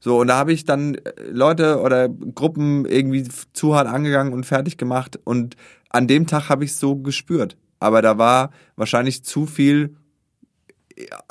So, 0.00 0.20
und 0.20 0.26
da 0.26 0.36
habe 0.36 0.52
ich 0.52 0.64
dann 0.64 0.96
äh, 0.96 1.12
Leute 1.30 1.80
oder 1.80 2.08
Gruppen 2.08 2.84
irgendwie 2.86 3.26
zu 3.52 3.74
hart 3.74 3.86
angegangen 3.86 4.32
und 4.32 4.44
fertig 4.44 4.76
gemacht. 4.76 5.18
Und 5.24 5.56
an 5.90 6.08
dem 6.08 6.26
Tag 6.26 6.48
habe 6.48 6.64
ich 6.64 6.72
es 6.72 6.80
so 6.80 6.96
gespürt. 6.96 7.56
Aber 7.78 8.02
da 8.02 8.18
war 8.18 8.50
wahrscheinlich 8.76 9.24
zu 9.24 9.46
viel 9.46 9.96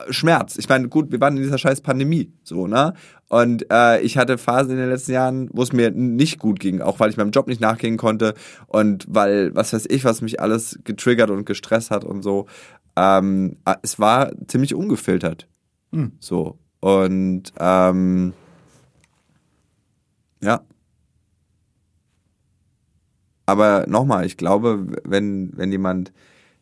Schmerz. 0.09 0.57
Ich 0.57 0.69
meine, 0.69 0.89
gut, 0.89 1.11
wir 1.11 1.19
waren 1.21 1.37
in 1.37 1.43
dieser 1.43 1.57
scheiß 1.57 1.81
Pandemie, 1.81 2.33
so, 2.43 2.67
ne? 2.67 2.93
Und 3.29 3.65
äh, 3.71 4.01
ich 4.01 4.17
hatte 4.17 4.37
Phasen 4.37 4.71
in 4.71 4.77
den 4.77 4.89
letzten 4.89 5.13
Jahren, 5.13 5.49
wo 5.53 5.63
es 5.63 5.71
mir 5.71 5.91
nicht 5.91 6.39
gut 6.39 6.59
ging, 6.59 6.81
auch 6.81 6.99
weil 6.99 7.09
ich 7.09 7.17
meinem 7.17 7.31
Job 7.31 7.47
nicht 7.47 7.61
nachgehen 7.61 7.97
konnte 7.97 8.33
und 8.67 9.05
weil, 9.07 9.55
was 9.55 9.73
weiß 9.73 9.85
ich, 9.89 10.03
was 10.03 10.21
mich 10.21 10.41
alles 10.41 10.79
getriggert 10.83 11.29
und 11.29 11.45
gestresst 11.45 11.91
hat 11.91 12.03
und 12.03 12.23
so. 12.23 12.47
Ähm, 12.95 13.57
äh, 13.65 13.75
es 13.83 13.99
war 13.99 14.31
ziemlich 14.47 14.75
ungefiltert. 14.75 15.47
Hm. 15.93 16.13
So. 16.19 16.57
Und 16.81 17.53
ähm, 17.59 18.33
ja. 20.41 20.61
Aber 23.45 23.85
nochmal, 23.87 24.25
ich 24.25 24.37
glaube, 24.37 24.87
wenn, 25.03 25.51
wenn 25.55 25.71
jemand 25.71 26.11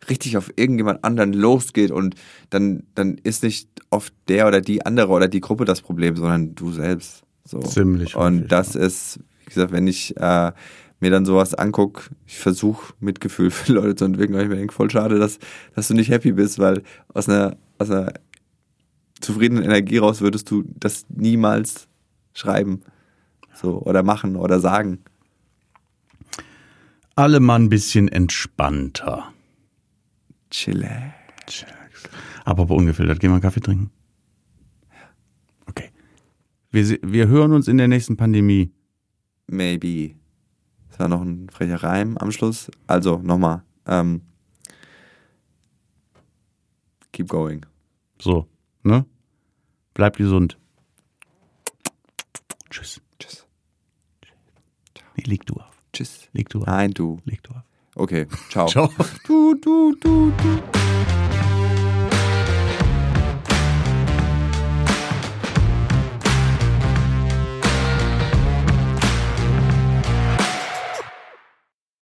richtig 0.07 0.37
auf 0.37 0.51
irgendjemand 0.55 1.03
anderen 1.03 1.33
losgeht 1.33 1.91
und 1.91 2.15
dann, 2.49 2.83
dann 2.95 3.17
ist 3.17 3.43
nicht 3.43 3.67
oft 3.89 4.13
der 4.27 4.47
oder 4.47 4.61
die 4.61 4.85
andere 4.85 5.09
oder 5.09 5.27
die 5.27 5.41
Gruppe 5.41 5.65
das 5.65 5.81
Problem, 5.81 6.15
sondern 6.15 6.55
du 6.55 6.71
selbst. 6.71 7.23
So. 7.43 7.59
Ziemlich. 7.59 8.15
Und 8.15 8.37
häufig, 8.37 8.47
das 8.49 8.73
ja. 8.75 8.81
ist, 8.81 9.19
wie 9.45 9.49
gesagt, 9.49 9.71
wenn 9.71 9.87
ich 9.87 10.15
äh, 10.17 10.51
mir 10.99 11.11
dann 11.11 11.25
sowas 11.25 11.53
angucke, 11.53 12.03
ich 12.25 12.37
versuche 12.37 12.93
Mitgefühl 12.99 13.51
für 13.51 13.73
Leute 13.73 13.95
zu 13.95 14.05
entwickeln, 14.05 14.35
weil 14.35 14.43
ich 14.43 14.49
mir 14.49 14.55
denke, 14.55 14.73
voll 14.73 14.89
schade, 14.89 15.19
dass, 15.19 15.39
dass 15.75 15.87
du 15.87 15.93
nicht 15.93 16.09
happy 16.09 16.33
bist, 16.33 16.59
weil 16.59 16.83
aus 17.13 17.27
einer, 17.27 17.57
aus 17.77 17.89
einer 17.89 18.13
zufriedenen 19.19 19.63
Energie 19.63 19.97
raus 19.97 20.21
würdest 20.21 20.49
du 20.49 20.63
das 20.67 21.05
niemals 21.09 21.87
schreiben. 22.33 22.81
So, 23.53 23.81
oder 23.81 24.03
machen 24.03 24.37
oder 24.37 24.59
sagen. 24.59 24.99
Alle 27.15 27.41
mal 27.41 27.55
ein 27.55 27.67
bisschen 27.67 28.07
entspannter. 28.07 29.33
Chillax. 30.49 31.65
Aber 32.45 32.69
ungefiltert. 32.69 33.19
Gehen 33.19 33.29
wir 33.29 33.35
einen 33.35 33.41
Kaffee 33.41 33.59
trinken? 33.59 33.91
Okay. 35.67 35.91
Wir, 36.71 36.99
wir 37.01 37.27
hören 37.27 37.53
uns 37.53 37.67
in 37.67 37.77
der 37.77 37.87
nächsten 37.87 38.17
Pandemie. 38.17 38.71
Maybe. 39.47 40.15
Das 40.89 40.99
war 40.99 41.07
noch 41.07 41.21
ein 41.21 41.49
frecher 41.49 41.83
Reim 41.83 42.17
am 42.17 42.31
Schluss. 42.31 42.69
Also, 42.87 43.17
nochmal. 43.19 43.63
Ähm, 43.85 44.21
keep 47.11 47.29
going. 47.29 47.65
So, 48.21 48.47
ne? 48.83 49.05
Bleib 49.93 50.17
gesund. 50.17 50.57
Tschüss. 52.69 53.01
Tschüss. 53.19 53.45
Nee, 55.15 55.23
leg 55.23 55.45
du 55.45 55.55
auf. 55.55 55.81
Tschüss. 55.93 56.29
Leg 56.33 56.49
du 56.49 56.61
auf. 56.61 56.67
Nein, 56.67 56.91
du. 56.91 57.19
Leg 57.25 57.43
du 57.43 57.51
auf. 57.51 57.68
Okay, 57.95 58.25
ciao. 58.49 58.67
Ciao. 58.67 58.89
Du, 59.27 59.55
du, 59.55 59.95
du, 60.01 60.31
du. 60.31 60.88